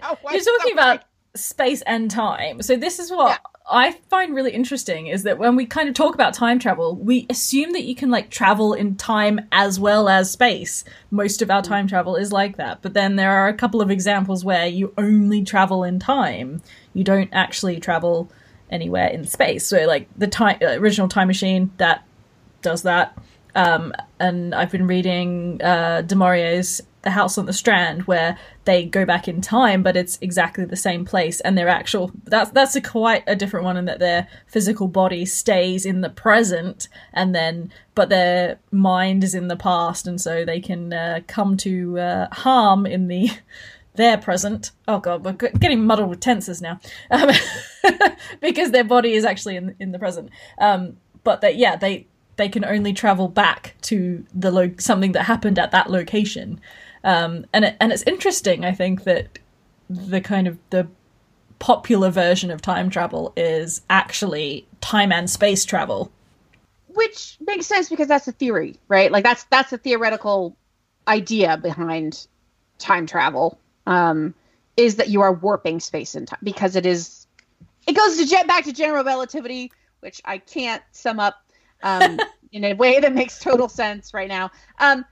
you're 0.32 0.44
talking 0.44 0.74
about 0.74 1.04
space 1.36 1.82
and 1.84 2.10
time. 2.10 2.62
So 2.62 2.76
this 2.76 3.00
is 3.00 3.12
what 3.12 3.30
yeah. 3.30 3.38
I 3.70 3.92
find 4.10 4.34
really 4.34 4.52
interesting 4.52 5.08
is 5.08 5.24
that 5.24 5.38
when 5.38 5.56
we 5.56 5.66
kind 5.66 5.90
of 5.90 5.96
talk 5.96 6.14
about 6.14 6.34
time 6.34 6.58
travel, 6.58 6.96
we 6.96 7.26
assume 7.30 7.74
that 7.74 7.84
you 7.84 7.96
can 7.96 8.10
like 8.10 8.30
travel 8.30 8.74
in 8.74 8.95
time 8.95 9.41
as 9.52 9.80
well 9.80 10.08
as 10.08 10.32
space. 10.32 10.84
Most 11.12 11.41
of 11.41 11.52
our 11.52 11.62
time 11.62 11.88
travel 11.88 12.16
is 12.16 12.32
like 12.32 12.58
that. 12.58 12.82
But 12.82 12.93
then 12.93 13.18
there 13.18 13.32
are 13.32 13.48
a 13.48 13.54
couple 13.54 13.82
of 13.82 13.91
examples 13.91 14.45
where 14.45 14.68
you 14.68 14.93
only 14.98 15.43
travel 15.43 15.84
in 15.84 16.00
time. 16.00 16.62
You 16.93 17.04
don't 17.04 17.30
actually 17.34 17.80
travel 17.80 18.32
anywhere 18.70 19.08
in 19.08 19.26
space. 19.26 19.66
So 19.66 19.86
like 19.86 20.08
the 20.18 20.28
time 20.28 20.60
uh, 20.62 20.80
original 20.80 21.10
time 21.10 21.28
machine 21.28 21.72
that 21.78 22.06
does 22.62 22.84
that. 22.84 23.18
Um, 23.56 23.93
and 24.20 24.54
I've 24.54 24.72
been 24.72 24.88
reading 24.88 25.62
uh, 25.62 26.04
du 26.04 26.16
Maurier's 26.16 26.82
the 27.04 27.12
house 27.12 27.38
on 27.38 27.45
the 27.45 27.54
Strand 27.54 28.04
where 28.04 28.38
they 28.66 28.86
go 28.86 29.06
back 29.06 29.28
in 29.28 29.41
time, 29.41 29.84
but 29.84 29.95
it's 29.95 30.18
exactly 30.22 30.66
the 30.66 30.76
same 30.76 31.06
place, 31.06 31.39
and 31.41 31.58
their 31.58 31.70
actual 31.70 32.12
that's 32.26 32.52
that's 32.52 32.76
a 32.76 32.82
quite 32.82 33.24
a 33.28 33.36
different 33.36 33.64
one 33.64 33.78
in 33.78 33.86
that 33.86 34.00
their 34.00 34.28
physical 34.48 34.88
body 34.88 35.26
stays 35.26 35.86
in 35.86 36.02
the 36.02 36.10
present, 36.10 36.88
and 37.14 37.34
then 37.34 37.72
but 37.95 38.10
their 38.10 38.60
mind 38.72 39.24
is 39.24 39.34
in 39.34 39.48
the 39.48 39.56
past, 39.56 40.08
and 40.08 40.20
so 40.20 40.43
they 40.43 40.60
can 40.60 40.91
uh, 40.93 41.20
come 41.28 41.56
to 41.58 42.00
uh, 42.00 42.28
harm 42.34 42.86
in 42.86 43.08
the 43.08 43.30
their 43.95 44.18
present. 44.18 44.72
Oh 44.88 45.00
god, 45.00 45.24
we're 45.24 45.34
getting 45.34 45.86
muddled 45.86 46.10
with 46.10 46.20
tenses 46.20 46.62
now, 46.62 46.80
um, 47.12 47.30
because 48.41 48.72
their 48.72 48.84
body 48.84 49.14
is 49.14 49.26
actually 49.26 49.56
in 49.56 49.76
in 49.80 49.91
the 49.91 50.00
present. 50.00 50.30
Um, 50.60 50.98
but 51.24 51.41
that 51.41 51.56
yeah, 51.58 51.76
they 51.76 52.08
they 52.38 52.48
can 52.48 52.64
only 52.64 52.93
travel 52.93 53.28
back 53.28 53.76
to 53.82 54.26
the 54.34 54.52
lo- 54.52 54.74
something 54.80 55.12
that 55.12 55.24
happened 55.24 55.60
at 55.60 55.72
that 55.72 55.89
location. 55.91 56.62
Um, 57.08 57.45
and 57.53 57.64
it, 57.64 57.78
and 57.80 57.93
it's 57.93 58.03
interesting, 58.03 58.66
I 58.66 58.74
think 58.74 59.05
that 59.05 59.39
the 59.89 60.20
kind 60.20 60.45
of 60.45 60.60
the 60.72 60.88
popular 61.58 62.10
version 62.10 62.51
of 62.51 62.62
time 62.62 62.89
travel 62.89 63.32
is 63.38 63.82
actually 63.89 64.68
time 64.82 65.14
and 65.14 65.30
space 65.30 65.64
travel, 65.64 66.12
which 66.88 67.38
makes 67.39 67.66
sense 67.66 67.88
because 67.88 68.10
that's 68.10 68.28
a 68.28 68.34
theory, 68.34 68.76
right? 68.89 69.10
Like 69.10 69.24
that's 69.24 69.45
that's 69.45 69.72
a 69.72 69.78
theoretical 69.78 70.58
idea 71.08 71.55
behind 71.55 72.28
time 72.78 73.08
travel. 73.08 73.58
Um, 73.86 74.36
is 74.76 74.97
that 74.97 75.08
you 75.08 75.22
are 75.22 75.32
warping 75.32 75.80
space 75.80 76.14
and 76.14 76.28
time 76.28 76.39
because 76.43 76.76
it 76.76 76.86
is 76.86 77.26
it 77.88 77.95
goes 77.95 78.18
to 78.18 78.26
jet 78.26 78.47
back 78.47 78.66
to 78.66 78.74
general 78.74 79.05
relativity, 79.05 79.72
which 80.01 80.22
I 80.26 80.39
can't 80.39 80.84
sum 80.91 81.22
up 81.22 81.38
um, 81.84 82.20
in 82.51 82.66
a 82.66 82.74
way 82.74 82.99
that 82.99 83.14
makes 83.14 83.39
total 83.39 83.70
sense 83.70 84.14
right 84.14 84.28
now. 84.28 84.51
Um, 84.80 85.05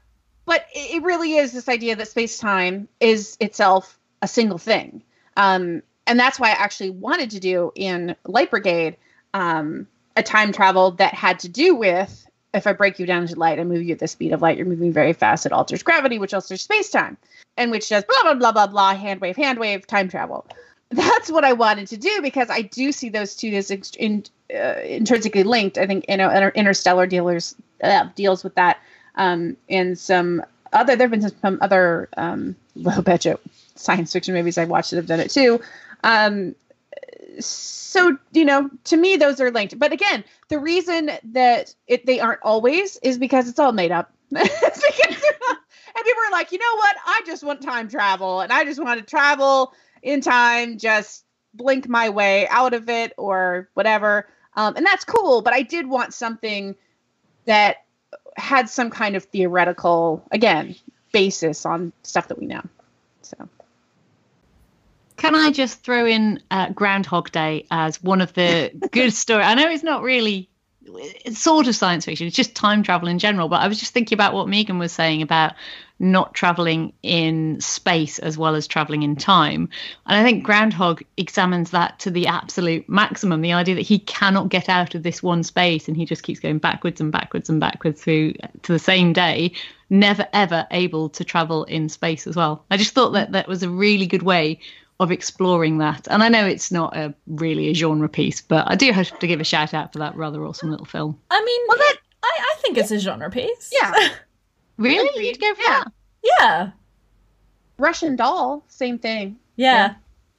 but 0.46 0.66
it, 0.74 1.04
really 1.04 1.36
is 1.36 1.52
this 1.52 1.70
idea 1.70 1.96
that 1.96 2.08
space 2.08 2.38
time 2.38 2.88
is 3.00 3.38
itself 3.40 3.98
a 4.22 4.28
single 4.28 4.58
thing. 4.58 5.04
Um, 5.38 5.82
and 6.08 6.20
that's 6.20 6.40
why 6.40 6.50
I 6.50 6.54
actually 6.54 6.92
wanted 6.92 7.32
to 7.32 7.40
do 7.40 7.72
in 7.76 8.16
Light 8.26 8.52
Brigade 8.52 8.98
um, 9.34 9.88
a 10.16 10.24
time 10.24 10.52
travel 10.52 10.92
that 10.92 11.14
had 11.14 11.40
to 11.40 11.50
do 11.50 11.76
with 11.76 12.26
if 12.56 12.68
I 12.68 12.74
break 12.74 13.00
you 13.00 13.06
down 13.06 13.28
to 13.28 13.36
light 13.36 13.60
and 13.60 13.70
move 13.70 13.84
you 13.84 13.94
at 13.94 14.00
the 14.00 14.08
speed 14.08 14.32
of 14.32 14.42
light, 14.42 14.58
you're 14.58 14.66
moving 14.66 14.94
very 14.94 15.14
fast. 15.14 15.46
It 15.46 15.52
alters 15.52 15.84
gravity, 15.84 16.18
which 16.18 16.34
alters 16.34 16.62
space 16.62 16.90
time, 16.90 17.18
and 17.58 17.70
which 17.70 17.90
does 17.90 18.04
blah, 18.06 18.24
blah, 18.24 18.34
blah, 18.34 18.52
blah, 18.52 18.68
blah, 18.68 18.96
hand 18.96 19.22
wave, 19.22 19.36
hand 19.36 19.60
wave, 19.60 19.86
time 19.86 20.08
travel. 20.08 20.48
That's 20.90 21.30
what 21.30 21.44
I 21.44 21.54
wanted 21.54 21.88
to 21.90 21.98
do 21.98 22.22
because 22.22 22.50
I 22.50 22.62
do 22.62 22.92
see 22.92 23.10
those 23.10 23.36
two 23.36 23.50
as 23.50 23.72
in, 23.98 24.24
uh, 24.54 24.76
intrinsically 24.84 25.44
linked. 25.44 25.78
I 25.78 25.88
think 25.88 26.06
you 26.08 26.18
know 26.18 26.30
Inter- 26.30 26.54
Interstellar 26.56 27.08
dealers 27.08 27.56
uh, 27.84 28.08
deals 28.16 28.44
with 28.44 28.56
that, 28.56 28.80
um, 29.16 29.58
and 29.70 29.98
some 29.98 30.44
other 30.74 30.96
there 30.96 31.08
have 31.08 31.20
been 31.20 31.30
some 31.30 31.58
other 31.62 32.10
um, 32.18 32.56
low 32.76 33.02
budget 33.02 33.40
science 33.76 34.14
fiction 34.14 34.34
movies 34.34 34.58
I've 34.58 34.70
watched 34.70 34.92
that 34.92 34.98
have 34.98 35.08
done 35.08 35.20
it 35.20 35.32
too. 35.32 35.62
Um, 36.04 36.56
so 37.40 38.18
you 38.32 38.46
know, 38.46 38.70
to 38.86 38.98
me, 38.98 39.18
those 39.18 39.40
are 39.42 39.52
linked. 39.52 39.78
But 39.80 39.92
again, 39.92 40.24
the 40.50 40.60
reason 40.60 41.12
that 41.24 41.76
it, 41.88 42.06
they 42.06 42.20
aren't 42.20 42.42
always 42.44 42.98
is 42.98 43.18
because 43.18 43.50
it's 43.50 43.60
all 43.60 43.72
made 43.72 43.92
up. 43.92 44.12
and 44.32 44.44
people 44.50 46.24
are 46.28 46.32
like, 46.32 46.52
you 46.52 46.58
know 46.58 46.76
what? 46.76 46.96
I 47.06 47.22
just 47.26 47.44
want 47.44 47.62
time 47.62 47.88
travel, 47.88 48.42
and 48.42 48.52
I 48.52 48.64
just 48.64 48.84
want 48.84 49.00
to 49.00 49.06
travel 49.06 49.74
in 50.02 50.22
time, 50.22 50.78
just 50.78 51.26
blink 51.54 51.88
my 51.88 52.10
way 52.10 52.48
out 52.50 52.74
of 52.74 52.90
it 52.90 53.14
or 53.18 53.70
whatever. 53.74 54.28
Um, 54.56 54.76
and 54.76 54.86
that's 54.86 55.04
cool, 55.04 55.42
but 55.42 55.54
I 55.54 55.62
did 55.62 55.88
want 55.88 56.14
something 56.14 56.76
that 57.46 57.85
had 58.36 58.70
some 58.70 58.90
kind 58.90 59.16
of 59.16 59.24
theoretical, 59.26 60.24
again, 60.32 60.76
basis 61.12 61.66
on 61.66 61.94
stuff 62.04 62.28
that 62.28 62.40
we 62.40 62.46
know. 62.46 62.62
So. 63.22 63.50
Can 65.18 65.36
I 65.36 65.52
just 65.52 65.84
throw 65.84 66.06
in 66.06 66.42
uh, 66.52 66.70
Groundhog 66.70 67.32
Day 67.32 67.66
as 67.72 68.04
one 68.04 68.22
of 68.22 68.34
the 68.34 68.72
good 68.92 69.14
stories? 69.14 69.46
I 69.46 69.54
know 69.56 69.70
it's 69.70 69.84
not 69.84 70.02
really 70.02 70.50
it's 70.88 71.40
sort 71.40 71.68
of 71.68 71.76
science 71.76 72.06
fiction. 72.06 72.28
It's 72.28 72.36
just 72.36 72.56
time 72.56 72.84
travel 72.84 73.08
in 73.08 73.20
general. 73.20 73.50
But 73.50 73.62
I 73.62 73.68
was 73.68 73.80
just 73.80 73.94
thinking 73.94 74.16
about 74.16 74.34
what 74.34 74.48
Megan 74.48 74.78
was 74.78 74.92
saying 74.92 75.22
about 75.22 75.54
not 76.00 76.34
traveling 76.34 76.92
in 77.04 77.60
space 77.62 78.20
as 78.20 78.38
well 78.38 78.56
as 78.56 78.68
traveling 78.68 79.04
in 79.04 79.16
time. 79.16 79.70
And 80.06 80.18
I 80.20 80.24
think 80.24 80.44
Groundhog 80.44 81.02
examines 81.18 81.72
that 81.72 82.00
to 82.00 82.12
the 82.12 82.28
absolute 82.28 82.88
maximum 82.90 83.42
the 83.42 83.54
idea 83.54 83.76
that 83.76 83.82
he 83.82 84.00
cannot 84.00 84.50
get 84.50 84.68
out 84.68 84.96
of 84.96 85.04
this 85.04 85.24
one 85.24 85.44
space 85.44 85.88
and 85.88 85.96
he 85.96 86.06
just 86.06 86.24
keeps 86.24 86.40
going 86.40 86.58
backwards 86.58 87.00
and 87.00 87.12
backwards 87.12 87.50
and 87.50 87.60
backwards 87.60 88.02
through 88.04 88.34
to 88.64 88.72
the 88.72 88.80
same 88.80 89.14
day, 89.14 89.54
never 89.90 90.28
ever 90.34 90.68
able 90.72 91.10
to 91.10 91.24
travel 91.24 91.64
in 91.66 91.88
space 91.88 92.28
as 92.28 92.36
well. 92.36 92.66
I 92.70 92.78
just 92.78 92.94
thought 92.94 93.12
that 93.12 93.32
that 93.32 93.48
was 93.48 93.64
a 93.64 93.70
really 93.70 94.06
good 94.06 94.24
way 94.24 94.60
of 95.00 95.12
exploring 95.12 95.78
that. 95.80 96.08
And 96.10 96.24
I 96.24 96.30
know 96.30 96.46
it's 96.46 96.72
not 96.72 96.96
a 96.96 97.14
really 97.28 97.70
a 97.70 97.74
genre 97.74 98.10
piece, 98.10 98.42
but 98.42 98.70
I 98.70 98.76
do 98.76 98.92
have 98.92 99.18
to 99.20 99.28
give 99.28 99.42
a 99.42 99.44
shout 99.44 99.74
out 99.74 99.94
for 99.94 100.00
that 100.00 100.16
rather 100.16 100.46
awesome 100.46 100.72
little 100.72 100.86
film. 100.86 101.20
I 101.30 101.44
mean, 101.44 101.62
well, 101.68 101.78
that, 101.78 101.98
I, 102.24 102.32
I 102.40 102.62
think 102.62 102.78
it's 102.78 102.92
a 102.92 103.00
genre 103.00 103.30
piece. 103.30 103.72
Yeah. 103.74 104.10
really? 104.78 105.28
You'd 105.28 105.40
go 105.40 105.54
for 105.54 105.62
yeah. 105.62 105.84
that? 105.84 105.92
Yeah. 106.40 106.72
Russian 107.78 108.16
doll, 108.16 108.64
same 108.68 109.00
thing. 109.00 109.38
Yeah, 109.56 109.74
yeah. 109.74 109.94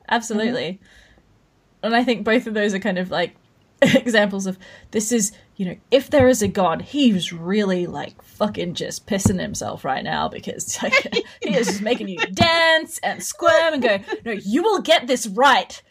absolutely. 0.09 0.73
Mm-hmm. 0.73 1.87
And 1.87 1.97
I 1.97 2.05
think 2.05 2.25
both 2.25 2.47
of 2.47 2.55
those 2.55 2.75
are 2.75 2.79
kind 2.79 2.99
of 2.99 3.11
like 3.11 3.37
examples 3.83 4.47
of 4.47 4.59
this 4.93 5.13
is 5.13 5.33
you 5.57 5.67
know 5.67 5.77
if 5.91 6.09
there 6.09 6.29
is 6.29 6.41
a 6.41 6.49
god 6.49 6.81
he's 6.81 7.31
really 7.31 7.87
like 7.87 8.23
fucking 8.23 8.73
just 8.73 9.07
pissing 9.07 9.39
himself 9.39 9.85
right 9.85 10.03
now 10.03 10.29
because 10.29 10.83
like, 10.83 10.95
he 11.43 11.55
is 11.55 11.67
just 11.67 11.83
making 11.83 12.09
you 12.09 12.17
dance 12.33 12.99
and 13.03 13.23
squirm 13.23 13.75
and 13.75 13.83
go 13.83 13.99
no 14.25 14.33
you 14.33 14.63
will 14.63 14.81
get 14.81 15.07
this 15.07 15.27
right 15.27 15.83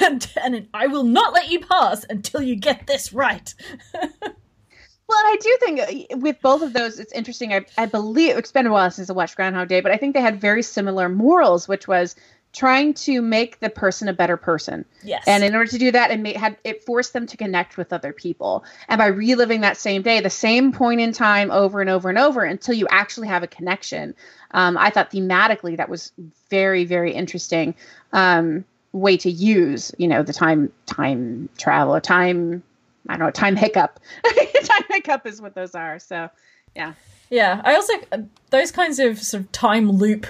and, 0.00 0.32
and 0.42 0.66
i 0.74 0.88
will 0.88 1.04
not 1.04 1.32
let 1.32 1.48
you 1.48 1.60
pass 1.60 2.04
until 2.10 2.42
you 2.42 2.56
get 2.56 2.88
this 2.88 3.12
right 3.12 3.54
well 5.08 5.18
i 5.18 5.36
do 5.40 5.56
think 5.60 5.80
uh, 5.80 6.16
with 6.18 6.40
both 6.40 6.62
of 6.62 6.72
those 6.72 6.98
it's 6.98 7.12
interesting 7.12 7.52
i, 7.52 7.64
I 7.76 7.86
believe 7.86 8.36
it's 8.36 8.52
been 8.52 8.66
a 8.66 8.72
while 8.72 8.90
since 8.90 9.10
i 9.10 9.12
watched 9.12 9.36
groundhog 9.36 9.68
day 9.68 9.80
but 9.80 9.92
i 9.92 9.96
think 9.96 10.14
they 10.14 10.20
had 10.20 10.40
very 10.40 10.62
similar 10.62 11.08
morals 11.08 11.66
which 11.68 11.88
was 11.88 12.14
trying 12.52 12.94
to 12.94 13.20
make 13.20 13.60
the 13.60 13.68
person 13.68 14.08
a 14.08 14.12
better 14.12 14.36
person. 14.36 14.84
Yes. 15.02 15.24
And 15.26 15.44
in 15.44 15.54
order 15.54 15.70
to 15.70 15.78
do 15.78 15.90
that, 15.92 16.10
it 16.10 16.18
made, 16.18 16.36
had 16.36 16.56
it 16.64 16.82
forced 16.82 17.12
them 17.12 17.26
to 17.26 17.36
connect 17.36 17.76
with 17.76 17.92
other 17.92 18.12
people. 18.12 18.64
And 18.88 18.98
by 18.98 19.06
reliving 19.06 19.60
that 19.60 19.76
same 19.76 20.02
day, 20.02 20.20
the 20.20 20.30
same 20.30 20.72
point 20.72 21.00
in 21.00 21.12
time 21.12 21.50
over 21.50 21.80
and 21.80 21.90
over 21.90 22.08
and 22.08 22.18
over 22.18 22.42
until 22.42 22.74
you 22.74 22.86
actually 22.90 23.28
have 23.28 23.42
a 23.42 23.46
connection. 23.46 24.14
Um, 24.52 24.78
I 24.78 24.90
thought 24.90 25.10
thematically 25.10 25.76
that 25.76 25.88
was 25.88 26.12
very 26.50 26.84
very 26.84 27.12
interesting 27.12 27.74
um, 28.12 28.64
way 28.92 29.18
to 29.18 29.30
use 29.30 29.92
you 29.98 30.08
know 30.08 30.22
the 30.22 30.32
time 30.32 30.72
time 30.86 31.50
travel 31.58 32.00
time 32.00 32.62
I 33.08 33.16
don't 33.16 33.26
know 33.26 33.30
time 33.30 33.56
hiccup 33.56 34.00
time 34.24 34.84
hiccup 34.90 35.26
is 35.26 35.40
what 35.40 35.54
those 35.54 35.74
are. 35.74 35.98
So 35.98 36.28
yeah. 36.74 36.94
Yeah, 37.30 37.60
I 37.64 37.74
also 37.74 37.92
those 38.50 38.70
kinds 38.70 38.98
of 38.98 39.22
sort 39.22 39.42
of 39.42 39.52
time 39.52 39.90
loop 39.90 40.26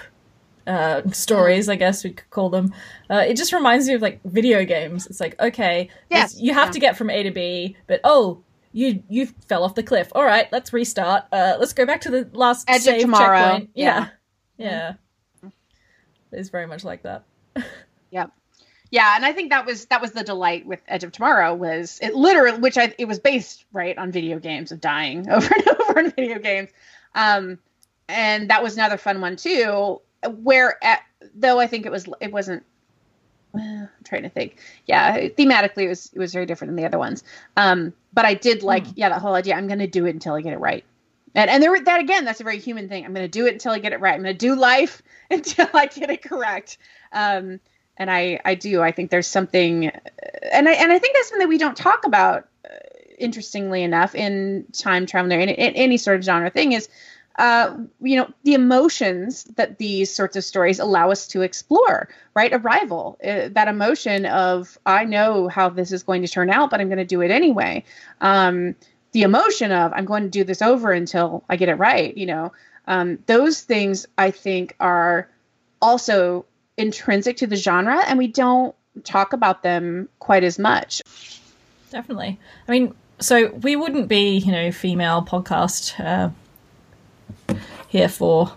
uh, 0.66 1.02
stories, 1.10 1.68
I 1.68 1.76
guess 1.76 2.04
we 2.04 2.10
could 2.10 2.28
call 2.30 2.50
them. 2.50 2.74
Uh, 3.08 3.24
it 3.26 3.36
just 3.36 3.52
reminds 3.52 3.88
me 3.88 3.94
of 3.94 4.02
like 4.02 4.20
video 4.24 4.64
games. 4.64 5.06
It's 5.06 5.20
like, 5.20 5.38
okay, 5.40 5.88
yes, 6.10 6.38
you 6.38 6.52
have 6.54 6.68
yeah. 6.68 6.72
to 6.72 6.78
get 6.80 6.96
from 6.96 7.10
A 7.10 7.22
to 7.22 7.30
B, 7.30 7.76
but 7.86 8.00
oh, 8.04 8.42
you 8.72 9.02
you 9.08 9.26
fell 9.46 9.64
off 9.64 9.74
the 9.74 9.82
cliff. 9.82 10.10
All 10.14 10.24
right, 10.24 10.46
let's 10.52 10.72
restart. 10.72 11.24
Uh, 11.32 11.56
let's 11.58 11.72
go 11.72 11.86
back 11.86 12.02
to 12.02 12.10
the 12.10 12.28
last 12.32 12.68
Edge 12.68 12.82
save 12.82 13.00
tomorrow. 13.00 13.38
checkpoint. 13.38 13.70
Yeah, 13.74 14.08
yeah, 14.58 14.94
yeah. 15.42 15.50
it's 16.32 16.50
very 16.50 16.66
much 16.66 16.84
like 16.84 17.02
that. 17.02 17.24
yep. 18.10 18.32
Yeah, 18.90 19.14
and 19.16 19.24
I 19.24 19.32
think 19.32 19.50
that 19.50 19.66
was 19.66 19.86
that 19.86 20.00
was 20.00 20.12
the 20.12 20.24
delight 20.24 20.66
with 20.66 20.80
Edge 20.88 21.04
of 21.04 21.12
Tomorrow 21.12 21.54
was 21.54 21.98
it 22.02 22.14
literally, 22.14 22.58
which 22.58 22.78
I 22.78 22.94
it 22.98 23.06
was 23.06 23.18
based 23.18 23.64
right 23.72 23.96
on 23.98 24.10
video 24.10 24.38
games 24.38 24.72
of 24.72 24.80
dying 24.80 25.28
over 25.30 25.54
and 25.54 25.68
over 25.80 26.00
in 26.00 26.10
video 26.10 26.38
games, 26.38 26.70
um, 27.14 27.58
and 28.08 28.50
that 28.50 28.62
was 28.62 28.74
another 28.74 28.96
fun 28.96 29.20
one 29.20 29.36
too 29.36 30.00
where 30.26 30.82
at, 30.82 31.02
though 31.34 31.60
I 31.60 31.66
think 31.66 31.86
it 31.86 31.92
was 31.92 32.08
it 32.20 32.32
wasn't 32.32 32.64
I'm 33.54 33.88
trying 34.04 34.22
to 34.22 34.28
think. 34.28 34.58
Yeah, 34.86 35.28
thematically 35.28 35.84
it 35.84 35.88
was 35.88 36.10
it 36.12 36.18
was 36.18 36.32
very 36.32 36.46
different 36.46 36.70
than 36.70 36.76
the 36.76 36.86
other 36.86 36.98
ones. 36.98 37.24
Um, 37.56 37.92
but 38.12 38.24
I 38.24 38.34
did 38.34 38.62
like 38.62 38.84
mm. 38.84 38.92
yeah 38.96 39.08
that 39.08 39.20
whole 39.20 39.34
idea. 39.34 39.54
I'm 39.54 39.66
going 39.66 39.78
to 39.78 39.86
do 39.86 40.06
it 40.06 40.10
until 40.10 40.34
I 40.34 40.40
get 40.40 40.52
it 40.52 40.60
right. 40.60 40.84
And 41.34 41.50
and 41.50 41.62
there 41.62 41.78
that 41.80 42.00
again 42.00 42.24
that's 42.24 42.40
a 42.40 42.44
very 42.44 42.58
human 42.58 42.88
thing. 42.88 43.04
I'm 43.04 43.14
going 43.14 43.24
to 43.24 43.30
do 43.30 43.46
it 43.46 43.52
until 43.52 43.72
I 43.72 43.78
get 43.78 43.92
it 43.92 44.00
right. 44.00 44.14
I'm 44.14 44.22
going 44.22 44.34
to 44.34 44.38
do 44.38 44.54
life 44.54 45.02
until 45.30 45.68
I 45.72 45.86
get 45.86 46.10
it 46.10 46.22
correct. 46.22 46.78
Um, 47.12 47.60
and 47.98 48.10
I 48.10 48.40
I 48.44 48.54
do 48.54 48.80
I 48.80 48.92
think 48.92 49.10
there's 49.10 49.26
something, 49.26 49.86
and 49.86 50.68
I 50.68 50.72
and 50.72 50.92
I 50.92 50.98
think 50.98 51.16
that's 51.16 51.28
something 51.28 51.44
that 51.44 51.48
we 51.48 51.58
don't 51.58 51.76
talk 51.76 52.06
about. 52.06 52.48
Uh, 52.64 52.74
interestingly 53.18 53.82
enough, 53.82 54.14
in 54.14 54.64
time 54.72 55.04
travel 55.04 55.32
or 55.32 55.38
in, 55.38 55.48
in 55.48 55.74
any 55.74 55.96
sort 55.96 56.16
of 56.16 56.24
genre 56.24 56.50
thing 56.50 56.72
is 56.72 56.88
uh, 57.38 57.76
you 58.02 58.16
know, 58.16 58.28
the 58.42 58.54
emotions 58.54 59.44
that 59.56 59.78
these 59.78 60.12
sorts 60.12 60.36
of 60.36 60.42
stories 60.42 60.80
allow 60.80 61.10
us 61.12 61.28
to 61.28 61.42
explore, 61.42 62.08
right? 62.34 62.52
Arrival, 62.52 63.16
uh, 63.24 63.48
that 63.52 63.68
emotion 63.68 64.26
of, 64.26 64.76
I 64.84 65.04
know 65.04 65.46
how 65.46 65.68
this 65.68 65.92
is 65.92 66.02
going 66.02 66.22
to 66.22 66.28
turn 66.28 66.50
out, 66.50 66.68
but 66.68 66.80
I'm 66.80 66.88
going 66.88 66.98
to 66.98 67.04
do 67.04 67.20
it 67.20 67.30
anyway. 67.30 67.84
Um, 68.20 68.74
the 69.12 69.22
emotion 69.22 69.70
of, 69.70 69.92
I'm 69.92 70.04
going 70.04 70.24
to 70.24 70.28
do 70.28 70.42
this 70.42 70.60
over 70.60 70.90
until 70.90 71.44
I 71.48 71.54
get 71.54 71.68
it 71.68 71.76
right, 71.76 72.16
you 72.16 72.26
know. 72.26 72.52
Um, 72.88 73.20
those 73.26 73.62
things 73.62 74.06
I 74.18 74.32
think 74.32 74.74
are 74.80 75.30
also 75.80 76.44
intrinsic 76.78 77.36
to 77.38 77.46
the 77.46 77.56
genre, 77.56 78.02
and 78.06 78.18
we 78.18 78.28
don't 78.28 78.74
talk 79.04 79.32
about 79.32 79.62
them 79.62 80.08
quite 80.18 80.44
as 80.44 80.58
much. 80.58 81.02
Definitely. 81.90 82.38
I 82.66 82.70
mean, 82.70 82.94
so 83.18 83.48
we 83.48 83.76
wouldn't 83.76 84.08
be, 84.08 84.38
you 84.38 84.52
know, 84.52 84.72
female 84.72 85.22
podcast 85.22 85.98
uh, 86.00 86.30
here 87.88 88.08
for 88.08 88.52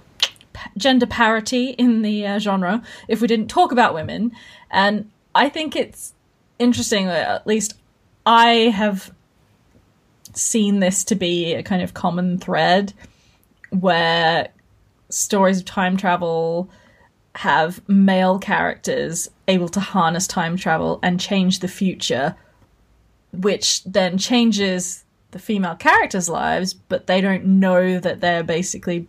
gender 0.78 1.08
parity 1.08 1.70
in 1.72 2.02
the 2.02 2.26
uh, 2.26 2.40
genre 2.40 2.84
if 3.08 3.22
we 3.22 3.28
didn't 3.28 3.48
talk 3.48 3.72
about 3.72 3.94
women. 3.94 4.32
And 4.70 5.10
I 5.34 5.50
think 5.50 5.76
it's 5.76 6.14
interesting 6.60 7.08
at 7.08 7.48
least 7.48 7.74
I 8.26 8.72
have 8.76 9.12
seen 10.34 10.80
this 10.80 11.04
to 11.06 11.16
be 11.16 11.54
a 11.54 11.64
kind 11.64 11.82
of 11.82 11.94
common 11.94 12.38
thread 12.38 12.94
where 13.72 14.50
stories 15.10 15.60
of 15.60 15.66
time 15.66 15.98
travel 15.98 16.70
have 17.36 17.88
male 17.88 18.40
characters 18.40 19.30
able 19.48 19.70
to 19.70 19.80
harness 19.80 20.28
time 20.28 20.58
travel 20.58 21.00
and 21.02 21.20
change 21.20 21.60
the 21.60 21.68
future, 21.68 22.36
which 23.32 23.84
then 23.86 24.18
changes 24.18 25.06
the 25.32 25.40
female 25.40 25.76
characters' 25.76 26.30
lives, 26.30 26.74
but 26.74 27.08
they 27.08 27.22
don't 27.22 27.46
know 27.46 28.00
that 28.00 28.20
they're 28.20 28.44
basically 28.44 29.08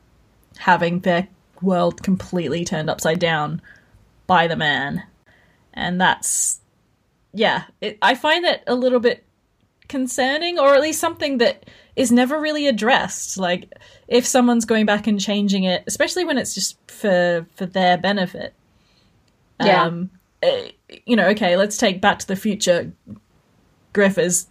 having 0.59 1.01
their 1.01 1.27
world 1.61 2.03
completely 2.03 2.65
turned 2.65 2.89
upside 2.89 3.19
down 3.19 3.61
by 4.27 4.47
the 4.47 4.57
man. 4.57 5.03
And 5.75 6.01
that's, 6.01 6.61
yeah, 7.33 7.65
it, 7.81 7.99
I 8.03 8.15
find 8.15 8.45
that 8.45 8.63
a 8.67 8.75
little 8.75 9.01
bit 9.01 9.25
concerning, 9.89 10.59
or 10.59 10.75
at 10.75 10.81
least 10.81 11.01
something 11.01 11.39
that 11.39 11.67
is 11.97 12.11
never 12.13 12.41
really 12.41 12.67
addressed. 12.67 13.37
Like, 13.39 13.71
if 14.09 14.27
someone's 14.27 14.65
going 14.65 14.87
back 14.87 15.07
and 15.07 15.21
changing 15.21 15.65
it, 15.65 15.85
especially 15.87 16.25
when 16.25 16.39
it's 16.39 16.55
just 16.55 16.77
for 16.91 17.47
for 17.55 17.67
their 17.67 17.99
benefit. 17.99 18.55
Yeah. 19.61 19.85
Um, 19.85 20.11
eh, 20.43 20.71
you 21.07 21.17
know, 21.17 21.29
okay, 21.29 21.57
let's 21.57 21.77
take 21.77 22.01
Back 22.01 22.19
to 22.21 22.27
the 22.27 22.37
Future. 22.37 22.93
Griff 23.93 24.19
is 24.19 24.47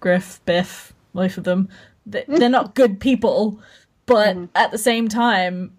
Griff, 0.00 0.40
Biff, 0.46 0.92
both 1.14 1.36
of 1.36 1.44
them. 1.44 1.68
They- 2.06 2.24
They're 2.28 2.48
not 2.48 2.74
good 2.74 3.00
people, 3.00 3.60
but 4.06 4.36
at 4.54 4.70
the 4.70 4.78
same 4.78 5.08
time, 5.08 5.72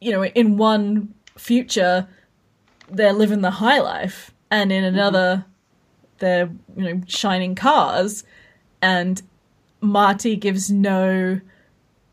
you 0.00 0.12
know, 0.12 0.24
in 0.24 0.56
one 0.56 1.12
future, 1.36 2.06
they're 2.88 3.12
living 3.12 3.40
the 3.42 3.50
high 3.50 3.80
life, 3.80 4.30
and 4.50 4.70
in 4.70 4.84
another, 4.84 5.44
they're 6.18 6.50
you 6.76 6.84
know 6.84 7.00
shining 7.06 7.54
cars, 7.54 8.24
and 8.80 9.20
Marty 9.84 10.36
gives 10.36 10.70
no 10.70 11.40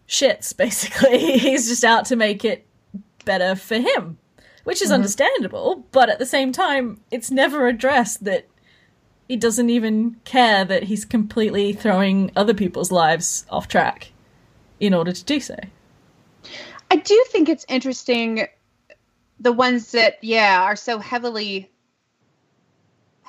shits. 0.08 0.56
Basically, 0.56 1.18
he's 1.40 1.68
just 1.68 1.84
out 1.84 2.06
to 2.06 2.16
make 2.16 2.46
it 2.46 2.66
better 3.26 3.56
for 3.56 3.76
him, 3.76 4.18
which 4.64 4.82
is 4.82 4.88
mm-hmm. 4.88 4.96
understandable. 4.96 5.86
But 5.92 6.10
at 6.10 6.20
the 6.20 6.26
same 6.26 6.52
time, 6.52 7.00
it's 7.12 7.32
never 7.32 7.68
addressed 7.68 8.24
that 8.26 8.48
he 9.28 9.38
doesn't 9.38 9.70
even 9.70 10.18
care 10.26 10.66
that 10.66 10.84
he's 10.84 11.06
completely 11.06 11.74
throwing 11.74 12.32
other 12.36 12.54
people's 12.54 12.92
lives 12.92 13.46
off 13.50 13.68
track 13.68 14.12
in 14.80 14.94
order 14.94 15.14
to 15.14 15.24
do 15.24 15.40
so. 15.40 15.56
I 16.90 16.98
do 16.98 17.24
think 17.30 17.48
it's 17.48 17.66
interesting 17.70 18.48
the 19.40 19.54
ones 19.54 19.92
that 19.94 20.18
yeah 20.22 20.62
are 20.62 20.76
so 20.76 21.00
heavily 21.00 21.72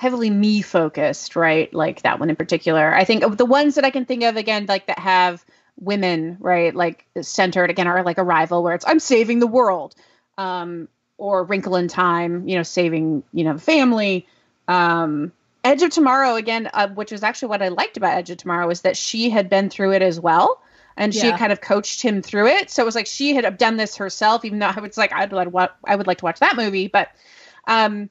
heavily 0.03 0.31
me 0.31 0.63
focused, 0.63 1.37
right? 1.37 1.73
Like 1.73 2.03
that 2.03 2.19
one 2.19 2.29
in 2.29 2.35
particular. 2.35 2.93
I 2.93 3.05
think 3.05 3.37
the 3.39 3.47
ones 3.47 3.77
that 3.77 3.85
I 3.85 3.91
can 3.91 4.05
think 4.05 4.25
of 4.25 4.37
again 4.37 4.67
like 4.67 4.89
that 4.89 4.99
have 4.99 5.45
women, 5.81 6.37
right? 6.41 6.75
Like 6.75 7.07
centered 7.21 7.71
again 7.71 7.87
are 7.87 8.03
like 8.03 8.19
Arrival 8.19 8.65
where 8.65 8.75
it's 8.75 8.85
I'm 8.85 8.99
saving 8.99 9.39
the 9.39 9.47
world. 9.47 9.95
Um 10.37 10.89
or 11.19 11.45
Wrinkle 11.45 11.77
in 11.77 11.87
Time, 11.87 12.49
you 12.49 12.57
know, 12.57 12.65
saving, 12.65 13.23
you 13.33 13.45
know, 13.45 13.55
the 13.55 13.61
family. 13.61 14.27
Um 14.67 15.33
Edge 15.63 15.83
of 15.83 15.91
Tomorrow 15.91 16.35
again, 16.35 16.69
uh, 16.75 16.89
which 16.89 17.13
was 17.13 17.23
actually 17.23 17.51
what 17.51 17.63
I 17.63 17.69
liked 17.69 17.97
about 17.97 18.17
Edge 18.17 18.31
of 18.31 18.39
Tomorrow 18.39 18.69
is 18.71 18.81
that 18.81 18.97
she 18.97 19.31
had 19.31 19.49
been 19.49 19.71
through 19.71 19.93
it 19.93 20.03
as 20.03 20.19
well 20.19 20.61
and 20.97 21.15
she 21.15 21.21
Yeah. 21.21 21.31
had 21.31 21.39
kind 21.39 21.53
of 21.53 21.61
coached 21.61 22.03
him 22.03 22.23
through 22.23 22.49
it. 22.49 22.71
So 22.73 22.83
it 22.83 22.87
was 22.87 22.97
like 22.97 23.07
she 23.07 23.37
had 23.37 23.57
done 23.57 23.77
this 23.77 23.95
herself, 23.97 24.45
even 24.45 24.59
though 24.59 24.73
I 24.75 24.81
was 24.81 24.99
like, 24.99 25.13
I'd 25.13 25.33
like 25.33 25.47
what 25.49 25.77
I 25.85 25.95
would 25.95 26.09
like 26.09 26.19
to 26.19 26.25
watch 26.25 26.41
that 26.41 26.57
movie, 26.57 26.89
but 26.89 27.11
um, 27.69 28.11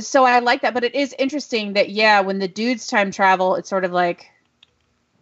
so 0.00 0.24
I 0.24 0.38
like 0.40 0.62
that. 0.62 0.74
But 0.74 0.84
it 0.84 0.94
is 0.94 1.14
interesting 1.18 1.72
that 1.74 1.90
yeah, 1.90 2.20
when 2.20 2.38
the 2.38 2.48
dudes 2.48 2.86
time 2.86 3.10
travel, 3.10 3.54
it's 3.56 3.68
sort 3.68 3.84
of 3.84 3.92
like 3.92 4.30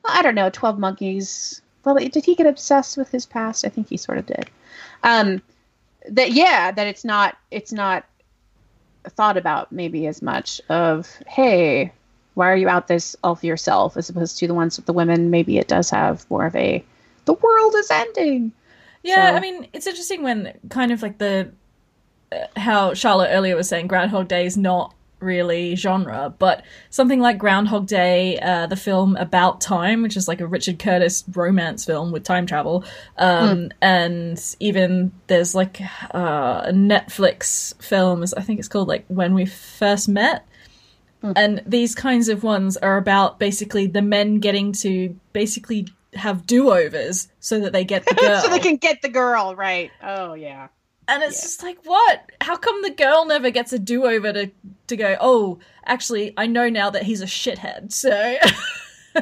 well, 0.04 0.16
I 0.16 0.22
don't 0.22 0.34
know, 0.34 0.50
Twelve 0.50 0.78
Monkeys. 0.78 1.60
Well, 1.84 1.96
did 1.96 2.24
he 2.24 2.34
get 2.34 2.46
obsessed 2.46 2.96
with 2.96 3.10
his 3.10 3.24
past? 3.26 3.64
I 3.64 3.68
think 3.70 3.88
he 3.88 3.96
sort 3.96 4.18
of 4.18 4.26
did. 4.26 4.50
Um, 5.02 5.40
that 6.08 6.32
yeah, 6.32 6.70
that 6.70 6.86
it's 6.86 7.04
not 7.04 7.36
it's 7.50 7.72
not 7.72 8.04
thought 9.08 9.36
about 9.38 9.72
maybe 9.72 10.06
as 10.06 10.20
much 10.20 10.60
of 10.68 11.08
hey 11.26 11.90
why 12.34 12.50
are 12.50 12.56
you 12.56 12.68
out 12.68 12.86
this 12.86 13.16
all 13.24 13.34
for 13.34 13.46
yourself 13.46 13.96
as 13.96 14.10
opposed 14.10 14.38
to 14.38 14.46
the 14.46 14.52
ones 14.52 14.76
with 14.76 14.84
the 14.84 14.92
women 14.92 15.30
maybe 15.30 15.56
it 15.56 15.68
does 15.68 15.88
have 15.88 16.30
more 16.30 16.44
of 16.44 16.54
a 16.54 16.84
the 17.24 17.32
world 17.32 17.74
is 17.76 17.90
ending 17.90 18.52
Yeah, 19.02 19.30
So- 19.30 19.36
I 19.36 19.40
mean, 19.40 19.66
it's 19.72 19.86
interesting 19.86 20.22
when 20.22 20.52
kind 20.68 20.92
of 20.92 21.00
like 21.02 21.16
the 21.16 21.40
uh, 21.48 21.50
how 22.56 22.94
Charlotte 22.94 23.30
earlier 23.32 23.56
was 23.56 23.68
saying 23.68 23.86
Groundhog 23.86 24.28
Day 24.28 24.46
is 24.46 24.56
not 24.56 24.94
really 25.20 25.76
genre, 25.76 26.34
but 26.38 26.64
something 26.88 27.20
like 27.20 27.38
Groundhog 27.38 27.86
Day, 27.86 28.38
uh, 28.38 28.66
the 28.66 28.76
film 28.76 29.16
About 29.16 29.60
Time, 29.60 30.02
which 30.02 30.16
is 30.16 30.26
like 30.26 30.40
a 30.40 30.46
Richard 30.46 30.78
Curtis 30.78 31.24
romance 31.34 31.84
film 31.84 32.12
with 32.12 32.24
time 32.24 32.46
travel, 32.46 32.84
um, 33.18 33.70
and 33.80 34.40
even 34.60 35.12
there's 35.26 35.54
like 35.54 35.80
uh, 36.14 36.62
a 36.66 36.72
Netflix 36.72 37.80
film, 37.82 38.24
I 38.36 38.42
think 38.42 38.58
it's 38.58 38.68
called 38.68 38.88
like 38.88 39.04
When 39.08 39.34
We 39.34 39.46
First 39.46 40.08
Met. 40.08 40.46
And 41.36 41.62
these 41.66 41.94
kinds 41.94 42.30
of 42.30 42.42
ones 42.42 42.78
are 42.78 42.96
about 42.96 43.38
basically 43.38 43.86
the 43.86 44.00
men 44.00 44.38
getting 44.38 44.72
to 44.72 45.14
basically 45.34 45.86
have 46.14 46.46
do-overs 46.46 47.28
so 47.40 47.60
that 47.60 47.74
they 47.74 47.84
get 47.84 48.06
the 48.06 48.14
girl. 48.14 48.40
so 48.42 48.48
they 48.48 48.58
can 48.58 48.76
get 48.76 49.02
the 49.02 49.08
girl 49.10 49.54
right 49.54 49.90
oh 50.02 50.34
yeah 50.34 50.68
And 51.10 51.22
it's 51.24 51.42
just 51.42 51.62
like, 51.62 51.78
what? 51.84 52.30
How 52.40 52.56
come 52.56 52.82
the 52.82 52.90
girl 52.90 53.24
never 53.26 53.50
gets 53.50 53.72
a 53.72 53.78
do 53.78 54.04
over 54.06 54.32
to 54.32 54.50
to 54.86 54.96
go? 54.96 55.16
Oh, 55.20 55.58
actually, 55.84 56.32
I 56.36 56.46
know 56.46 56.68
now 56.68 56.88
that 56.90 57.02
he's 57.02 57.20
a 57.20 57.26
shithead. 57.26 57.92
So 57.92 58.08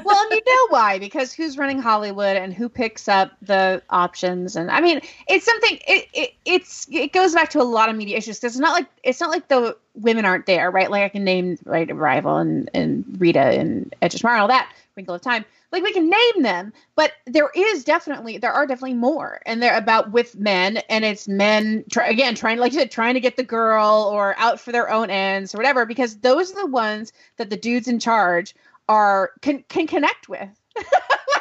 well 0.04 0.22
and 0.22 0.32
you 0.32 0.42
know 0.46 0.66
why 0.68 0.98
because 0.98 1.32
who's 1.32 1.56
running 1.56 1.80
hollywood 1.80 2.36
and 2.36 2.52
who 2.52 2.68
picks 2.68 3.08
up 3.08 3.32
the 3.40 3.82
options 3.88 4.54
and 4.54 4.70
i 4.70 4.82
mean 4.82 5.00
it's 5.28 5.46
something 5.46 5.78
it, 5.88 6.06
it 6.12 6.34
it's 6.44 6.86
it 6.92 7.12
goes 7.14 7.32
back 7.32 7.48
to 7.48 7.60
a 7.60 7.64
lot 7.64 7.88
of 7.88 7.96
media 7.96 8.16
issues 8.18 8.38
'cause 8.38 8.52
it's 8.52 8.60
not 8.60 8.72
like 8.72 8.86
it's 9.02 9.18
not 9.18 9.30
like 9.30 9.48
the 9.48 9.74
women 9.94 10.26
aren't 10.26 10.44
there 10.44 10.70
right 10.70 10.90
like 10.90 11.02
i 11.04 11.08
can 11.08 11.24
name 11.24 11.56
right 11.64 11.90
arrival 11.90 12.36
and 12.36 12.68
and 12.74 13.16
rita 13.18 13.40
and 13.40 13.94
edge 14.02 14.14
of 14.14 14.20
tomorrow 14.20 14.36
and 14.36 14.42
all 14.42 14.48
that 14.48 14.70
wrinkle 14.94 15.14
of 15.14 15.22
time 15.22 15.44
like 15.72 15.82
we 15.82 15.92
can 15.92 16.08
name 16.08 16.42
them 16.42 16.72
but 16.96 17.12
there 17.26 17.50
is 17.54 17.84
definitely 17.84 18.38
there 18.38 18.52
are 18.52 18.66
definitely 18.66 18.94
more 18.94 19.40
and 19.46 19.62
they're 19.62 19.76
about 19.76 20.12
with 20.12 20.36
men 20.36 20.78
and 20.88 21.04
it's 21.04 21.28
men 21.28 21.84
try, 21.90 22.08
again 22.08 22.34
trying 22.34 22.58
like 22.58 22.72
you 22.72 22.78
said 22.78 22.90
trying 22.90 23.14
to 23.14 23.20
get 23.20 23.36
the 23.36 23.44
girl 23.44 24.10
or 24.12 24.34
out 24.38 24.60
for 24.60 24.72
their 24.72 24.90
own 24.90 25.10
ends 25.10 25.54
or 25.54 25.58
whatever 25.58 25.86
because 25.86 26.18
those 26.18 26.52
are 26.52 26.62
the 26.62 26.66
ones 26.66 27.12
that 27.36 27.50
the 27.50 27.56
dudes 27.56 27.88
in 27.88 27.98
charge 27.98 28.54
are 28.88 29.32
can 29.42 29.62
can 29.68 29.86
connect 29.86 30.28
with. 30.28 30.40
like 30.76 30.86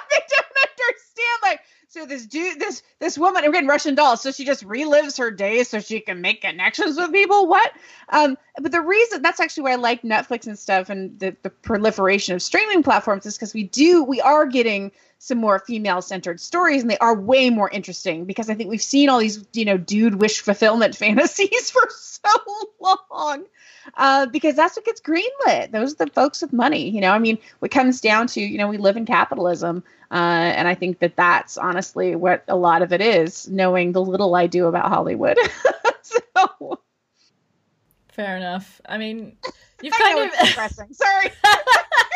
they 0.09 0.23
don't 0.29 0.57
understand. 0.57 1.39
Like 1.41 1.61
so, 1.97 2.05
this 2.05 2.25
dude, 2.27 2.59
this 2.59 2.83
this 2.99 3.17
woman, 3.17 3.43
we're 3.43 3.51
getting 3.51 3.67
Russian 3.67 3.95
dolls, 3.95 4.21
so 4.21 4.31
she 4.31 4.45
just 4.45 4.63
relives 4.63 5.17
her 5.17 5.31
days 5.31 5.69
so 5.69 5.79
she 5.79 5.99
can 5.99 6.21
make 6.21 6.41
connections 6.41 6.95
with 6.95 7.11
people. 7.11 7.47
What? 7.47 7.71
Um, 8.09 8.37
but 8.59 8.71
the 8.71 8.81
reason 8.81 9.21
that's 9.21 9.39
actually 9.39 9.63
why 9.63 9.71
I 9.71 9.75
like 9.75 10.03
Netflix 10.03 10.45
and 10.45 10.59
stuff 10.59 10.89
and 10.89 11.19
the, 11.19 11.35
the 11.41 11.49
proliferation 11.49 12.35
of 12.35 12.41
streaming 12.41 12.83
platforms 12.83 13.25
is 13.25 13.35
because 13.35 13.53
we 13.53 13.63
do 13.63 14.03
we 14.03 14.21
are 14.21 14.45
getting 14.45 14.91
some 15.19 15.39
more 15.39 15.59
female 15.59 16.01
centered 16.01 16.39
stories 16.39 16.83
and 16.83 16.91
they 16.91 16.97
are 16.99 17.15
way 17.19 17.49
more 17.49 17.69
interesting 17.69 18.25
because 18.25 18.49
I 18.49 18.53
think 18.53 18.69
we've 18.69 18.81
seen 18.81 19.09
all 19.09 19.19
these 19.19 19.43
you 19.53 19.65
know 19.65 19.77
dude 19.77 20.21
wish 20.21 20.41
fulfillment 20.41 20.95
fantasies 21.03 21.71
for 21.71 21.87
so 21.89 22.29
long 22.79 23.45
uh, 23.95 24.25
because 24.27 24.55
that's 24.55 24.75
what 24.75 24.85
gets 24.85 25.01
greenlit. 25.01 25.71
Those 25.71 25.93
are 25.93 26.05
the 26.05 26.11
folks 26.11 26.41
with 26.41 26.53
money. 26.53 26.89
You 26.89 27.01
know, 27.01 27.11
I 27.11 27.19
mean, 27.19 27.37
what 27.59 27.71
comes 27.71 28.01
down 28.01 28.27
to, 28.27 28.41
you 28.41 28.57
know, 28.57 28.67
we 28.67 28.77
live 28.77 28.97
in 28.97 29.05
capitalism. 29.05 29.83
Uh, 30.11 30.53
and 30.55 30.67
I 30.67 30.75
think 30.75 30.99
that 30.99 31.15
that's 31.15 31.57
honestly 31.57 32.15
what 32.15 32.43
a 32.47 32.55
lot 32.55 32.81
of 32.81 32.93
it 32.93 33.01
is, 33.01 33.47
knowing 33.49 33.91
the 33.91 34.01
little 34.01 34.35
I 34.35 34.47
do 34.47 34.67
about 34.67 34.87
Hollywood. 34.87 35.37
so 36.01 36.79
fair 38.17 38.35
enough. 38.35 38.81
I 38.89 38.97
mean, 38.97 39.37
you've 39.81 39.93
kind 39.93 40.19
it's 40.19 40.41
of 40.41 40.47
depressing. 40.47 40.91
Sorry. 40.91 41.29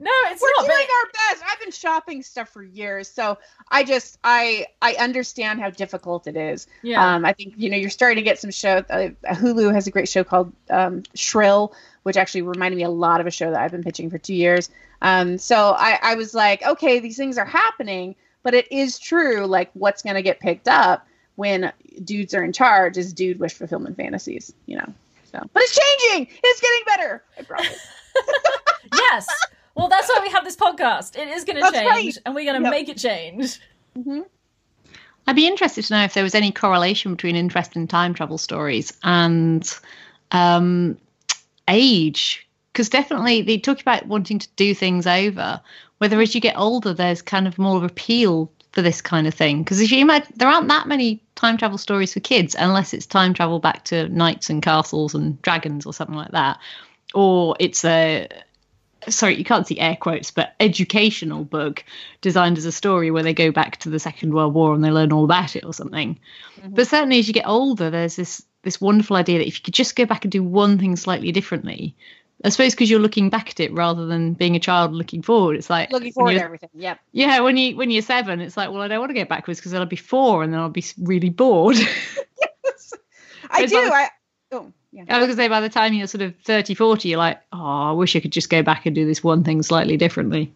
no, 0.00 0.10
it's 0.26 0.40
We're 0.42 0.48
not. 0.58 0.66
doing 0.66 0.86
But 0.88 0.94
our 0.94 1.30
best. 1.34 1.44
I've 1.50 1.60
been 1.60 1.70
shopping 1.72 2.22
stuff 2.22 2.48
for 2.50 2.62
years, 2.62 3.08
so 3.08 3.38
I 3.70 3.84
just 3.84 4.18
I 4.24 4.66
I 4.80 4.94
understand 4.94 5.60
how 5.60 5.70
difficult 5.70 6.26
it 6.26 6.36
is. 6.36 6.66
yeah, 6.82 7.14
Um, 7.16 7.24
I 7.24 7.32
think 7.32 7.54
you 7.56 7.70
know 7.70 7.76
you're 7.76 7.90
starting 7.90 8.16
to 8.16 8.22
get 8.22 8.38
some 8.38 8.50
show. 8.50 8.78
Uh, 8.90 9.10
Hulu 9.34 9.72
has 9.74 9.86
a 9.86 9.90
great 9.90 10.08
show 10.08 10.24
called 10.24 10.52
um, 10.70 11.02
Shrill, 11.14 11.72
which 12.02 12.16
actually 12.16 12.42
reminded 12.42 12.76
me 12.76 12.84
a 12.84 12.90
lot 12.90 13.20
of 13.20 13.26
a 13.26 13.30
show 13.30 13.50
that 13.50 13.60
I've 13.60 13.72
been 13.72 13.82
pitching 13.84 14.10
for 14.10 14.18
two 14.18 14.34
years. 14.34 14.70
Um, 15.02 15.38
so 15.38 15.74
I, 15.76 15.98
I 16.02 16.14
was 16.14 16.34
like, 16.34 16.62
okay, 16.64 16.98
these 16.98 17.16
things 17.16 17.38
are 17.38 17.44
happening, 17.46 18.16
but 18.42 18.54
it 18.54 18.70
is 18.72 18.98
true. 18.98 19.46
Like, 19.46 19.70
what's 19.74 20.02
going 20.02 20.16
to 20.16 20.22
get 20.22 20.40
picked 20.40 20.68
up 20.68 21.06
when 21.36 21.72
dudes 22.04 22.34
are 22.34 22.42
in 22.44 22.52
charge 22.52 22.98
is 22.98 23.12
dude 23.14 23.38
wish 23.40 23.54
fulfillment 23.54 23.96
fantasies, 23.96 24.52
you 24.66 24.76
know. 24.76 24.92
So, 25.32 25.38
but 25.54 25.62
it's 25.62 25.78
changing. 25.78 26.28
It's 26.42 26.60
getting 26.60 26.82
better. 26.86 27.22
I 27.38 27.42
promise. 27.42 27.86
yes. 28.94 29.26
Well, 29.74 29.88
that's 29.88 30.08
why 30.08 30.20
we 30.22 30.30
have 30.30 30.44
this 30.44 30.56
podcast. 30.56 31.16
It 31.16 31.28
is 31.28 31.44
going 31.44 31.62
to 31.62 31.70
change, 31.70 31.86
right. 31.86 32.18
and 32.26 32.34
we're 32.34 32.44
going 32.44 32.60
to 32.60 32.64
Yep. 32.64 32.70
make 32.70 32.88
it 32.88 32.98
change. 32.98 33.58
hmm 33.94 34.20
I'd 35.26 35.36
be 35.36 35.46
interested 35.46 35.84
to 35.84 35.92
know 35.94 36.02
if 36.04 36.14
there 36.14 36.24
was 36.24 36.34
any 36.34 36.50
correlation 36.50 37.12
between 37.14 37.36
interest 37.36 37.76
in 37.76 37.86
time 37.86 38.14
travel 38.14 38.38
stories 38.38 38.92
and 39.04 39.70
um, 40.32 40.98
age. 41.68 42.48
Because 42.72 42.88
definitely 42.88 43.42
they 43.42 43.58
talk 43.58 43.80
about 43.80 44.06
wanting 44.06 44.38
to 44.38 44.48
do 44.56 44.74
things 44.74 45.06
over. 45.06 45.60
Whether 45.98 46.20
as 46.20 46.34
you 46.34 46.40
get 46.40 46.56
older, 46.56 46.94
there's 46.94 47.20
kind 47.20 47.46
of 47.46 47.58
more 47.58 47.76
of 47.76 47.84
appeal 47.84 48.50
for 48.72 48.80
this 48.82 49.02
kind 49.02 49.26
of 49.26 49.34
thing. 49.34 49.62
Because 49.62 49.80
if 49.80 49.90
you 49.92 50.00
imagine, 50.00 50.32
there 50.36 50.48
aren't 50.48 50.68
that 50.68 50.88
many 50.88 51.22
time 51.34 51.56
travel 51.56 51.78
stories 51.78 52.14
for 52.14 52.20
kids 52.20 52.56
unless 52.58 52.94
it's 52.94 53.06
time 53.06 53.34
travel 53.34 53.58
back 53.58 53.84
to 53.86 54.08
knights 54.08 54.50
and 54.50 54.62
castles 54.62 55.14
and 55.14 55.40
dragons 55.42 55.84
or 55.84 55.92
something 55.92 56.16
like 56.16 56.30
that, 56.30 56.58
or 57.14 57.56
it's 57.60 57.84
a 57.84 58.28
sorry, 59.08 59.36
you 59.36 59.44
can't 59.44 59.66
see 59.66 59.78
air 59.78 59.96
quotes, 59.96 60.30
but 60.30 60.54
educational 60.60 61.44
book 61.44 61.84
designed 62.20 62.58
as 62.58 62.64
a 62.64 62.72
story 62.72 63.10
where 63.10 63.22
they 63.22 63.34
go 63.34 63.50
back 63.50 63.78
to 63.78 63.90
the 63.90 63.98
Second 63.98 64.34
World 64.34 64.54
War 64.54 64.74
and 64.74 64.84
they 64.84 64.90
learn 64.90 65.12
all 65.12 65.24
about 65.24 65.56
it 65.56 65.64
or 65.64 65.74
something. 65.74 66.18
Mm-hmm. 66.60 66.74
But 66.74 66.88
certainly 66.88 67.18
as 67.18 67.28
you 67.28 67.34
get 67.34 67.46
older, 67.46 67.90
there's 67.90 68.16
this 68.16 68.44
this 68.62 68.80
wonderful 68.80 69.16
idea 69.16 69.38
that 69.38 69.46
if 69.46 69.58
you 69.58 69.62
could 69.62 69.74
just 69.74 69.96
go 69.96 70.04
back 70.04 70.24
and 70.24 70.32
do 70.32 70.42
one 70.42 70.78
thing 70.78 70.94
slightly 70.96 71.32
differently, 71.32 71.96
I 72.44 72.50
suppose 72.50 72.74
because 72.74 72.90
you're 72.90 73.00
looking 73.00 73.30
back 73.30 73.50
at 73.50 73.60
it 73.60 73.72
rather 73.72 74.06
than 74.06 74.34
being 74.34 74.56
a 74.56 74.60
child 74.60 74.92
looking 74.92 75.22
forward. 75.22 75.56
It's 75.56 75.70
like 75.70 75.90
Looking 75.90 76.12
forward 76.12 76.34
to 76.34 76.42
everything. 76.42 76.70
Yep. 76.74 76.98
Yeah, 77.12 77.40
when 77.40 77.56
you 77.56 77.76
when 77.76 77.90
you're 77.90 78.02
seven, 78.02 78.40
it's 78.40 78.56
like, 78.56 78.70
well, 78.70 78.82
I 78.82 78.88
don't 78.88 79.00
want 79.00 79.10
to 79.10 79.14
go 79.14 79.24
backwards 79.24 79.60
because 79.60 79.74
I'll 79.74 79.86
be 79.86 79.96
four 79.96 80.42
and 80.42 80.52
then 80.52 80.60
I'll 80.60 80.68
be 80.68 80.84
really 80.98 81.30
bored. 81.30 81.76
I 83.50 83.66
do. 83.66 83.76
like- 83.90 83.92
I 83.92 84.08
oh 84.52 84.72
yeah. 84.92 85.04
I 85.08 85.18
was 85.18 85.26
going 85.26 85.30
to 85.30 85.36
say 85.36 85.48
by 85.48 85.60
the 85.60 85.68
time 85.68 85.92
you're 85.92 86.06
sort 86.06 86.22
of 86.22 86.34
30, 86.44 86.74
40, 86.74 87.08
you're 87.08 87.18
like, 87.18 87.40
oh, 87.52 87.90
I 87.90 87.92
wish 87.92 88.16
I 88.16 88.20
could 88.20 88.32
just 88.32 88.50
go 88.50 88.62
back 88.62 88.86
and 88.86 88.94
do 88.94 89.06
this 89.06 89.22
one 89.22 89.44
thing 89.44 89.62
slightly 89.62 89.96
differently. 89.96 90.52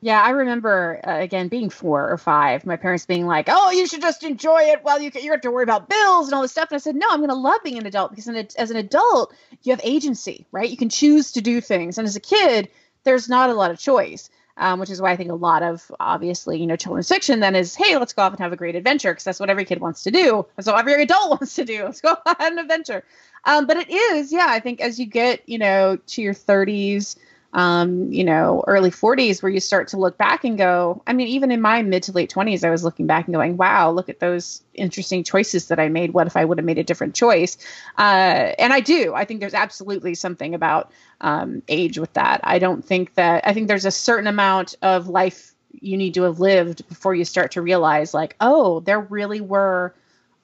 Yeah, 0.00 0.22
I 0.22 0.30
remember 0.30 1.00
uh, 1.04 1.18
again 1.18 1.48
being 1.48 1.70
four 1.70 2.08
or 2.08 2.18
five. 2.18 2.64
My 2.64 2.76
parents 2.76 3.04
being 3.04 3.26
like, 3.26 3.48
"Oh, 3.48 3.72
you 3.72 3.86
should 3.86 4.00
just 4.00 4.22
enjoy 4.22 4.62
it 4.62 4.84
while 4.84 5.00
you 5.00 5.10
can, 5.10 5.24
you 5.24 5.32
have 5.32 5.40
to 5.40 5.50
worry 5.50 5.64
about 5.64 5.88
bills 5.88 6.28
and 6.28 6.34
all 6.34 6.42
this 6.42 6.52
stuff." 6.52 6.70
And 6.70 6.76
I 6.76 6.78
said, 6.78 6.94
"No, 6.94 7.08
I'm 7.10 7.18
going 7.18 7.30
to 7.30 7.34
love 7.34 7.60
being 7.64 7.78
an 7.78 7.86
adult 7.86 8.10
because 8.10 8.28
an, 8.28 8.36
as 8.56 8.70
an 8.70 8.76
adult, 8.76 9.34
you 9.64 9.72
have 9.72 9.80
agency, 9.82 10.46
right? 10.52 10.70
You 10.70 10.76
can 10.76 10.88
choose 10.88 11.32
to 11.32 11.40
do 11.40 11.60
things, 11.60 11.98
and 11.98 12.06
as 12.06 12.14
a 12.14 12.20
kid, 12.20 12.68
there's 13.02 13.28
not 13.28 13.50
a 13.50 13.54
lot 13.54 13.70
of 13.70 13.78
choice." 13.78 14.30
Um, 14.60 14.80
which 14.80 14.90
is 14.90 15.00
why 15.00 15.12
I 15.12 15.16
think 15.16 15.30
a 15.30 15.36
lot 15.36 15.62
of 15.62 15.88
obviously, 16.00 16.58
you 16.58 16.66
know, 16.66 16.74
children's 16.74 17.08
fiction 17.08 17.38
then 17.38 17.54
is, 17.54 17.76
hey, 17.76 17.96
let's 17.96 18.12
go 18.12 18.22
off 18.22 18.32
and 18.32 18.40
have 18.40 18.52
a 18.52 18.56
great 18.56 18.74
adventure 18.74 19.12
because 19.12 19.22
that's 19.22 19.38
what 19.38 19.50
every 19.50 19.64
kid 19.64 19.80
wants 19.80 20.02
to 20.02 20.10
do. 20.10 20.46
That's 20.56 20.66
what 20.66 20.80
every 20.80 21.00
adult 21.00 21.30
wants 21.40 21.54
to 21.54 21.64
do. 21.64 21.84
Let's 21.84 22.00
go 22.00 22.16
on 22.26 22.34
an 22.40 22.58
adventure. 22.58 23.04
Um, 23.44 23.66
but 23.66 23.76
it 23.76 23.90
is, 23.90 24.32
yeah, 24.32 24.46
I 24.48 24.60
think 24.60 24.80
as 24.80 24.98
you 24.98 25.06
get, 25.06 25.48
you 25.48 25.58
know, 25.58 25.96
to 26.08 26.22
your 26.22 26.34
30s, 26.34 27.16
um, 27.54 28.12
you 28.12 28.24
know, 28.24 28.62
early 28.66 28.90
40s, 28.90 29.42
where 29.42 29.50
you 29.50 29.60
start 29.60 29.88
to 29.88 29.96
look 29.96 30.18
back 30.18 30.44
and 30.44 30.58
go, 30.58 31.02
I 31.06 31.14
mean, 31.14 31.28
even 31.28 31.50
in 31.50 31.60
my 31.62 31.80
mid 31.82 32.02
to 32.04 32.12
late 32.12 32.30
20s, 32.30 32.62
I 32.62 32.70
was 32.70 32.84
looking 32.84 33.06
back 33.06 33.26
and 33.26 33.34
going, 33.34 33.56
wow, 33.56 33.90
look 33.90 34.08
at 34.08 34.20
those 34.20 34.62
interesting 34.74 35.24
choices 35.24 35.68
that 35.68 35.80
I 35.80 35.88
made. 35.88 36.12
What 36.12 36.26
if 36.26 36.36
I 36.36 36.44
would 36.44 36.58
have 36.58 36.64
made 36.64 36.78
a 36.78 36.84
different 36.84 37.14
choice? 37.14 37.56
Uh, 37.96 38.52
and 38.58 38.72
I 38.72 38.80
do. 38.80 39.14
I 39.14 39.24
think 39.24 39.40
there's 39.40 39.54
absolutely 39.54 40.14
something 40.14 40.54
about 40.54 40.92
um, 41.22 41.62
age 41.68 41.98
with 41.98 42.12
that. 42.14 42.40
I 42.44 42.58
don't 42.58 42.84
think 42.84 43.14
that, 43.14 43.46
I 43.46 43.54
think 43.54 43.68
there's 43.68 43.86
a 43.86 43.90
certain 43.90 44.26
amount 44.26 44.74
of 44.82 45.08
life 45.08 45.54
you 45.80 45.96
need 45.96 46.14
to 46.14 46.22
have 46.24 46.40
lived 46.40 46.86
before 46.88 47.14
you 47.14 47.24
start 47.24 47.52
to 47.52 47.62
realize, 47.62 48.12
like, 48.12 48.36
oh, 48.40 48.80
there 48.80 49.00
really 49.00 49.40
were 49.40 49.94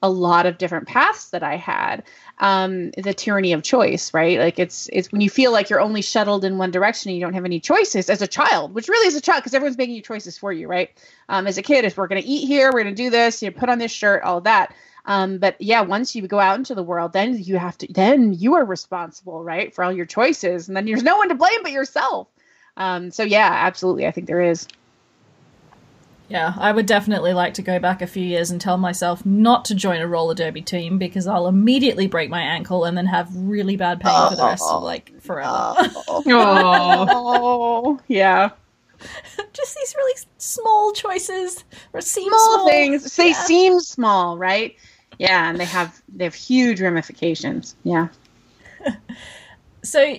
a 0.05 0.09
lot 0.09 0.45
of 0.45 0.59
different 0.59 0.87
paths 0.87 1.31
that 1.31 1.41
I 1.41 1.55
had. 1.55 2.03
Um, 2.37 2.91
the 2.91 3.13
tyranny 3.13 3.53
of 3.53 3.63
choice, 3.63 4.13
right? 4.13 4.37
Like 4.37 4.59
it's 4.59 4.87
it's 4.93 5.11
when 5.11 5.21
you 5.21 5.29
feel 5.29 5.51
like 5.51 5.69
you're 5.69 5.81
only 5.81 6.03
shuttled 6.03 6.45
in 6.45 6.59
one 6.59 6.69
direction 6.69 7.09
and 7.09 7.17
you 7.17 7.23
don't 7.23 7.33
have 7.33 7.45
any 7.45 7.59
choices 7.59 8.07
as 8.07 8.21
a 8.21 8.27
child, 8.27 8.75
which 8.75 8.87
really 8.87 9.07
is 9.07 9.15
a 9.15 9.21
child 9.21 9.41
because 9.41 9.55
everyone's 9.55 9.77
making 9.77 9.95
you 9.95 10.01
choices 10.01 10.37
for 10.37 10.53
you, 10.53 10.67
right? 10.67 10.91
Um, 11.27 11.47
as 11.47 11.57
a 11.57 11.63
kid, 11.63 11.85
if 11.85 11.97
we're 11.97 12.07
gonna 12.07 12.21
eat 12.23 12.45
here, 12.45 12.71
we're 12.71 12.83
gonna 12.83 12.95
do 12.95 13.09
this, 13.09 13.41
you 13.41 13.51
put 13.51 13.69
on 13.69 13.79
this 13.79 13.91
shirt, 13.91 14.21
all 14.21 14.41
that. 14.41 14.75
Um, 15.05 15.39
but 15.39 15.59
yeah, 15.59 15.81
once 15.81 16.15
you 16.15 16.27
go 16.27 16.39
out 16.39 16.57
into 16.57 16.75
the 16.75 16.83
world, 16.83 17.13
then 17.13 17.41
you 17.41 17.57
have 17.57 17.77
to 17.79 17.87
then 17.91 18.33
you 18.33 18.53
are 18.55 18.65
responsible, 18.65 19.43
right, 19.43 19.73
for 19.73 19.83
all 19.83 19.91
your 19.91 20.05
choices, 20.05 20.67
and 20.67 20.77
then 20.77 20.85
there's 20.85 21.03
no 21.03 21.17
one 21.17 21.29
to 21.29 21.35
blame 21.35 21.63
but 21.63 21.71
yourself. 21.71 22.27
Um, 22.77 23.09
so 23.09 23.23
yeah, 23.23 23.49
absolutely, 23.51 24.05
I 24.05 24.11
think 24.11 24.27
there 24.27 24.41
is. 24.41 24.67
Yeah, 26.27 26.53
I 26.57 26.71
would 26.71 26.87
definitely 26.87 27.33
like 27.33 27.53
to 27.55 27.61
go 27.61 27.77
back 27.79 28.01
a 28.01 28.07
few 28.07 28.23
years 28.23 28.49
and 28.49 28.59
tell 28.59 28.77
myself 28.77 29.23
not 29.25 29.65
to 29.65 29.75
join 29.75 30.01
a 30.01 30.07
roller 30.07 30.33
derby 30.33 30.61
team 30.61 30.97
because 30.97 31.27
I'll 31.27 31.47
immediately 31.47 32.07
break 32.07 32.29
my 32.31 32.41
ankle 32.41 32.85
and 32.85 32.97
then 32.97 33.05
have 33.05 33.29
really 33.35 33.75
bad 33.77 33.99
pain 34.01 34.29
for 34.29 34.35
the 34.35 34.43
rest 34.43 34.63
of 34.67 34.81
like 34.81 35.21
forever. 35.21 35.51
Oh. 35.53 36.23
oh 36.27 37.99
yeah. 38.07 38.49
Just 39.53 39.75
these 39.75 39.93
really 39.95 40.19
small 40.37 40.93
choices 40.93 41.63
or 41.93 42.01
seem 42.01 42.29
small, 42.29 42.39
small, 42.55 42.69
things. 42.69 43.15
They 43.15 43.27
Yeah. 43.29 43.33
seem 43.33 43.79
small, 43.79 44.37
right? 44.37 44.75
Yeah, 45.19 45.49
and 45.49 45.59
they 45.59 45.65
have 45.65 46.01
they 46.15 46.23
have 46.23 46.33
huge 46.35 46.81
ramifications. 46.81 47.75
Yeah. 47.83 48.07
So 49.83 50.17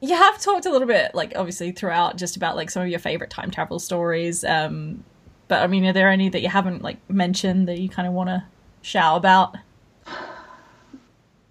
you 0.00 0.14
have 0.16 0.40
talked 0.40 0.66
a 0.66 0.70
little 0.70 0.88
bit, 0.88 1.14
like 1.14 1.34
obviously 1.36 1.70
throughout, 1.70 2.16
just 2.16 2.34
about 2.34 2.56
like 2.56 2.68
some 2.68 2.82
of 2.82 2.88
your 2.88 2.98
favorite 2.98 3.30
time 3.30 3.50
travel 3.52 3.78
stories. 3.78 4.42
Um, 4.44 5.04
but 5.48 5.62
I 5.62 5.66
mean, 5.66 5.84
are 5.86 5.92
there 5.92 6.10
any 6.10 6.28
that 6.28 6.42
you 6.42 6.48
haven't 6.48 6.82
like 6.82 6.98
mentioned 7.10 7.68
that 7.68 7.78
you 7.78 7.88
kind 7.88 8.08
of 8.08 8.14
want 8.14 8.28
to 8.28 8.44
shout 8.82 9.16
about? 9.16 9.56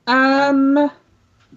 Um, 0.08 0.91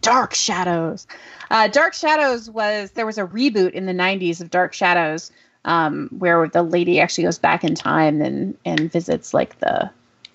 Dark 0.00 0.34
Shadows. 0.34 1.06
Uh, 1.50 1.68
Dark 1.68 1.94
Shadows 1.94 2.50
was 2.50 2.92
there 2.92 3.06
was 3.06 3.18
a 3.18 3.26
reboot 3.26 3.72
in 3.72 3.86
the 3.86 3.92
'90s 3.92 4.40
of 4.40 4.50
Dark 4.50 4.72
Shadows, 4.72 5.30
um, 5.64 6.08
where 6.18 6.48
the 6.48 6.62
lady 6.62 7.00
actually 7.00 7.24
goes 7.24 7.38
back 7.38 7.64
in 7.64 7.74
time 7.74 8.22
and 8.22 8.56
and 8.64 8.90
visits 8.90 9.34
like 9.34 9.58
the 9.60 9.90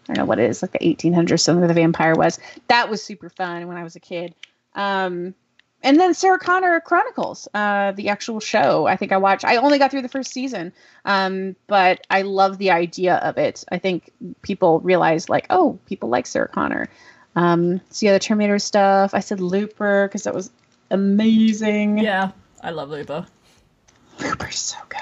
I 0.09 0.13
don't 0.13 0.17
know 0.17 0.25
what 0.25 0.39
it 0.39 0.49
is 0.49 0.61
like 0.61 0.71
the 0.71 0.79
1800s 0.79 1.39
something 1.39 1.65
the 1.65 1.73
vampire 1.73 2.15
was. 2.15 2.39
That 2.67 2.89
was 2.89 3.01
super 3.01 3.29
fun 3.29 3.67
when 3.67 3.77
I 3.77 3.83
was 3.83 3.95
a 3.95 3.99
kid. 3.99 4.35
Um, 4.75 5.35
and 5.83 5.99
then 5.99 6.13
Sarah 6.13 6.39
Connor 6.39 6.79
Chronicles, 6.81 7.47
uh, 7.53 7.91
the 7.93 8.09
actual 8.09 8.39
show. 8.39 8.87
I 8.87 8.95
think 8.95 9.11
I 9.11 9.17
watched. 9.17 9.45
I 9.45 9.57
only 9.57 9.79
got 9.79 9.91
through 9.91 10.03
the 10.03 10.09
first 10.09 10.31
season, 10.31 10.73
um, 11.05 11.55
but 11.67 12.05
I 12.09 12.21
love 12.21 12.57
the 12.57 12.71
idea 12.71 13.15
of 13.15 13.37
it. 13.37 13.63
I 13.71 13.77
think 13.77 14.11
people 14.41 14.79
realize 14.81 15.29
like, 15.29 15.47
oh, 15.49 15.79
people 15.85 16.09
like 16.09 16.27
Sarah 16.27 16.47
Connor. 16.47 16.87
Um, 17.35 17.81
so 17.89 18.05
yeah, 18.05 18.13
the 18.13 18.19
Terminator 18.19 18.59
stuff. 18.59 19.13
I 19.13 19.19
said 19.21 19.39
Looper 19.39 20.07
because 20.07 20.23
that 20.23 20.33
was 20.33 20.51
amazing. 20.89 21.97
Yeah, 21.99 22.31
I 22.61 22.71
love 22.71 22.89
Looper. 22.89 23.25
Looper's 24.19 24.59
so 24.59 24.77
good. 24.89 24.99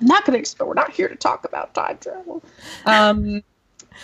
I'm 0.00 0.06
not 0.06 0.24
going 0.24 0.34
to 0.34 0.40
explain. 0.40 0.68
We're 0.68 0.74
not 0.74 0.92
here 0.92 1.08
to 1.08 1.14
talk 1.14 1.44
about 1.44 1.74
time 1.74 1.98
travel. 1.98 2.42
Um, 2.86 3.42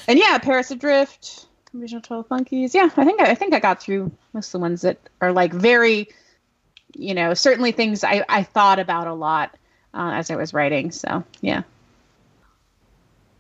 and 0.07 0.19
yeah, 0.19 0.39
Paris 0.39 0.71
Adrift, 0.71 1.47
Original 1.81 2.03
Twelve 2.03 2.29
Monkeys. 2.31 2.75
Yeah, 2.75 2.91
I 2.97 3.05
think 3.05 3.21
I, 3.21 3.35
think 3.35 3.55
I 3.55 3.61
got 3.61 3.81
through 3.83 4.11
most 4.33 4.49
of 4.49 4.53
the 4.53 4.59
ones 4.61 4.83
that 4.83 4.99
are 5.21 5.33
like 5.33 5.53
very, 5.53 6.09
you 6.95 7.15
know, 7.15 7.35
certainly 7.35 7.73
things 7.73 8.05
I 8.05 8.25
I 8.29 8.43
thought 8.43 8.79
about 8.79 9.07
a 9.07 9.15
lot 9.15 9.55
uh, 9.95 10.11
as 10.15 10.31
I 10.31 10.37
was 10.37 10.53
writing. 10.55 10.91
So 10.91 11.25
yeah. 11.41 11.63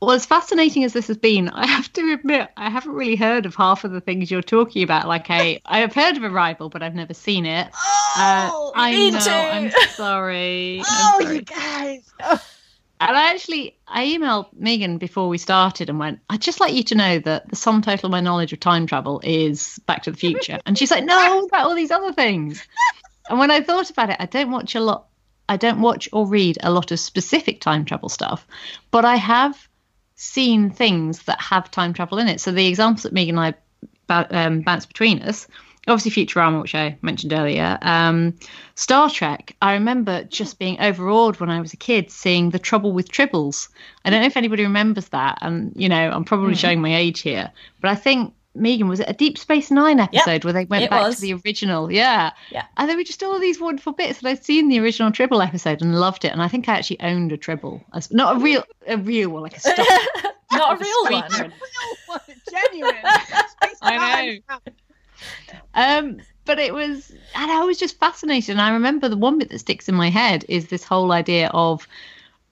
Well, 0.00 0.10
as 0.12 0.26
fascinating 0.26 0.84
as 0.84 0.92
this 0.92 1.06
has 1.06 1.16
been, 1.16 1.48
I 1.48 1.66
have 1.66 1.90
to 1.94 2.12
admit 2.12 2.50
I 2.58 2.68
haven't 2.68 2.92
really 2.92 3.16
heard 3.16 3.46
of 3.46 3.54
half 3.54 3.82
of 3.82 3.92
the 3.92 4.00
things 4.02 4.30
you're 4.30 4.42
talking 4.42 4.82
about. 4.82 5.08
Like, 5.08 5.30
I, 5.30 5.62
I 5.64 5.78
have 5.78 5.94
heard 5.94 6.18
of 6.18 6.22
Arrival, 6.22 6.68
but 6.68 6.82
I've 6.82 6.94
never 6.94 7.14
seen 7.14 7.46
it. 7.46 7.68
Uh, 8.18 8.70
I 8.74 8.92
me 8.94 9.10
know. 9.12 9.18
too. 9.20 9.30
I'm 9.30 9.70
sorry. 9.94 10.80
I'm 10.80 10.84
Oh, 10.86 11.20
sorry. 11.22 11.34
you 11.36 11.42
guys. 11.42 12.12
And 12.98 13.16
I 13.16 13.30
actually, 13.30 13.76
I 13.86 14.06
emailed 14.06 14.46
Megan 14.54 14.98
before 14.98 15.28
we 15.28 15.38
started 15.38 15.90
and 15.90 15.98
went, 15.98 16.20
I'd 16.30 16.40
just 16.40 16.60
like 16.60 16.72
you 16.72 16.82
to 16.84 16.94
know 16.94 17.18
that 17.18 17.48
the 17.48 17.56
sum 17.56 17.82
total 17.82 18.06
of 18.06 18.10
my 18.10 18.20
knowledge 18.20 18.52
of 18.52 18.60
time 18.60 18.86
travel 18.86 19.20
is 19.22 19.78
Back 19.86 20.04
to 20.04 20.10
the 20.10 20.16
Future. 20.16 20.60
And 20.64 20.78
she's 20.78 20.90
like, 20.90 21.04
no, 21.04 21.40
about 21.40 21.66
all 21.66 21.74
these 21.74 21.90
other 21.90 22.12
things. 22.12 22.66
And 23.28 23.38
when 23.38 23.50
I 23.50 23.60
thought 23.60 23.90
about 23.90 24.10
it, 24.10 24.16
I 24.18 24.26
don't 24.26 24.50
watch 24.50 24.74
a 24.74 24.80
lot, 24.80 25.08
I 25.48 25.56
don't 25.56 25.80
watch 25.80 26.08
or 26.12 26.26
read 26.26 26.58
a 26.62 26.70
lot 26.70 26.90
of 26.90 26.98
specific 26.98 27.60
time 27.60 27.84
travel 27.84 28.08
stuff, 28.08 28.46
but 28.90 29.04
I 29.04 29.16
have 29.16 29.68
seen 30.14 30.70
things 30.70 31.22
that 31.24 31.40
have 31.40 31.70
time 31.70 31.92
travel 31.92 32.18
in 32.18 32.28
it. 32.28 32.40
So 32.40 32.50
the 32.50 32.66
examples 32.66 33.02
that 33.02 33.12
Megan 33.12 33.38
and 33.38 33.54
I 34.08 34.24
um, 34.30 34.60
bounce 34.62 34.86
between 34.86 35.20
us, 35.22 35.46
obviously 35.86 36.24
Futurama, 36.24 36.60
which 36.60 36.74
I 36.74 36.98
mentioned 37.02 37.32
earlier, 37.32 37.78
um, 37.82 38.34
Star 38.74 39.10
Trek. 39.10 39.56
I 39.62 39.74
remember 39.74 40.24
just 40.24 40.58
being 40.58 40.80
overawed 40.80 41.38
when 41.40 41.50
I 41.50 41.60
was 41.60 41.72
a 41.72 41.76
kid 41.76 42.10
seeing 42.10 42.50
The 42.50 42.58
Trouble 42.58 42.92
with 42.92 43.10
Tribbles. 43.10 43.68
I 44.04 44.10
don't 44.10 44.20
know 44.20 44.26
if 44.26 44.36
anybody 44.36 44.62
remembers 44.62 45.08
that, 45.08 45.38
and 45.40 45.72
you 45.76 45.88
know, 45.88 46.10
I'm 46.10 46.24
probably 46.24 46.54
showing 46.54 46.80
my 46.80 46.94
age 46.94 47.20
here, 47.20 47.50
but 47.80 47.90
I 47.90 47.94
think 47.94 48.32
Megan, 48.56 48.88
was 48.88 49.00
it 49.00 49.08
a 49.08 49.12
Deep 49.12 49.38
Space 49.38 49.70
Nine 49.70 50.00
episode 50.00 50.44
where 50.44 50.52
they 50.52 50.64
went 50.64 50.90
back 50.90 51.06
was. 51.06 51.16
to 51.16 51.20
the 51.20 51.34
original? 51.34 51.92
Yeah. 51.92 52.32
Yeah. 52.50 52.64
And 52.76 52.88
there 52.88 52.96
were 52.96 53.04
just 53.04 53.22
all 53.22 53.38
these 53.38 53.60
wonderful 53.60 53.92
bits. 53.92 54.20
And 54.20 54.28
I'd 54.28 54.44
seen 54.44 54.68
the 54.68 54.80
original 54.80 55.12
Tribble 55.12 55.42
episode 55.42 55.82
and 55.82 55.98
loved 56.00 56.24
it. 56.24 56.32
And 56.32 56.42
I 56.42 56.48
think 56.48 56.68
I 56.68 56.76
actually 56.76 57.00
owned 57.00 57.32
a 57.32 57.36
Tribble. 57.36 57.84
As, 57.92 58.10
not 58.10 58.36
a 58.36 58.38
real 58.38 58.64
a 58.86 58.96
real 58.96 59.30
one, 59.30 59.42
like 59.42 59.56
a 59.56 59.60
stuffed 59.60 59.90
Not 60.52 60.80
a 60.80 60.84
real 60.84 61.04
Street 61.04 61.42
one. 62.08 62.32
Genuine. 62.50 62.94
I 63.82 64.40
Time. 64.48 64.74
Um, 65.74 66.20
but 66.44 66.58
it 66.58 66.72
was, 66.72 67.10
and 67.34 67.50
I 67.50 67.64
was 67.64 67.78
just 67.78 67.98
fascinated. 67.98 68.52
And 68.52 68.60
I 68.60 68.70
remember 68.72 69.08
the 69.08 69.16
one 69.16 69.38
bit 69.38 69.50
that 69.50 69.58
sticks 69.58 69.88
in 69.88 69.94
my 69.94 70.10
head 70.10 70.44
is 70.48 70.68
this 70.68 70.84
whole 70.84 71.12
idea 71.12 71.50
of 71.52 71.86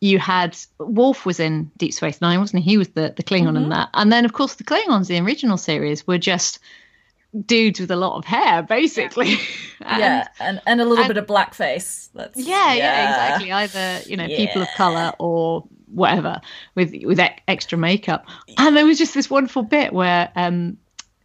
you 0.01 0.19
had 0.19 0.57
Worf 0.79 1.25
was 1.25 1.41
in 1.41 1.71
Deep 1.79 1.95
Space 1.95 2.21
Nine, 2.21 2.39
wasn't 2.41 2.63
he? 2.63 2.73
He 2.73 2.77
was 2.79 2.89
the 2.89 3.15
the 3.17 3.23
Klingon 3.23 3.57
in 3.57 3.71
that, 3.71 3.89
and 3.95 4.13
then 4.13 4.25
of 4.25 4.33
course 4.35 4.57
the 4.57 4.65
Klingons 4.65 5.09
in 5.09 5.25
the 5.25 5.31
original 5.31 5.57
series 5.57 6.07
were 6.07 6.19
just 6.19 6.59
dudes 7.47 7.81
with 7.81 7.91
a 7.91 7.97
lot 7.97 8.17
of 8.17 8.25
hair, 8.25 8.63
basically. 8.63 9.37
And- 9.81 10.01
yeah, 10.01 10.29
and, 10.41 10.63
and 10.67 10.81
a 10.81 10.85
little 10.85 11.05
and- 11.05 11.09
bit 11.13 11.17
of 11.19 11.27
blackface. 11.27 12.09
That's 12.15 12.39
yeah, 12.39 12.73
yeah, 12.75 13.09
exactly. 13.09 13.53
Either 13.53 14.01
you 14.09 14.17
know 14.17 14.27
people 14.29 14.63
of 14.63 14.69
color 14.77 15.13
or 15.19 15.65
whatever 15.89 16.41
with 16.75 16.95
with 17.03 17.19
ex- 17.21 17.43
extra 17.49 17.77
makeup. 17.77 18.27
And 18.57 18.77
there 18.77 18.87
was 18.87 18.99
just 18.99 19.15
this 19.15 19.29
wonderful 19.29 19.63
bit 19.63 19.93
where 19.93 20.31
um, 20.37 20.79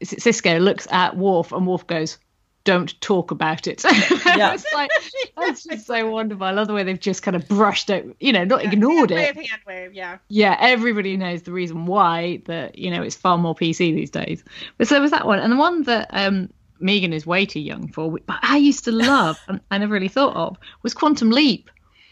Sisko 0.04 0.60
looks 0.62 0.88
at 0.92 1.18
Worf 1.18 1.52
and 1.52 1.68
Worf 1.68 1.86
goes, 1.88 2.18
"Don't 2.64 3.00
talk 3.02 3.32
about 3.32 3.68
it." 3.68 3.84
Yeah. 4.40 4.54
it's 4.54 4.72
like 4.74 4.92
that's 5.36 5.64
just 5.66 5.86
so 5.88 6.10
wonderful. 6.10 6.46
I 6.46 6.52
love 6.52 6.68
the 6.68 6.74
way 6.74 6.84
they've 6.84 7.00
just 7.00 7.24
kind 7.24 7.36
of 7.36 7.48
brushed 7.48 7.90
it, 7.90 8.16
you 8.20 8.32
know, 8.32 8.46
not 8.46 8.64
ignored 8.64 9.10
hand 9.10 9.12
it. 9.12 9.36
Wave, 9.38 9.50
hand 9.50 9.62
wave, 9.68 9.94
yeah. 9.94 10.18
Yeah, 10.30 10.56
everybody 10.60 11.18
knows 11.18 11.42
the 11.42 11.52
reason 11.52 11.86
why 11.88 12.42
that 12.46 12.78
you 12.78 12.90
know 12.92 13.02
it's 13.02 13.16
far 13.16 13.38
more 13.38 13.56
PC 13.56 13.94
these 13.94 14.12
days. 14.12 14.44
But 14.78 14.88
so 14.88 14.96
there 14.96 15.02
was 15.02 15.12
that 15.12 15.26
one, 15.26 15.40
and 15.40 15.52
the 15.52 15.58
one 15.58 15.84
that 15.84 16.08
um, 16.12 16.50
Megan 16.80 17.12
is 17.14 17.26
way 17.26 17.46
too 17.46 17.60
young 17.60 17.90
for, 17.90 18.12
but 18.26 18.40
I 18.42 18.58
used 18.58 18.86
to 18.86 18.92
love 18.92 19.40
and 19.48 19.60
I 19.72 19.78
never 19.78 19.94
really 19.94 20.08
thought 20.08 20.36
of 20.36 20.58
was 20.84 20.94
Quantum 20.94 21.32
Leap. 21.32 21.70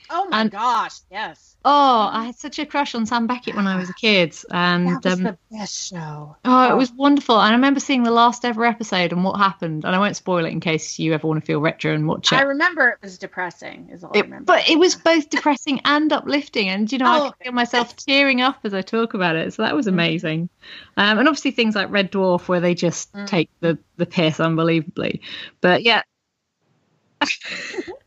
Oh 0.10 0.26
my 0.30 0.41
And- 0.41 0.51
gosh, 0.51 0.93
yes. 1.12 1.55
Oh, 1.66 2.10
I 2.14 2.24
had 2.26 2.36
such 2.36 2.60
a 2.60 2.66
crush 2.66 2.95
on 2.95 3.05
Sam 3.05 3.28
Beckett 3.28 3.53
when 3.55 3.68
I 3.68 3.76
was 3.78 3.89
a 3.89 3.93
kid, 3.93 4.34
and 4.51 4.88
That 4.88 5.03
was 5.03 5.14
um, 5.16 5.24
the 5.24 5.38
best 5.51 5.89
show. 5.89 6.38
oh, 6.45 6.72
it 6.72 6.78
was 6.78 6.93
wonderful. 6.93 7.36
And 7.41 7.49
I 7.51 7.55
remember 7.55 7.82
seeing 7.82 8.03
the 8.03 8.12
last 8.12 8.45
ever 8.45 8.64
episode 8.64 9.12
and 9.12 9.22
what 9.26 9.38
happened. 9.38 9.84
And 9.84 9.93
I 9.93 9.99
won't 9.99 10.16
spoil 10.16 10.45
it 10.45 10.51
in 10.51 10.62
case 10.62 10.97
you 10.97 11.14
ever 11.14 11.28
want 11.28 11.41
to 11.41 11.45
feel 11.45 11.60
retro 11.60 11.93
and 11.93 12.08
watch 12.08 12.32
it. 12.32 12.38
I 12.38 12.43
remember 12.43 12.88
it 12.89 12.99
was 13.01 13.18
depressing, 13.18 13.89
is 13.91 14.01
all 14.05 14.12
I 14.16 14.22
remember. 14.22 14.45
but 14.45 14.70
it 14.70 14.80
was 14.80 14.95
both 14.95 15.30
depressing 15.30 15.82
and 15.84 16.14
uplifting, 16.14 16.70
and 16.70 16.89
you 16.89 16.99
know 16.99 17.05
I 17.05 17.20
Oh. 17.20 17.24
can 17.32 17.34
feel 17.43 17.51
myself 17.53 17.97
tearing 17.97 18.39
up 18.39 18.60
as 18.64 18.74
I 18.74 18.82
talk 18.82 19.14
about 19.14 19.36
it. 19.36 19.53
So 19.53 19.64
that 19.64 19.76
was 19.76 19.88
amazing, 19.88 20.47
um, 20.95 21.20
and 21.20 21.28
obviously 21.28 21.51
things 21.51 21.76
like 21.76 21.91
Red 21.91 22.14
Dwarf, 22.14 22.47
where 22.47 22.62
they 22.62 22.76
just 22.76 23.12
Mm. 23.12 23.28
take 23.28 23.49
the 23.60 23.78
the 23.97 24.05
piss 24.05 24.39
unbelievably. 24.39 25.22
But 25.60 25.84
yeah, 25.84 26.03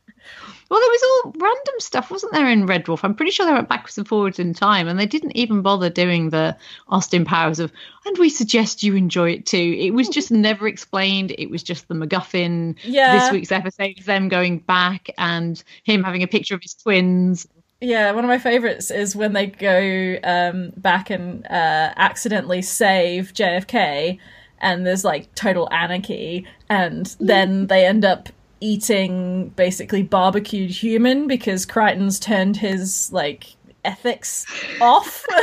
well, 0.70 0.80
there 0.80 0.88
was 0.88 1.02
all 1.24 1.32
random 1.38 1.74
stuff, 1.78 2.10
wasn't 2.10 2.32
there, 2.32 2.48
in 2.48 2.64
Red 2.66 2.84
Dwarf? 2.86 3.00
I'm 3.02 3.14
pretty 3.14 3.32
sure 3.32 3.44
they 3.44 3.52
went 3.52 3.68
backwards 3.68 3.98
and 3.98 4.06
forwards 4.06 4.38
in 4.38 4.54
time, 4.54 4.86
and 4.86 4.98
they 5.00 5.06
didn't 5.06 5.36
even 5.36 5.62
bother 5.62 5.90
doing 5.90 6.30
the 6.30 6.56
Austin 6.88 7.24
Powers 7.24 7.58
of. 7.58 7.72
And 8.06 8.16
we 8.18 8.30
suggest 8.30 8.82
you 8.82 8.94
enjoy 8.94 9.30
it 9.32 9.46
too. 9.46 9.76
It 9.78 9.90
was 9.92 10.08
just 10.08 10.30
never 10.30 10.68
explained. 10.68 11.34
It 11.38 11.50
was 11.50 11.62
just 11.62 11.88
the 11.88 11.94
MacGuffin 11.94 12.76
Yeah. 12.84 13.18
this 13.18 13.32
week's 13.32 13.52
episode 13.52 13.94
is 13.98 14.06
them 14.06 14.28
going 14.28 14.58
back 14.58 15.10
and 15.18 15.62
him 15.82 16.04
having 16.04 16.22
a 16.22 16.28
picture 16.28 16.54
of 16.54 16.62
his 16.62 16.74
twins. 16.74 17.46
Yeah, 17.80 18.12
one 18.12 18.24
of 18.24 18.28
my 18.28 18.38
favorites 18.38 18.90
is 18.90 19.16
when 19.16 19.32
they 19.32 19.46
go 19.46 20.18
um, 20.22 20.70
back 20.76 21.08
and 21.10 21.44
uh, 21.46 21.92
accidentally 21.96 22.60
save 22.62 23.32
JFK, 23.32 24.18
and 24.60 24.86
there's 24.86 25.02
like 25.04 25.34
total 25.34 25.66
anarchy, 25.72 26.46
and 26.68 27.06
then 27.18 27.66
they 27.68 27.86
end 27.86 28.04
up 28.04 28.28
eating 28.61 29.48
basically 29.50 30.02
barbecued 30.02 30.70
human 30.70 31.26
because 31.26 31.66
Kryten's 31.66 32.20
turned 32.20 32.56
his 32.56 33.12
like 33.12 33.54
ethics 33.84 34.46
off. 34.80 35.24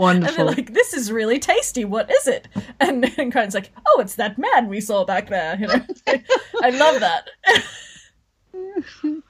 And 0.00 0.22
they're 0.22 0.32
Wonderful. 0.34 0.46
like, 0.46 0.72
"This 0.72 0.94
is 0.94 1.12
really 1.12 1.38
tasty. 1.38 1.84
What 1.84 2.10
is 2.10 2.26
it?" 2.26 2.48
And, 2.80 3.04
and 3.18 3.32
Kryten's 3.32 3.54
like, 3.54 3.70
"Oh, 3.86 4.00
it's 4.00 4.14
that 4.14 4.38
man 4.38 4.68
we 4.68 4.80
saw 4.80 5.04
back 5.04 5.28
there." 5.28 5.58
You 5.60 5.66
know, 5.66 5.84
I 6.62 6.70
love 6.70 7.00
that. 7.00 7.28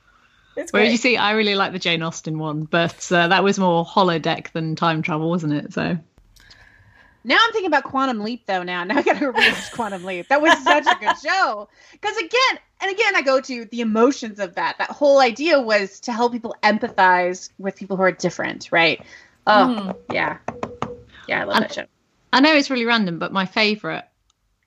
it's 0.57 0.73
Whereas 0.73 0.93
you 0.93 0.97
see, 0.97 1.17
I 1.17 1.33
really 1.33 1.57
like 1.57 1.73
the 1.73 1.79
Jane 1.79 2.03
Austen 2.03 2.39
one, 2.39 2.65
but 2.65 3.11
uh, 3.11 3.29
that 3.29 3.43
was 3.43 3.59
more 3.59 3.85
holodeck 3.85 4.53
than 4.53 4.77
time 4.77 5.03
travel, 5.03 5.29
wasn't 5.29 5.55
it? 5.55 5.73
So 5.73 5.99
Now 7.25 7.37
I'm 7.41 7.53
thinking 7.53 7.67
about 7.69 7.85
Quantum 7.85 8.21
Leap 8.21 8.47
though. 8.47 8.63
Now, 8.63 8.85
now 8.85 8.99
I 8.99 9.03
got 9.03 9.19
to 9.19 9.33
rewatch 9.33 9.73
Quantum 9.73 10.05
Leap. 10.05 10.29
That 10.29 10.41
was 10.41 10.53
such 10.63 10.87
a 10.87 10.99
good 10.99 11.17
show. 11.25 11.69
Because 11.93 12.17
again, 12.17 12.59
and 12.81 12.91
again, 12.91 13.17
I 13.17 13.23
go 13.23 13.41
to 13.41 13.65
the 13.67 13.81
emotions 13.81 14.39
of 14.41 14.55
that. 14.55 14.77
That 14.79 14.91
whole 14.91 15.21
idea 15.21 15.61
was 15.61 16.01
to 16.01 16.13
help 16.13 16.33
people 16.33 16.55
empathize 16.63 17.51
with 17.59 17.77
people 17.77 17.97
who 17.97 18.03
are 18.03 18.13
different, 18.13 18.69
right? 18.73 19.03
Oh, 19.47 19.95
mm. 20.09 20.15
yeah, 20.15 20.39
yeah, 21.29 21.41
I 21.43 21.45
love 21.45 21.57
And- 21.57 21.65
that 21.65 21.75
show. 21.75 21.85
I 22.33 22.39
know 22.41 22.55
it's 22.55 22.71
really 22.71 22.85
random, 22.85 23.19
but 23.19 23.33
my 23.33 23.45
favourite, 23.45 24.05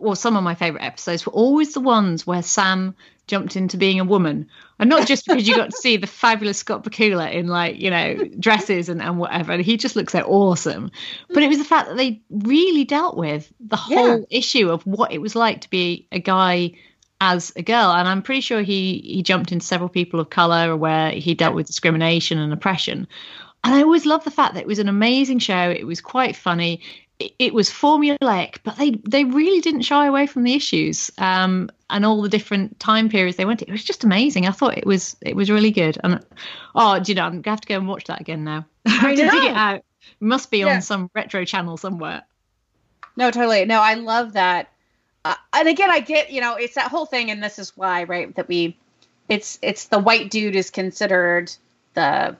or 0.04 0.16
some 0.16 0.38
of 0.38 0.44
my 0.44 0.56
favourite 0.56 0.86
episodes, 0.86 1.26
were 1.26 1.34
always 1.34 1.74
the 1.74 1.80
ones 1.80 2.28
where 2.28 2.42
Sam 2.42 2.96
jumped 3.28 3.56
into 3.56 3.78
being 3.78 4.00
a 4.00 4.04
woman. 4.04 4.48
And 4.80 4.90
not 4.90 5.08
just 5.08 5.26
because 5.26 5.48
you 5.48 5.56
got 5.56 5.70
to 5.70 5.78
see 5.78 5.98
the 5.98 6.08
fabulous 6.08 6.58
Scott 6.58 6.84
Bakula 6.84 7.32
in, 7.32 7.48
like, 7.48 7.80
you 7.80 7.90
know, 7.90 8.18
dresses 8.40 8.90
and, 8.90 9.02
and 9.02 9.18
whatever. 9.18 9.54
And 9.54 9.64
he 9.64 9.78
just 9.78 9.96
looks 9.96 10.12
so 10.12 10.22
awesome. 10.22 10.92
But 11.30 11.44
it 11.44 11.48
was 11.48 11.58
the 11.58 11.64
fact 11.64 11.88
that 11.88 11.98
they 11.98 12.22
really 12.30 12.84
dealt 12.84 13.16
with 13.16 13.52
the 13.62 13.78
whole 13.78 14.26
issue 14.30 14.70
of 14.70 14.86
what 14.86 15.14
it 15.14 15.22
was 15.22 15.36
like 15.36 15.62
to 15.62 15.70
be 15.70 16.08
a 16.12 16.20
guy 16.20 16.74
as 17.22 17.54
a 17.56 17.62
girl. 17.62 17.92
And 17.92 18.08
I'm 18.08 18.22
pretty 18.22 18.42
sure 18.42 18.62
he, 18.62 19.00
he 19.00 19.24
jumped 19.24 19.54
into 19.54 19.66
several 19.66 19.90
people 19.90 20.20
of 20.20 20.30
colour 20.30 20.76
where 20.76 21.12
he 21.12 21.34
dealt 21.34 21.56
with 21.56 21.68
discrimination 21.68 22.38
and 22.38 22.52
oppression. 22.52 23.08
And 23.64 23.74
I 23.74 23.84
always 23.84 24.06
loved 24.06 24.26
the 24.26 24.32
fact 24.32 24.56
that 24.56 24.62
it 24.62 24.68
was 24.68 24.80
an 24.80 24.90
amazing 24.90 25.40
show. 25.40 25.70
It 25.70 25.88
was 25.88 26.02
quite 26.02 26.36
funny. 26.36 26.82
It, 27.40 27.54
was 27.54 27.70
formulaic, 27.70 28.58
but 28.64 28.78
they 28.78 28.92
they 28.92 29.24
really 29.24 29.62
didn't 29.62 29.82
shy 29.82 30.08
away 30.08 30.28
from 30.28 30.44
the 30.44 30.54
issues 30.54 31.12
um, 31.18 31.70
and 31.90 32.06
all 32.06 32.22
the 32.22 32.30
different 32.30 32.80
time 32.80 33.10
periods 33.10 33.38
they 33.38 33.46
went 33.46 33.60
to. 33.60 33.68
It 33.68 33.72
was 33.72 33.84
just 33.84 34.04
amazing. 34.04 34.48
I 34.48 34.52
thought 34.52 34.78
it 34.78 34.86
was 34.86 35.16
it 35.22 35.36
was 35.36 35.50
really 35.50 35.72
good. 35.72 35.98
And 36.04 36.26
oh, 36.76 37.00
do 37.00 37.12
you 37.12 37.16
know, 37.16 37.24
I'm 37.24 37.42
gonna 37.42 37.54
have 37.54 37.62
to 37.62 37.68
go 37.68 37.78
and 37.78 37.88
watch 37.88 38.06
that 38.06 38.22
again 38.22 38.44
now. 38.44 38.66
I 38.88 39.16
to 39.16 39.22
dig 39.22 39.44
it 39.44 39.56
out. 39.56 39.78
It 39.78 39.86
must 40.20 40.52
be 40.52 40.60
Yeah. 40.60 40.76
on 40.76 40.82
some 40.82 41.10
retro 41.14 41.46
channel 41.46 41.78
somewhere. 41.78 42.24
No, 43.16 43.32
totally. 43.32 43.66
No, 43.66 43.80
I 43.80 43.94
love 43.94 44.34
that. 44.34 44.70
Uh, 45.26 45.36
and 45.54 45.68
again, 45.68 45.90
I 45.90 46.00
get 46.00 46.32
you 46.32 46.42
know 46.42 46.56
it's 46.56 46.76
that 46.76 46.90
whole 46.92 47.06
thing, 47.06 47.32
and 47.32 47.42
this 47.42 47.60
is 47.60 47.76
why, 47.78 48.04
right? 48.04 48.36
That 48.36 48.48
we, 48.48 48.78
it's 49.30 49.60
it's 49.62 49.86
the 49.86 50.00
white 50.00 50.30
dude 50.30 50.56
is 50.56 50.70
considered 50.70 51.52
the, 51.94 52.36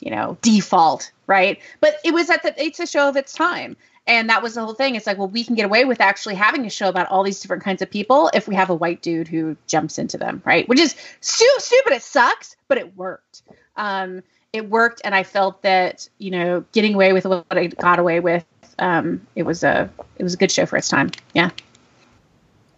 you 0.00 0.10
know, 0.10 0.36
default, 0.42 1.10
right? 1.26 1.58
But 1.80 1.96
it 2.04 2.12
was 2.14 2.30
at 2.30 2.42
the 2.42 2.54
it's 2.62 2.78
a 2.78 2.86
show 2.86 3.08
of 3.08 3.16
its 3.16 3.32
time, 3.32 3.76
and 4.08 4.28
that 4.30 4.42
was 4.42 4.54
the 4.54 4.64
whole 4.64 4.74
thing. 4.74 4.96
It's 4.96 5.06
like, 5.06 5.18
well, 5.18 5.28
we 5.28 5.44
can 5.44 5.54
get 5.54 5.64
away 5.66 5.84
with 5.84 6.00
actually 6.00 6.34
having 6.34 6.66
a 6.66 6.70
show 6.70 6.88
about 6.88 7.08
all 7.08 7.22
these 7.22 7.38
different 7.40 7.62
kinds 7.62 7.82
of 7.82 7.90
people 7.90 8.30
if 8.34 8.48
we 8.48 8.56
have 8.56 8.70
a 8.70 8.74
white 8.74 9.02
dude 9.02 9.28
who 9.28 9.56
jumps 9.68 9.98
into 9.98 10.18
them, 10.18 10.42
right? 10.44 10.68
Which 10.68 10.80
is 10.80 10.96
stu- 11.20 11.44
stupid. 11.58 11.92
It 11.92 12.02
sucks, 12.02 12.56
but 12.66 12.78
it 12.78 12.96
worked. 12.96 13.42
Um, 13.76 14.22
it 14.52 14.68
worked, 14.68 15.02
and 15.04 15.14
I 15.14 15.22
felt 15.22 15.62
that 15.62 16.08
you 16.18 16.32
know, 16.32 16.64
getting 16.72 16.94
away 16.94 17.12
with 17.12 17.26
what 17.26 17.46
I 17.50 17.68
got 17.68 18.00
away 18.00 18.18
with 18.18 18.44
um, 18.78 19.26
it 19.34 19.42
was 19.42 19.62
a 19.64 19.90
it 20.16 20.22
was 20.22 20.34
a 20.34 20.36
good 20.36 20.50
show 20.50 20.66
for 20.66 20.76
its 20.76 20.88
time. 20.88 21.10
Yeah. 21.34 21.50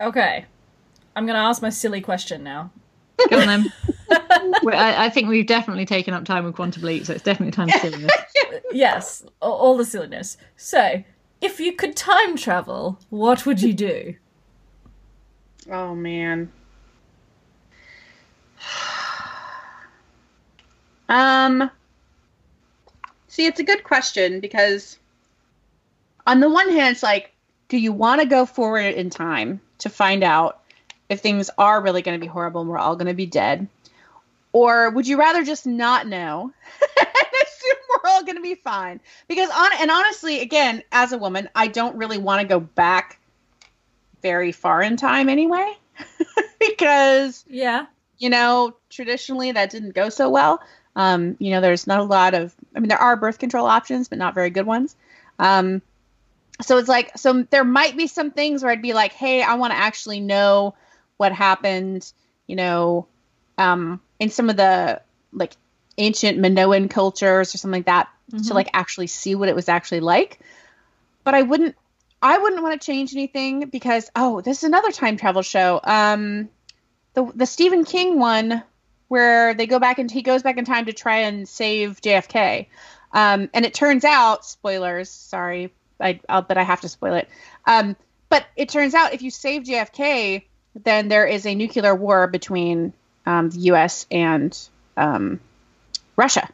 Okay. 0.01 0.45
I'm 1.15 1.27
going 1.27 1.35
to 1.35 1.41
ask 1.41 1.61
my 1.61 1.71
silly 1.71 2.01
question 2.01 2.43
now. 2.43 2.71
Go 3.29 3.39
on 3.41 3.47
then. 3.47 3.73
I, 4.11 5.07
I 5.07 5.09
think 5.11 5.29
we've 5.29 5.47
definitely 5.47 5.85
taken 5.85 6.15
up 6.15 6.25
time 6.25 6.45
with 6.45 6.55
Quantum 6.55 6.83
Leap, 6.83 7.05
so 7.05 7.13
it's 7.13 7.23
definitely 7.23 7.53
time 7.53 7.69
to 7.69 7.79
silliness. 7.79 8.11
Yes, 8.73 9.25
a- 9.43 9.47
all 9.47 9.77
the 9.77 9.85
silliness. 9.85 10.37
So, 10.57 11.03
if 11.41 11.61
you 11.61 11.73
could 11.73 11.97
time 11.97 12.37
travel, 12.37 12.99
what 13.09 13.47
would 13.47 13.63
you 13.63 13.73
do? 13.73 14.15
Oh 15.71 15.95
man. 15.95 16.51
Um. 21.09 21.71
See, 23.27 23.47
it's 23.47 23.59
a 23.59 23.65
good 23.65 23.83
question 23.85 24.39
because, 24.41 24.97
on 26.27 26.39
the 26.41 26.49
one 26.49 26.71
hand, 26.71 26.93
it's 26.93 27.03
like, 27.03 27.33
do 27.69 27.77
you 27.79 27.93
want 27.93 28.21
to 28.21 28.27
go 28.27 28.47
forward 28.47 28.95
in 28.95 29.11
time 29.11 29.61
to 29.79 29.89
find 29.89 30.23
out 30.23 30.61
if 31.09 31.21
things 31.21 31.51
are 31.59 31.83
really 31.83 32.03
going 32.03 32.19
to 32.19 32.25
be 32.25 32.29
horrible 32.29 32.61
and 32.61 32.71
we're 32.71 32.79
all 32.79 32.95
going 32.95 33.09
to 33.09 33.15
be 33.15 33.27
dead, 33.27 33.67
or 34.53 34.91
would 34.91 35.07
you 35.07 35.19
rather 35.19 35.43
just 35.45 35.67
not 35.67 36.07
know 36.07 36.53
all 38.11 38.25
going 38.25 38.37
to 38.37 38.43
be 38.43 38.55
fine? 38.57 39.01
Because 39.29 39.51
on 39.51 39.71
and 39.81 39.91
honestly, 39.91 40.41
again, 40.41 40.83
as 40.93 41.13
a 41.13 41.19
woman, 41.19 41.49
I 41.55 41.69
don't 41.69 41.97
really 41.97 42.19
want 42.19 42.43
to 42.43 42.49
go 42.49 42.61
back 42.61 43.21
very 44.23 44.53
far 44.53 44.83
in 44.83 44.97
time 44.97 45.29
anyway 45.29 45.73
because 46.61 47.45
Yeah. 47.49 47.87
you 48.19 48.31
know 48.31 48.75
traditionally 48.91 49.53
that 49.53 49.71
didn't 49.71 49.95
go 49.95 50.09
so 50.11 50.29
well 50.29 50.61
um, 50.97 51.37
you 51.39 51.51
know 51.51 51.61
there's 51.61 51.87
not 51.87 52.01
a 52.01 52.05
lot 52.05 52.35
of 52.35 52.55
i 52.77 52.81
mean 52.81 52.89
there 52.89 52.99
are 52.99 53.17
birth 53.17 53.39
control 53.39 53.67
options 53.67 54.09
but 54.09 54.19
not 54.19 54.35
very 54.35 54.51
good 54.51 54.67
ones 54.67 54.97
um, 55.39 55.81
so 56.63 56.79
it's 56.79 56.89
like 56.89 57.17
so 57.17 57.43
there 57.51 57.65
might 57.65 57.97
be 57.97 58.07
some 58.07 58.31
things 58.31 58.63
where 58.63 58.73
I'd 58.73 58.83
be 58.83 58.93
like, 58.93 59.13
hey, 59.13 59.43
I 59.43 59.55
want 59.55 59.73
to 59.73 59.79
actually 59.79 60.21
know 60.21 60.75
what 61.17 61.33
happened, 61.33 62.13
you 62.47 62.57
know, 62.57 63.07
um, 63.59 64.01
in 64.19 64.31
some 64.31 64.51
of 64.51 64.57
the 64.57 65.01
like 65.33 65.55
ancient 66.01 66.39
Minoan 66.39 66.89
cultures 66.89 67.55
or 67.55 67.59
something 67.59 67.79
like 67.79 67.87
that 67.87 68.09
Mm-hmm. 68.33 68.47
to 68.47 68.55
like 68.55 68.71
actually 68.73 69.09
see 69.09 69.35
what 69.35 69.49
it 69.49 69.57
was 69.57 69.69
actually 69.69 70.01
like. 70.01 70.39
But 71.25 71.35
I 71.35 71.43
wouldn't 71.43 71.75
I 72.23 72.39
wouldn't 72.39 72.63
want 72.63 72.81
to 72.81 72.87
change 72.87 73.13
anything 73.13 73.69
because 73.69 74.11
oh, 74.15 74.41
this 74.41 74.59
is 74.59 74.65
another 74.65 74.93
time 74.93 75.17
travel 75.17 75.43
show. 75.43 75.81
Um 75.83 76.49
the 77.15 77.31
the 77.35 77.47
Stephen 77.47 77.85
King 77.85 78.19
one 78.21 78.63
where 79.09 79.55
they 79.55 79.67
go 79.67 79.81
back 79.81 79.99
and 79.99 80.09
he 80.09 80.23
goes 80.23 80.45
back 80.45 80.59
in 80.59 80.65
time 80.65 80.87
to 80.87 80.93
try 80.93 81.19
and 81.23 81.49
save 81.49 82.01
JFK. 82.01 82.67
Um, 83.13 83.51
and 83.53 83.65
it 83.65 83.75
turns 83.75 84.05
out, 84.05 84.45
spoilers, 84.45 85.11
sorry, 85.11 85.73
I, 85.99 86.21
I'll, 86.29 86.43
but 86.43 86.57
I 86.57 86.63
have 86.63 86.83
to 86.83 86.89
spoil 86.89 87.15
it. 87.15 87.29
Um, 87.67 87.97
but 88.29 88.47
it 88.55 88.69
turns 88.69 88.95
out 88.95 89.13
if 89.13 89.23
you 89.23 89.33
save 89.33 89.65
JFK, 89.65 90.45
then 90.81 91.09
there 91.09 91.27
is 91.27 91.45
a 91.45 91.57
nuclear 91.57 91.93
war 91.93 92.29
between 92.29 92.93
um, 93.27 93.51
the 93.51 93.59
U.S. 93.63 94.07
and 94.13 94.57
um, 94.97 95.41
Russia. 96.21 96.49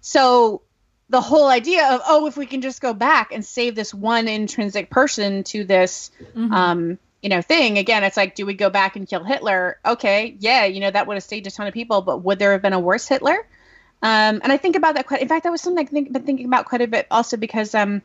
So 0.00 0.62
the 1.10 1.20
whole 1.20 1.48
idea 1.48 1.86
of 1.92 2.00
oh, 2.06 2.26
if 2.26 2.36
we 2.36 2.46
can 2.46 2.62
just 2.62 2.80
go 2.80 2.94
back 2.94 3.32
and 3.32 3.44
save 3.44 3.74
this 3.74 3.92
one 3.92 4.28
intrinsic 4.28 4.88
person 4.88 5.44
to 5.44 5.64
this, 5.64 6.10
um, 6.52 6.98
you 7.20 7.28
know, 7.28 7.42
thing 7.42 7.78
again, 7.78 8.04
it's 8.04 8.16
like, 8.16 8.34
do 8.34 8.46
we 8.46 8.54
go 8.54 8.70
back 8.70 8.96
and 8.96 9.08
kill 9.08 9.24
Hitler? 9.24 9.78
Okay, 9.84 10.36
yeah, 10.38 10.64
you 10.64 10.80
know, 10.80 10.90
that 10.90 11.06
would 11.06 11.14
have 11.14 11.24
saved 11.24 11.46
a 11.46 11.50
ton 11.50 11.66
of 11.66 11.74
people, 11.74 12.02
but 12.02 12.18
would 12.18 12.38
there 12.38 12.52
have 12.52 12.62
been 12.62 12.72
a 12.72 12.80
worse 12.80 13.08
Hitler? 13.08 13.36
Um, 14.02 14.40
and 14.42 14.52
I 14.52 14.58
think 14.58 14.76
about 14.76 14.96
that 14.96 15.06
quite. 15.06 15.22
In 15.22 15.28
fact, 15.28 15.44
that 15.44 15.50
was 15.50 15.62
something 15.62 15.86
I've 15.86 15.90
think, 15.90 16.12
been 16.12 16.24
thinking 16.24 16.46
about 16.46 16.66
quite 16.66 16.82
a 16.82 16.86
bit, 16.86 17.06
also 17.10 17.38
because 17.38 17.74
um, 17.74 18.02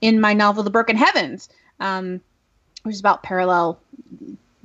in 0.00 0.20
my 0.20 0.32
novel, 0.32 0.62
The 0.62 0.70
Broken 0.70 0.96
Heavens, 0.96 1.48
um, 1.78 2.20
which 2.82 2.94
is 2.94 3.00
about 3.00 3.22
parallel 3.22 3.78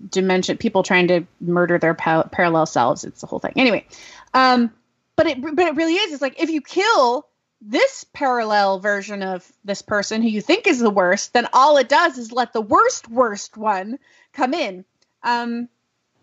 dimension, 0.10 0.58
people 0.58 0.84
trying 0.84 1.10
to 1.10 1.26
murder 1.42 1.78
their 1.78 1.94
pa- 1.94 2.24
parallel 2.24 2.66
selves. 2.66 3.04
It's 3.04 3.22
the 3.22 3.28
whole 3.28 3.40
thing. 3.40 3.54
Anyway, 3.58 3.86
um, 4.34 4.72
but 5.20 5.28
it 5.28 5.42
but 5.42 5.68
it 5.68 5.76
really 5.76 5.96
is. 5.96 6.14
It's 6.14 6.22
like 6.22 6.42
if 6.42 6.50
you 6.50 6.62
kill 6.62 7.28
this 7.62 8.06
parallel 8.14 8.80
version 8.80 9.22
of 9.22 9.46
this 9.66 9.82
person 9.82 10.22
who 10.22 10.30
you 10.30 10.40
think 10.40 10.66
is 10.66 10.80
the 10.80 10.90
worst, 10.90 11.34
then 11.34 11.46
all 11.52 11.76
it 11.76 11.90
does 11.90 12.18
is 12.18 12.32
let 12.32 12.54
the 12.54 12.62
worst 12.62 13.10
worst 13.10 13.58
one 13.58 14.00
come 14.32 14.54
in. 14.54 14.86
Um, 15.22 15.68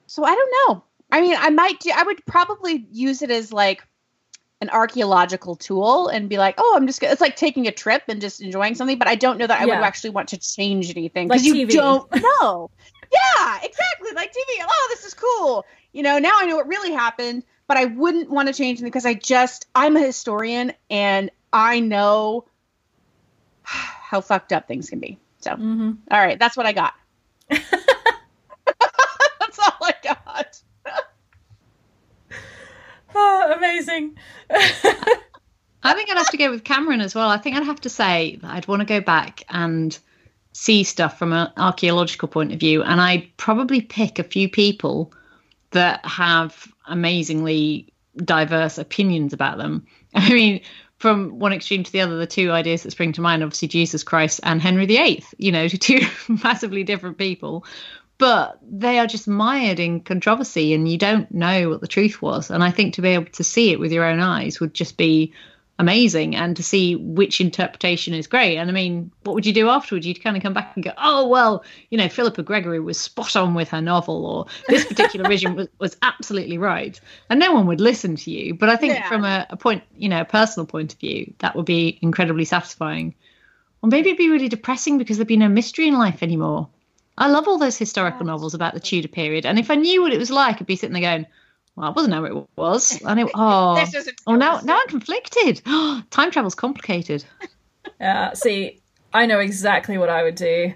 so 0.07 0.25
I 0.25 0.35
don't 0.35 0.55
know. 0.71 0.83
I 1.13 1.21
mean, 1.21 1.37
I 1.39 1.51
might 1.51 1.79
do. 1.81 1.91
I 1.95 2.05
would 2.05 2.25
probably 2.25 2.87
use 2.91 3.21
it 3.21 3.31
as 3.31 3.53
like 3.53 3.87
an 4.63 4.71
archaeological 4.71 5.57
tool 5.57 6.09
and 6.09 6.31
be 6.31 6.39
like, 6.39 6.55
oh, 6.57 6.73
I'm 6.75 6.87
just. 6.87 7.03
Gonna, 7.03 7.13
it's 7.13 7.21
like 7.21 7.37
taking 7.37 7.67
a 7.67 7.73
trip 7.73 8.05
and 8.09 8.19
just 8.19 8.41
enjoying 8.41 8.75
something. 8.75 8.99
But 8.99 9.09
I 9.09 9.15
don't 9.15 9.37
know 9.37 9.47
that 9.47 9.61
I 9.61 9.67
Yeah. 9.67 9.79
would 9.79 9.85
actually 9.85 10.11
want 10.11 10.31
to 10.31 10.39
change 10.39 10.89
anything 10.89 11.29
Like 11.29 11.43
because 11.43 11.47
you 11.55 11.67
TV. 11.67 11.73
don't 11.73 12.09
know. 12.41 12.71
yeah, 13.13 13.59
exactly. 13.63 14.13
Like 14.15 14.31
TV. 14.31 14.65
Oh, 14.67 14.87
this 14.89 15.05
is 15.05 15.13
cool. 15.13 15.67
You 15.93 16.03
know, 16.03 16.19
now 16.19 16.33
I 16.35 16.47
know 16.47 16.57
what 16.57 16.67
really 16.67 16.93
happened, 16.93 17.45
but 17.69 17.77
I 17.77 17.87
wouldn't 17.87 18.31
want 18.31 18.49
to 18.49 18.55
change 18.55 18.79
anything 18.79 18.89
because 18.89 19.07
I 19.07 19.15
just 19.15 19.67
I'm 19.75 19.97
a 19.97 20.01
historian 20.01 20.73
and 20.91 21.31
I 21.53 21.81
know 21.81 22.47
how 23.63 24.21
fucked 24.21 24.53
up 24.53 24.69
things 24.69 24.91
can 24.91 25.01
be. 25.01 25.19
So, 25.41 25.55
hmm 25.55 25.93
all 26.11 26.19
right, 26.19 26.39
that's 26.39 26.57
what 26.57 26.67
I 26.67 26.73
got. 26.73 26.95
that's 27.51 27.73
all 29.59 29.79
I 29.83 29.95
got. 30.03 30.61
Oh, 33.19 33.55
amazing. 33.57 34.19
I 34.51 35.95
think 35.95 36.11
I'd 36.11 36.19
have 36.19 36.31
to 36.31 36.37
go 36.37 36.51
with 36.51 36.65
Kameron 36.65 37.03
as 37.03 37.15
well. 37.15 37.31
I 37.31 37.39
think 37.39 37.57
I'd 37.57 37.65
have 37.65 37.81
to 37.83 37.89
say 37.89 38.39
that 38.43 38.51
I'd 38.51 38.69
want 38.69 38.81
to 38.81 38.87
go 38.87 39.01
back 39.01 39.43
and 39.49 39.99
see 40.53 40.85
stuff 40.85 41.19
from 41.19 41.33
an 41.33 41.51
archaeological 41.57 42.29
point 42.29 42.53
of 42.53 42.61
view, 42.61 42.83
and 42.83 43.01
I'd 43.01 43.35
probably 43.39 43.81
pick 43.81 44.19
a 44.19 44.25
few 44.25 44.51
people 44.51 45.15
that 45.77 46.05
have 46.05 46.67
amazingly 46.87 47.93
diverse 48.17 48.79
opinions 48.79 49.33
about 49.33 49.59
them. 49.59 49.87
I 50.15 50.33
mean, 50.33 50.63
from 50.99 51.39
one 51.39 51.53
extreme 51.53 51.85
to 51.85 51.93
the 51.93 52.01
other, 52.01 52.17
the 52.17 52.27
two 52.27 52.51
ideas 52.51 52.83
that 52.83 52.91
spring 52.91 53.13
to 53.13 53.21
mind, 53.21 53.43
obviously 53.43 53.69
Jesus 53.69 54.03
Christ 54.03 54.41
and 54.43 54.61
Henry 54.61 54.87
VIII, 54.87 55.25
you 55.39 55.53
know, 55.53 55.69
two 55.69 56.01
massively 56.43 56.85
different 56.85 57.19
people. 57.19 57.65
But 58.19 58.59
they 58.63 58.99
are 58.99 59.07
just 59.07 59.29
mired 59.29 59.79
in 59.79 60.01
controversy 60.01 60.73
and 60.73 60.89
you 60.89 60.97
don't 60.97 61.31
know 61.31 61.69
what 61.69 61.83
the 61.83 61.87
truth 61.87 62.23
was. 62.23 62.51
And 62.51 62.65
I 62.65 62.71
think 62.71 62.95
to 62.95 63.03
be 63.03 63.11
able 63.11 63.27
to 63.33 63.45
see 63.45 63.73
it 63.73 63.79
with 63.79 63.93
your 63.93 64.05
own 64.05 64.21
eyes 64.21 64.59
would 64.59 64.73
just 64.73 64.97
be 64.97 65.35
amazing 65.79 66.35
and 66.35 66.57
to 66.57 66.63
see 66.63 66.97
which 66.97 67.41
interpretation 67.41 68.15
is 68.15 68.27
great. 68.27 68.57
And 68.57 68.71
I 68.71 68.73
mean, 68.73 69.11
what 69.25 69.35
would 69.35 69.45
you 69.45 69.53
do 69.53 69.69
afterwards? 69.69 70.07
You'd 70.07 70.23
kind 70.23 70.37
of 70.37 70.43
come 70.43 70.55
back 70.55 70.73
and 70.75 70.83
go, 70.83 70.93
oh, 70.97 71.29
well, 71.29 71.65
you 71.91 71.99
know, 71.99 72.09
Philippa 72.09 72.43
Gregory 72.43 72.81
was 72.81 72.99
spot 72.99 73.37
on 73.37 73.53
with 73.53 73.69
her 73.69 73.83
novel, 73.83 74.25
or 74.25 74.47
this 74.69 74.87
particular 74.87 75.29
vision 75.29 75.55
was, 75.55 75.69
was 75.79 75.97
absolutely 76.03 76.57
right. 76.57 76.99
And 77.29 77.39
no 77.39 77.53
one 77.53 77.67
would 77.67 77.81
listen 77.81 78.17
to 78.17 78.31
you. 78.31 78.55
But 78.55 78.71
I 78.71 78.77
think 78.77 78.95
Yeah. 78.95 79.09
from 79.09 79.25
a, 79.25 79.47
a 79.51 79.57
point, 79.57 79.83
you 79.97 80.09
know, 80.09 80.23
a 80.23 80.25
personal 80.25 80.67
point 80.67 80.95
of 80.95 80.99
view, 80.99 81.35
that 81.41 81.55
would 81.55 81.67
be 81.67 81.99
incredibly 82.01 82.47
satisfying. 82.47 83.15
Or 83.83 83.91
maybe 83.91 84.09
it'd 84.09 84.19
be 84.19 84.31
really 84.31 84.49
depressing 84.49 84.97
because 84.97 85.19
there'd 85.19 85.29
be 85.29 85.37
no 85.37 85.49
mystery 85.49 85.89
in 85.89 85.99
life 85.99 86.23
anymore. 86.23 86.69
I 87.19 87.29
love 87.29 87.49
all 87.49 87.59
those 87.59 87.77
historical 87.77 88.25
novels 88.25 88.55
about 88.55 88.75
the 88.75 88.81
Tudor 88.81 89.09
period. 89.09 89.45
And 89.45 89.59
if 89.59 89.71
I 89.71 89.75
knew 89.75 90.03
what 90.03 90.13
it 90.13 90.19
was 90.19 90.31
like, 90.31 90.57
I'd 90.61 90.67
be 90.67 90.77
sitting 90.77 90.95
there 90.95 91.03
going, 91.03 91.27
well, 91.77 91.89
I 91.89 91.91
wasn't 91.91 92.13
know 92.13 92.23
what 92.23 92.33
it 92.33 92.49
was. 92.57 93.03
And 93.03 93.21
it, 93.21 93.31
oh, 93.35 93.77
This 93.77 94.11
oh, 94.27 94.35
now, 94.35 94.61
now 94.61 94.79
I'm 94.81 94.89
conflicted. 94.89 95.63
Time 96.11 96.31
travel's 96.31 96.55
complicated. 96.55 97.25
Yeah, 98.01 98.33
see, 98.33 98.81
I 99.13 99.27
know 99.27 99.39
exactly 99.39 99.99
what 99.99 100.09
I 100.09 100.23
would 100.23 100.35
do. 100.35 100.75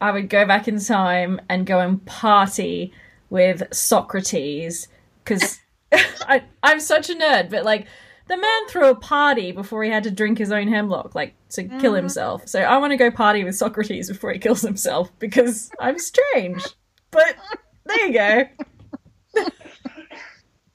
I 0.00 0.10
would 0.10 0.28
go 0.28 0.46
back 0.46 0.66
in 0.66 0.80
time 0.80 1.40
and 1.48 1.66
go 1.66 1.78
and 1.78 2.04
party 2.06 2.92
with 3.28 3.62
Socrates 3.72 4.88
because 5.22 5.58
I'm 6.62 6.80
such 6.80 7.10
a 7.10 7.14
nerd, 7.14 7.50
but 7.50 7.64
like 7.64 7.86
the 8.28 8.36
man 8.36 8.68
threw 8.68 8.88
a 8.88 8.94
party 8.94 9.52
before 9.52 9.84
he 9.84 9.90
had 9.90 10.04
to 10.04 10.10
drink 10.10 10.38
his 10.38 10.52
own 10.52 10.68
hemlock, 10.68 11.14
like 11.14 11.34
to 11.50 11.64
kill 11.64 11.78
mm-hmm. 11.78 11.96
himself. 11.96 12.48
So 12.48 12.60
I 12.60 12.78
want 12.78 12.92
to 12.92 12.96
go 12.96 13.10
party 13.10 13.44
with 13.44 13.56
Socrates 13.56 14.08
before 14.08 14.32
he 14.32 14.38
kills 14.38 14.62
himself 14.62 15.10
because 15.18 15.70
I'm 15.80 15.98
strange. 15.98 16.64
But 17.10 17.36
there 17.84 18.06
you 18.06 18.12
go. 18.12 18.44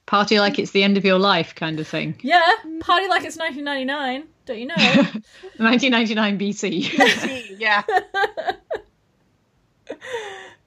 Party 0.06 0.38
like 0.38 0.58
it's 0.58 0.70
the 0.70 0.82
end 0.84 0.96
of 0.96 1.04
your 1.04 1.18
life, 1.18 1.54
kind 1.54 1.80
of 1.80 1.88
thing. 1.88 2.16
Yeah, 2.22 2.40
party 2.80 3.08
like 3.08 3.24
it's 3.24 3.36
1999. 3.36 4.24
Don't 4.46 4.58
you 4.58 4.66
know? 4.66 4.74
1999 5.58 6.38
BC. 6.38 7.56
yeah. 7.58 7.82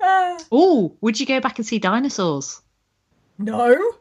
Ah, 0.02 0.38
oh, 0.52 0.96
would 1.02 1.20
you 1.20 1.26
go 1.26 1.42
back 1.42 1.60
and 1.60 1.68
see 1.68 1.78
dinosaurs? 1.80 2.62
no. 3.38 3.96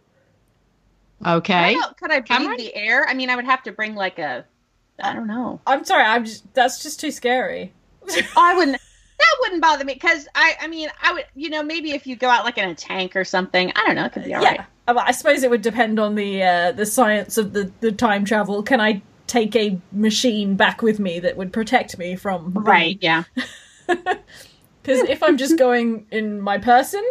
Okay. 1.27 1.75
How 1.75 1.93
could 1.95 2.13
I 2.13 2.21
breathe 2.21 2.29
Kameron? 2.29 2.57
the 2.59 2.73
air? 2.77 3.05
I 3.09 3.15
mean, 3.15 3.29
I 3.29 3.35
would 3.35 3.45
have 3.45 3.65
to 3.65 3.73
bring 3.73 3.97
like 3.97 4.21
a, 4.21 4.45
I 5.03 5.13
don't 5.13 5.27
know. 5.27 5.61
I'm 5.67 5.85
sorry. 5.85 6.05
I'm 6.05 6.25
just 6.25 6.55
that's 6.55 6.81
just 6.81 7.01
too 7.01 7.11
scary. 7.11 7.73
I 8.37 8.55
wouldn't. 8.57 8.81
That 9.19 9.35
wouldn't 9.41 9.61
bother 9.61 9.85
me 9.85 9.95
because 9.95 10.29
I, 10.37 10.55
I 10.61 10.69
mean, 10.69 10.89
I 11.03 11.13
would, 11.15 11.25
you 11.35 11.51
know, 11.51 11.65
maybe 11.65 11.91
if 11.91 12.07
you 12.07 12.15
go 12.15 12.29
out 12.29 12.45
like 12.45 12.57
in 12.57 12.69
a 12.69 12.75
tank 12.77 13.17
or 13.17 13.25
something, 13.25 13.73
I 13.75 13.85
don't 13.85 13.97
know, 13.97 14.05
it 14.05 14.13
could 14.13 14.23
be 14.25 14.33
all 14.35 14.41
right. 14.41 14.55
yeah, 14.55 14.63
Uh, 14.63 14.65
I 14.97 15.13
suppose 15.13 15.43
it 15.43 15.51
would 15.51 15.63
depend 15.63 15.99
on 15.99 16.15
the 16.15 16.43
uh, 16.43 16.73
the 16.73 16.87
science 16.87 17.37
of 17.39 17.53
the, 17.53 17.71
the 17.81 17.93
time 17.93 18.25
travel. 18.25 18.63
Can 18.63 18.81
I 18.81 19.03
take 19.27 19.55
a 19.57 19.79
machine 19.93 20.57
back 20.57 20.81
with 20.81 20.99
me 20.99 21.21
that 21.21 21.37
would 21.37 21.53
protect 21.53 21.99
me 21.99 22.17
from 22.17 22.53
Right. 22.55 22.99
Yeah. 23.01 23.25
Because 24.83 25.07
if 25.09 25.23
I'm 25.23 25.37
just 25.37 25.59
going 25.59 26.07
in 26.11 26.41
my 26.41 26.57
person 26.57 27.05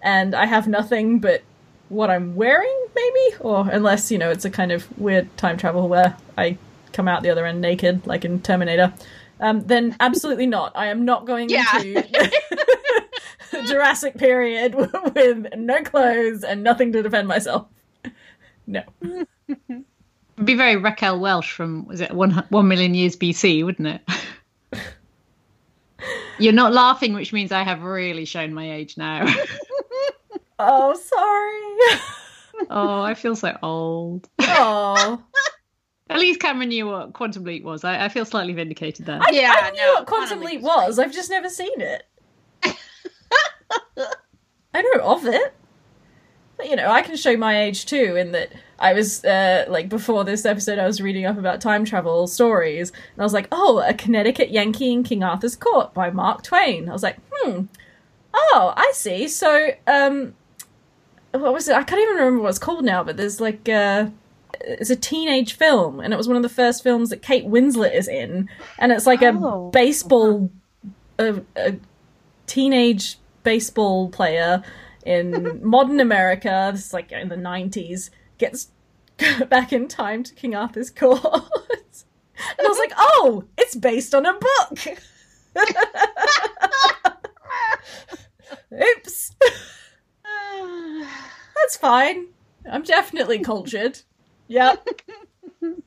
and 0.00 0.32
I 0.34 0.46
have 0.46 0.68
nothing 0.68 1.18
but 1.18 1.42
what 1.88 2.08
I'm 2.08 2.36
wearing, 2.36 2.86
maybe, 2.94 3.36
or 3.40 3.68
unless 3.68 4.12
you 4.12 4.18
know 4.18 4.30
it's 4.30 4.44
a 4.44 4.50
kind 4.50 4.70
of 4.70 4.86
weird 4.96 5.34
time 5.36 5.56
travel 5.56 5.88
where 5.88 6.16
I 6.38 6.56
come 6.92 7.08
out 7.08 7.24
the 7.24 7.30
other 7.30 7.44
end 7.44 7.60
naked, 7.60 8.06
like 8.06 8.24
in 8.24 8.40
Terminator. 8.42 8.94
Um, 9.40 9.66
then 9.66 9.96
absolutely 9.98 10.46
not. 10.46 10.72
I 10.76 10.86
am 10.86 11.04
not 11.04 11.26
going 11.26 11.50
Yeah. 11.50 11.64
into 11.78 12.08
Jurassic 13.66 14.16
period 14.16 14.74
with 15.14 15.46
no 15.56 15.82
clothes 15.82 16.44
and 16.44 16.62
nothing 16.62 16.92
to 16.92 17.02
defend 17.02 17.28
myself. 17.28 17.66
No. 18.66 18.82
It'd 19.48 19.84
be 20.44 20.54
very 20.54 20.76
Raquel 20.76 21.20
Welch 21.20 21.50
from, 21.52 21.86
was 21.86 22.00
it 22.00 22.12
one, 22.12 22.44
one 22.50 22.68
million 22.68 22.94
years 22.94 23.16
BC, 23.16 23.64
wouldn't 23.64 23.88
it? 23.88 24.80
You're 26.38 26.52
not 26.52 26.72
laughing, 26.72 27.14
which 27.14 27.32
means 27.32 27.52
I 27.52 27.62
have 27.62 27.82
really 27.82 28.26
shown 28.26 28.52
my 28.52 28.70
age 28.70 28.98
now. 28.98 29.26
Oh, 30.58 30.94
sorry. 30.94 32.00
oh, 32.70 33.02
I 33.02 33.14
feel 33.14 33.36
so 33.36 33.56
old. 33.62 34.28
Oh, 34.40 35.22
At 36.08 36.18
least 36.18 36.40
Kameron 36.40 36.68
knew 36.68 36.86
what 36.86 37.12
Quantum 37.14 37.44
Leap 37.44 37.64
was. 37.64 37.84
I, 37.84 38.04
I 38.04 38.08
feel 38.08 38.24
slightly 38.24 38.52
vindicated 38.52 39.06
there. 39.06 39.20
Yeah. 39.30 39.54
I 39.54 39.70
knew 39.70 39.78
no, 39.78 39.94
what 39.94 40.06
Quantum 40.06 40.40
Leap 40.40 40.60
was 40.60 40.86
was. 40.88 40.98
I've 40.98 41.12
just 41.12 41.30
never 41.30 41.48
seen 41.48 41.80
it. 41.80 42.04
I 44.74 44.82
know 44.82 45.00
of 45.02 45.26
it. 45.26 45.54
But 46.56 46.70
you 46.70 46.76
know, 46.76 46.88
I 46.88 47.02
can 47.02 47.16
show 47.16 47.36
my 47.36 47.62
age 47.64 47.84
too, 47.86 48.16
in 48.16 48.32
that 48.32 48.50
I 48.78 48.94
was 48.94 49.24
uh, 49.24 49.66
like 49.68 49.88
before 49.90 50.24
this 50.24 50.46
episode, 50.46 50.78
I 50.78 50.86
was 50.86 51.00
reading 51.02 51.26
up 51.26 51.36
about 51.36 51.60
time 51.60 51.84
travel 51.84 52.26
stories, 52.26 52.90
and 52.90 53.20
I 53.20 53.24
was 53.24 53.34
like, 53.34 53.48
oh, 53.52 53.82
a 53.86 53.92
Connecticut 53.92 54.50
Yankee 54.50 54.92
in 54.92 55.02
King 55.02 55.22
Arthur's 55.22 55.56
Court 55.56 55.92
by 55.92 56.10
Mark 56.10 56.42
Twain. 56.42 56.88
I 56.88 56.92
was 56.92 57.02
like, 57.02 57.18
hmm, 57.30 57.64
oh, 58.32 58.72
I 58.74 58.90
see. 58.94 59.28
So, 59.28 59.70
um, 59.86 60.34
what 61.32 61.52
was 61.52 61.68
it? 61.68 61.76
I 61.76 61.82
can't 61.82 62.00
even 62.00 62.16
remember 62.16 62.40
what 62.42 62.48
it's 62.48 62.58
called 62.58 62.84
now, 62.86 63.04
but 63.04 63.18
there's 63.18 63.38
like 63.38 63.68
uh, 63.68 64.08
it's 64.62 64.88
a 64.88 64.96
teenage 64.96 65.54
film, 65.58 66.00
and 66.00 66.14
it 66.14 66.16
was 66.16 66.26
one 66.26 66.38
of 66.38 66.42
the 66.42 66.48
first 66.48 66.82
films 66.82 67.10
that 67.10 67.20
Kate 67.20 67.46
Winslet 67.46 67.94
is 67.94 68.08
in, 68.08 68.48
and 68.78 68.92
it's 68.92 69.06
like 69.06 69.22
Oh. 69.22 69.68
a 69.68 69.70
baseball, 69.70 70.50
a, 71.18 71.42
a 71.54 71.76
teenage 72.46 73.18
baseball 73.46 74.10
player 74.10 74.62
in 75.04 75.60
modern 75.62 76.00
America. 76.00 76.70
This 76.72 76.86
is 76.86 76.92
like 76.92 77.12
in 77.12 77.28
the 77.28 77.36
nineties 77.36 78.10
gets 78.38 78.72
back 79.48 79.72
in 79.72 79.86
time 79.88 80.22
to 80.24 80.34
King 80.34 80.54
Arthur's 80.54 80.90
court, 80.90 81.24
and 81.24 82.60
I 82.60 82.68
was 82.68 82.78
like, 82.78 82.92
oh, 82.98 83.44
it's 83.56 83.76
based 83.76 84.14
on 84.14 84.26
a 84.26 84.34
book. 84.34 84.78
Oops. 88.74 89.34
That's 91.54 91.76
fine. 91.78 92.26
I'm 92.70 92.82
definitely 92.82 93.38
cultured. 93.38 94.00
Yep. 94.48 94.86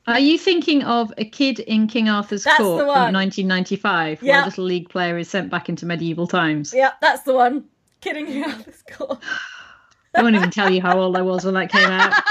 Are 0.07 0.19
you 0.19 0.37
thinking 0.37 0.83
of 0.83 1.13
a 1.17 1.25
kid 1.25 1.59
in 1.59 1.87
King 1.87 2.09
Arthur's 2.09 2.43
That's 2.43 2.57
court 2.57 2.79
from 2.79 2.87
one. 2.87 3.13
1995, 3.13 4.21
where 4.21 4.27
Yeah. 4.31 4.43
a 4.43 4.45
little 4.45 4.63
league 4.65 4.89
player 4.89 5.17
is 5.17 5.29
sent 5.29 5.49
back 5.51 5.69
into 5.69 5.85
medieval 5.85 6.27
times? 6.27 6.73
Yeah, 6.73 6.91
that's 7.01 7.23
the 7.23 7.33
one. 7.33 7.65
Kidding 8.01 8.27
you 8.27 8.45
out 8.45 8.65
this 8.65 8.81
court. 8.91 9.21
I 10.15 10.23
won't 10.23 10.35
even 10.35 10.49
tell 10.49 10.71
you 10.71 10.81
how 10.81 10.99
old 10.99 11.15
I 11.15 11.21
was 11.21 11.45
when 11.45 11.53
that 11.53 11.71
came 11.71 11.89
out. 11.89 12.13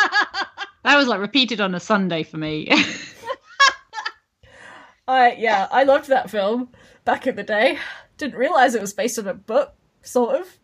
That 0.85 0.97
was 0.97 1.07
like 1.09 1.21
repeated 1.21 1.61
on 1.61 1.75
a 1.75 1.81
Sunday 1.81 2.23
for 2.23 2.39
me. 2.39 2.69
I 5.09 5.33
yeah, 5.33 5.67
I 5.71 5.83
loved 5.85 6.09
that 6.09 6.31
film 6.31 6.71
back 7.05 7.27
in 7.27 7.37
the 7.37 7.43
day. 7.43 7.79
Didn't 8.17 8.39
realise 8.39 8.75
it 8.75 8.81
was 8.81 8.95
based 8.95 9.19
on 9.19 9.27
a 9.29 9.35
book, 9.35 9.75
sort 10.03 10.41
of. 10.41 10.59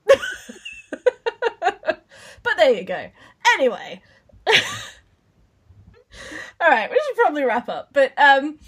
but 2.43 2.57
there 2.57 2.71
you 2.73 2.85
go. 2.85 3.11
Anyway. 3.55 4.03
Alright, 6.63 6.91
we 6.91 7.01
should 7.07 7.17
probably 7.17 7.45
wrap 7.45 7.69
up. 7.69 7.91
But 7.93 8.13
um 8.19 8.59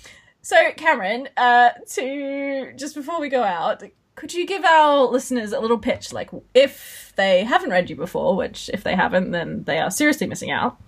so 0.43 0.57
Kameron, 0.73 1.29
uh 1.37 1.71
to 1.95 2.73
just 2.77 2.95
before 2.95 3.21
we 3.21 3.29
go 3.29 3.43
out, 3.43 3.83
could 4.15 4.33
you 4.33 4.47
give 4.47 4.65
our 4.65 5.05
listeners 5.07 5.53
a 5.53 5.61
little 5.61 5.79
pitch 5.79 6.13
like 6.13 6.31
if 6.55 7.13
they 7.17 7.45
haven't 7.45 7.71
read 7.71 7.91
you 7.91 7.97
before, 7.97 8.37
which 8.37 8.71
if 8.73 8.83
they 8.85 8.95
haven't 8.95 9.31
then 9.31 9.65
they 9.65 9.79
are 9.79 9.91
seriously 9.91 10.27
missing 10.27 10.51
out. 10.51 10.81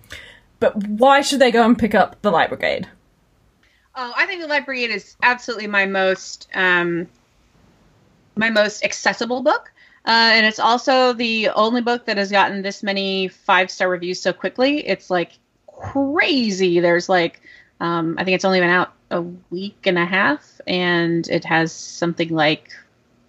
But 0.59 0.75
why 0.87 1.21
should 1.21 1.39
they 1.39 1.51
go 1.51 1.65
and 1.65 1.77
pick 1.77 1.95
up 1.95 2.21
The 2.21 2.31
Light 2.31 2.49
Brigade? 2.49 2.87
Oh, 3.95 4.13
I 4.15 4.25
think 4.25 4.41
the 4.41 4.47
Light 4.47 4.65
Brigade 4.65 4.91
is 4.91 5.15
absolutely 5.23 5.67
my 5.67 5.85
most 5.85 6.47
um, 6.53 7.07
my 8.35 8.49
most 8.49 8.83
accessible 8.83 9.41
book, 9.41 9.71
uh, 10.05 10.31
and 10.33 10.45
it's 10.45 10.59
also 10.59 11.13
the 11.13 11.49
only 11.49 11.81
book 11.81 12.05
that 12.05 12.17
has 12.17 12.31
gotten 12.31 12.61
this 12.61 12.83
many 12.83 13.27
five 13.27 13.69
star 13.69 13.89
reviews 13.89 14.21
so 14.21 14.31
quickly. 14.31 14.87
It's 14.87 15.09
like 15.09 15.33
crazy. 15.79 16.79
There's 16.79 17.09
like 17.09 17.41
um, 17.79 18.15
I 18.17 18.23
think 18.23 18.35
it's 18.35 18.45
only 18.45 18.59
been 18.59 18.69
out 18.69 18.93
a 19.11 19.21
week 19.21 19.85
and 19.85 19.97
a 19.97 20.05
half, 20.05 20.59
and 20.67 21.27
it 21.29 21.45
has 21.45 21.71
something 21.71 22.29
like 22.29 22.71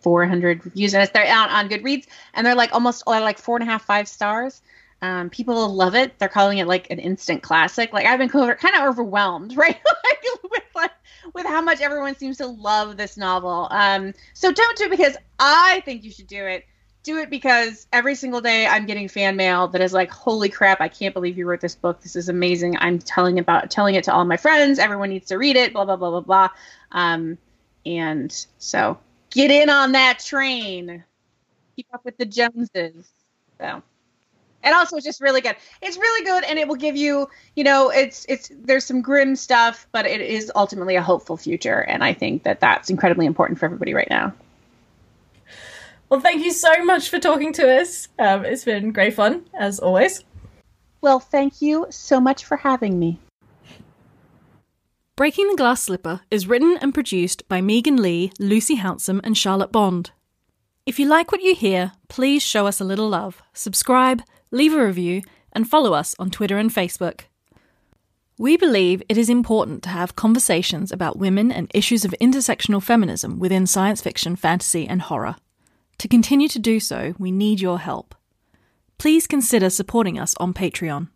400 0.00 0.64
reviews, 0.64 0.94
and 0.94 1.02
it's 1.02 1.12
they're 1.12 1.26
out 1.26 1.50
on 1.50 1.68
Goodreads, 1.68 2.06
and 2.34 2.46
they're 2.46 2.54
like 2.54 2.72
almost 2.72 3.06
like 3.06 3.38
four 3.38 3.56
and 3.56 3.68
a 3.68 3.70
half 3.70 3.84
five 3.84 4.08
stars. 4.08 4.62
Um, 5.02 5.30
people 5.30 5.72
love 5.74 5.94
it. 5.94 6.18
They're 6.18 6.28
calling 6.28 6.58
it 6.58 6.66
like 6.66 6.90
an 6.90 6.98
instant 6.98 7.42
classic. 7.42 7.92
Like 7.92 8.06
I've 8.06 8.18
been 8.18 8.28
kind 8.28 8.76
of 8.76 8.88
overwhelmed, 8.88 9.56
right? 9.56 9.78
like 10.04 10.24
with 10.50 10.62
like 10.74 10.90
with 11.32 11.46
how 11.46 11.62
much 11.62 11.80
everyone 11.80 12.16
seems 12.16 12.36
to 12.38 12.46
love 12.46 12.96
this 12.96 13.16
novel. 13.16 13.68
Um, 13.70 14.12
so 14.34 14.52
don't 14.52 14.76
do 14.76 14.84
it 14.84 14.90
because 14.90 15.16
I 15.38 15.80
think 15.84 16.04
you 16.04 16.10
should 16.10 16.26
do 16.26 16.44
it. 16.44 16.66
Do 17.02 17.18
it 17.18 17.30
because 17.30 17.86
every 17.92 18.14
single 18.14 18.40
day 18.40 18.66
I'm 18.66 18.84
getting 18.84 19.08
fan 19.08 19.36
mail 19.36 19.68
that 19.68 19.80
is 19.80 19.92
like, 19.92 20.10
"Holy 20.10 20.50
crap! 20.50 20.80
I 20.80 20.88
can't 20.88 21.14
believe 21.14 21.38
you 21.38 21.46
wrote 21.46 21.60
this 21.60 21.74
book. 21.74 22.02
This 22.02 22.14
is 22.14 22.28
amazing. 22.28 22.76
I'm 22.78 22.98
telling 22.98 23.38
about 23.38 23.70
telling 23.70 23.94
it 23.94 24.04
to 24.04 24.12
all 24.12 24.24
my 24.24 24.36
friends. 24.36 24.78
Everyone 24.78 25.08
needs 25.08 25.28
to 25.28 25.38
read 25.38 25.56
it. 25.56 25.72
Blah 25.72 25.86
blah 25.86 25.96
blah 25.96 26.10
blah 26.10 26.20
blah." 26.20 26.48
Um, 26.92 27.38
and 27.86 28.46
so 28.58 28.98
get 29.30 29.50
in 29.50 29.70
on 29.70 29.92
that 29.92 30.18
train. 30.18 31.02
Keep 31.76 31.86
up 31.94 32.04
with 32.04 32.18
the 32.18 32.26
Joneses. 32.26 33.10
So 33.58 33.82
and 34.62 34.74
also 34.74 34.96
it's 34.96 35.04
just 35.04 35.20
really 35.20 35.40
good 35.40 35.56
it's 35.80 35.96
really 35.96 36.24
good 36.24 36.44
and 36.44 36.58
it 36.58 36.68
will 36.68 36.76
give 36.76 36.96
you 36.96 37.28
you 37.56 37.64
know 37.64 37.90
it's 37.90 38.26
it's 38.28 38.50
there's 38.62 38.84
some 38.84 39.00
grim 39.00 39.36
stuff 39.36 39.86
but 39.92 40.06
it 40.06 40.20
is 40.20 40.50
ultimately 40.54 40.96
a 40.96 41.02
hopeful 41.02 41.36
future 41.36 41.80
and 41.80 42.04
i 42.04 42.12
think 42.12 42.42
that 42.42 42.60
that's 42.60 42.90
incredibly 42.90 43.26
important 43.26 43.58
for 43.58 43.66
everybody 43.66 43.94
right 43.94 44.10
now 44.10 44.32
Well, 46.10 46.20
thank 46.20 46.44
you 46.44 46.52
so 46.52 46.84
much 46.84 47.08
for 47.08 47.20
talking 47.20 47.52
to 47.54 47.80
us. 47.80 48.08
Um, 48.18 48.44
it's 48.44 48.64
been 48.64 48.90
great 48.90 49.14
fun, 49.14 49.44
as 49.58 49.78
always. 49.78 50.24
well 51.00 51.20
thank 51.20 51.62
you 51.62 51.86
so 51.88 52.20
much 52.20 52.44
for 52.44 52.56
having 52.58 52.98
me 52.98 53.18
Breaking 55.20 55.48
the 55.48 55.56
Glass 55.56 55.82
Slipper 55.82 56.22
is 56.30 56.46
written 56.46 56.78
and 56.80 56.94
produced 56.94 57.46
by 57.46 57.60
Megan 57.60 57.96
Leigh, 57.96 58.32
Lucy 58.38 58.78
Hounsom, 58.78 59.20
and 59.22 59.36
Charlotte 59.36 59.70
Bond. 59.70 60.12
If 60.86 60.98
you 60.98 61.06
like 61.06 61.30
what 61.30 61.42
you 61.42 61.54
hear, 61.54 61.92
please 62.08 62.42
show 62.42 62.66
us 62.66 62.80
a 62.80 62.84
little 62.84 63.10
love, 63.10 63.42
subscribe, 63.52 64.22
leave 64.50 64.72
a 64.72 64.82
review, 64.82 65.20
and 65.52 65.68
follow 65.68 65.92
us 65.92 66.14
on 66.18 66.30
Twitter 66.30 66.56
and 66.56 66.70
Facebook. 66.70 67.24
We 68.38 68.56
believe 68.56 69.02
it 69.10 69.18
is 69.18 69.28
important 69.28 69.82
to 69.82 69.90
have 69.90 70.16
conversations 70.16 70.90
about 70.90 71.18
women 71.18 71.52
and 71.52 71.70
issues 71.74 72.06
of 72.06 72.14
intersectional 72.18 72.82
feminism 72.82 73.38
within 73.38 73.66
science 73.66 74.00
fiction, 74.00 74.36
fantasy, 74.36 74.88
and 74.88 75.02
horror. 75.02 75.36
To 76.00 76.08
continue 76.08 76.48
to 76.48 76.58
do 76.58 76.80
so, 76.80 77.12
we 77.18 77.30
need 77.30 77.60
your 77.60 77.78
help. 77.78 78.14
Please 78.96 79.26
consider 79.26 79.68
supporting 79.68 80.18
us 80.18 80.34
on 80.40 80.54
Patreon. 80.54 81.08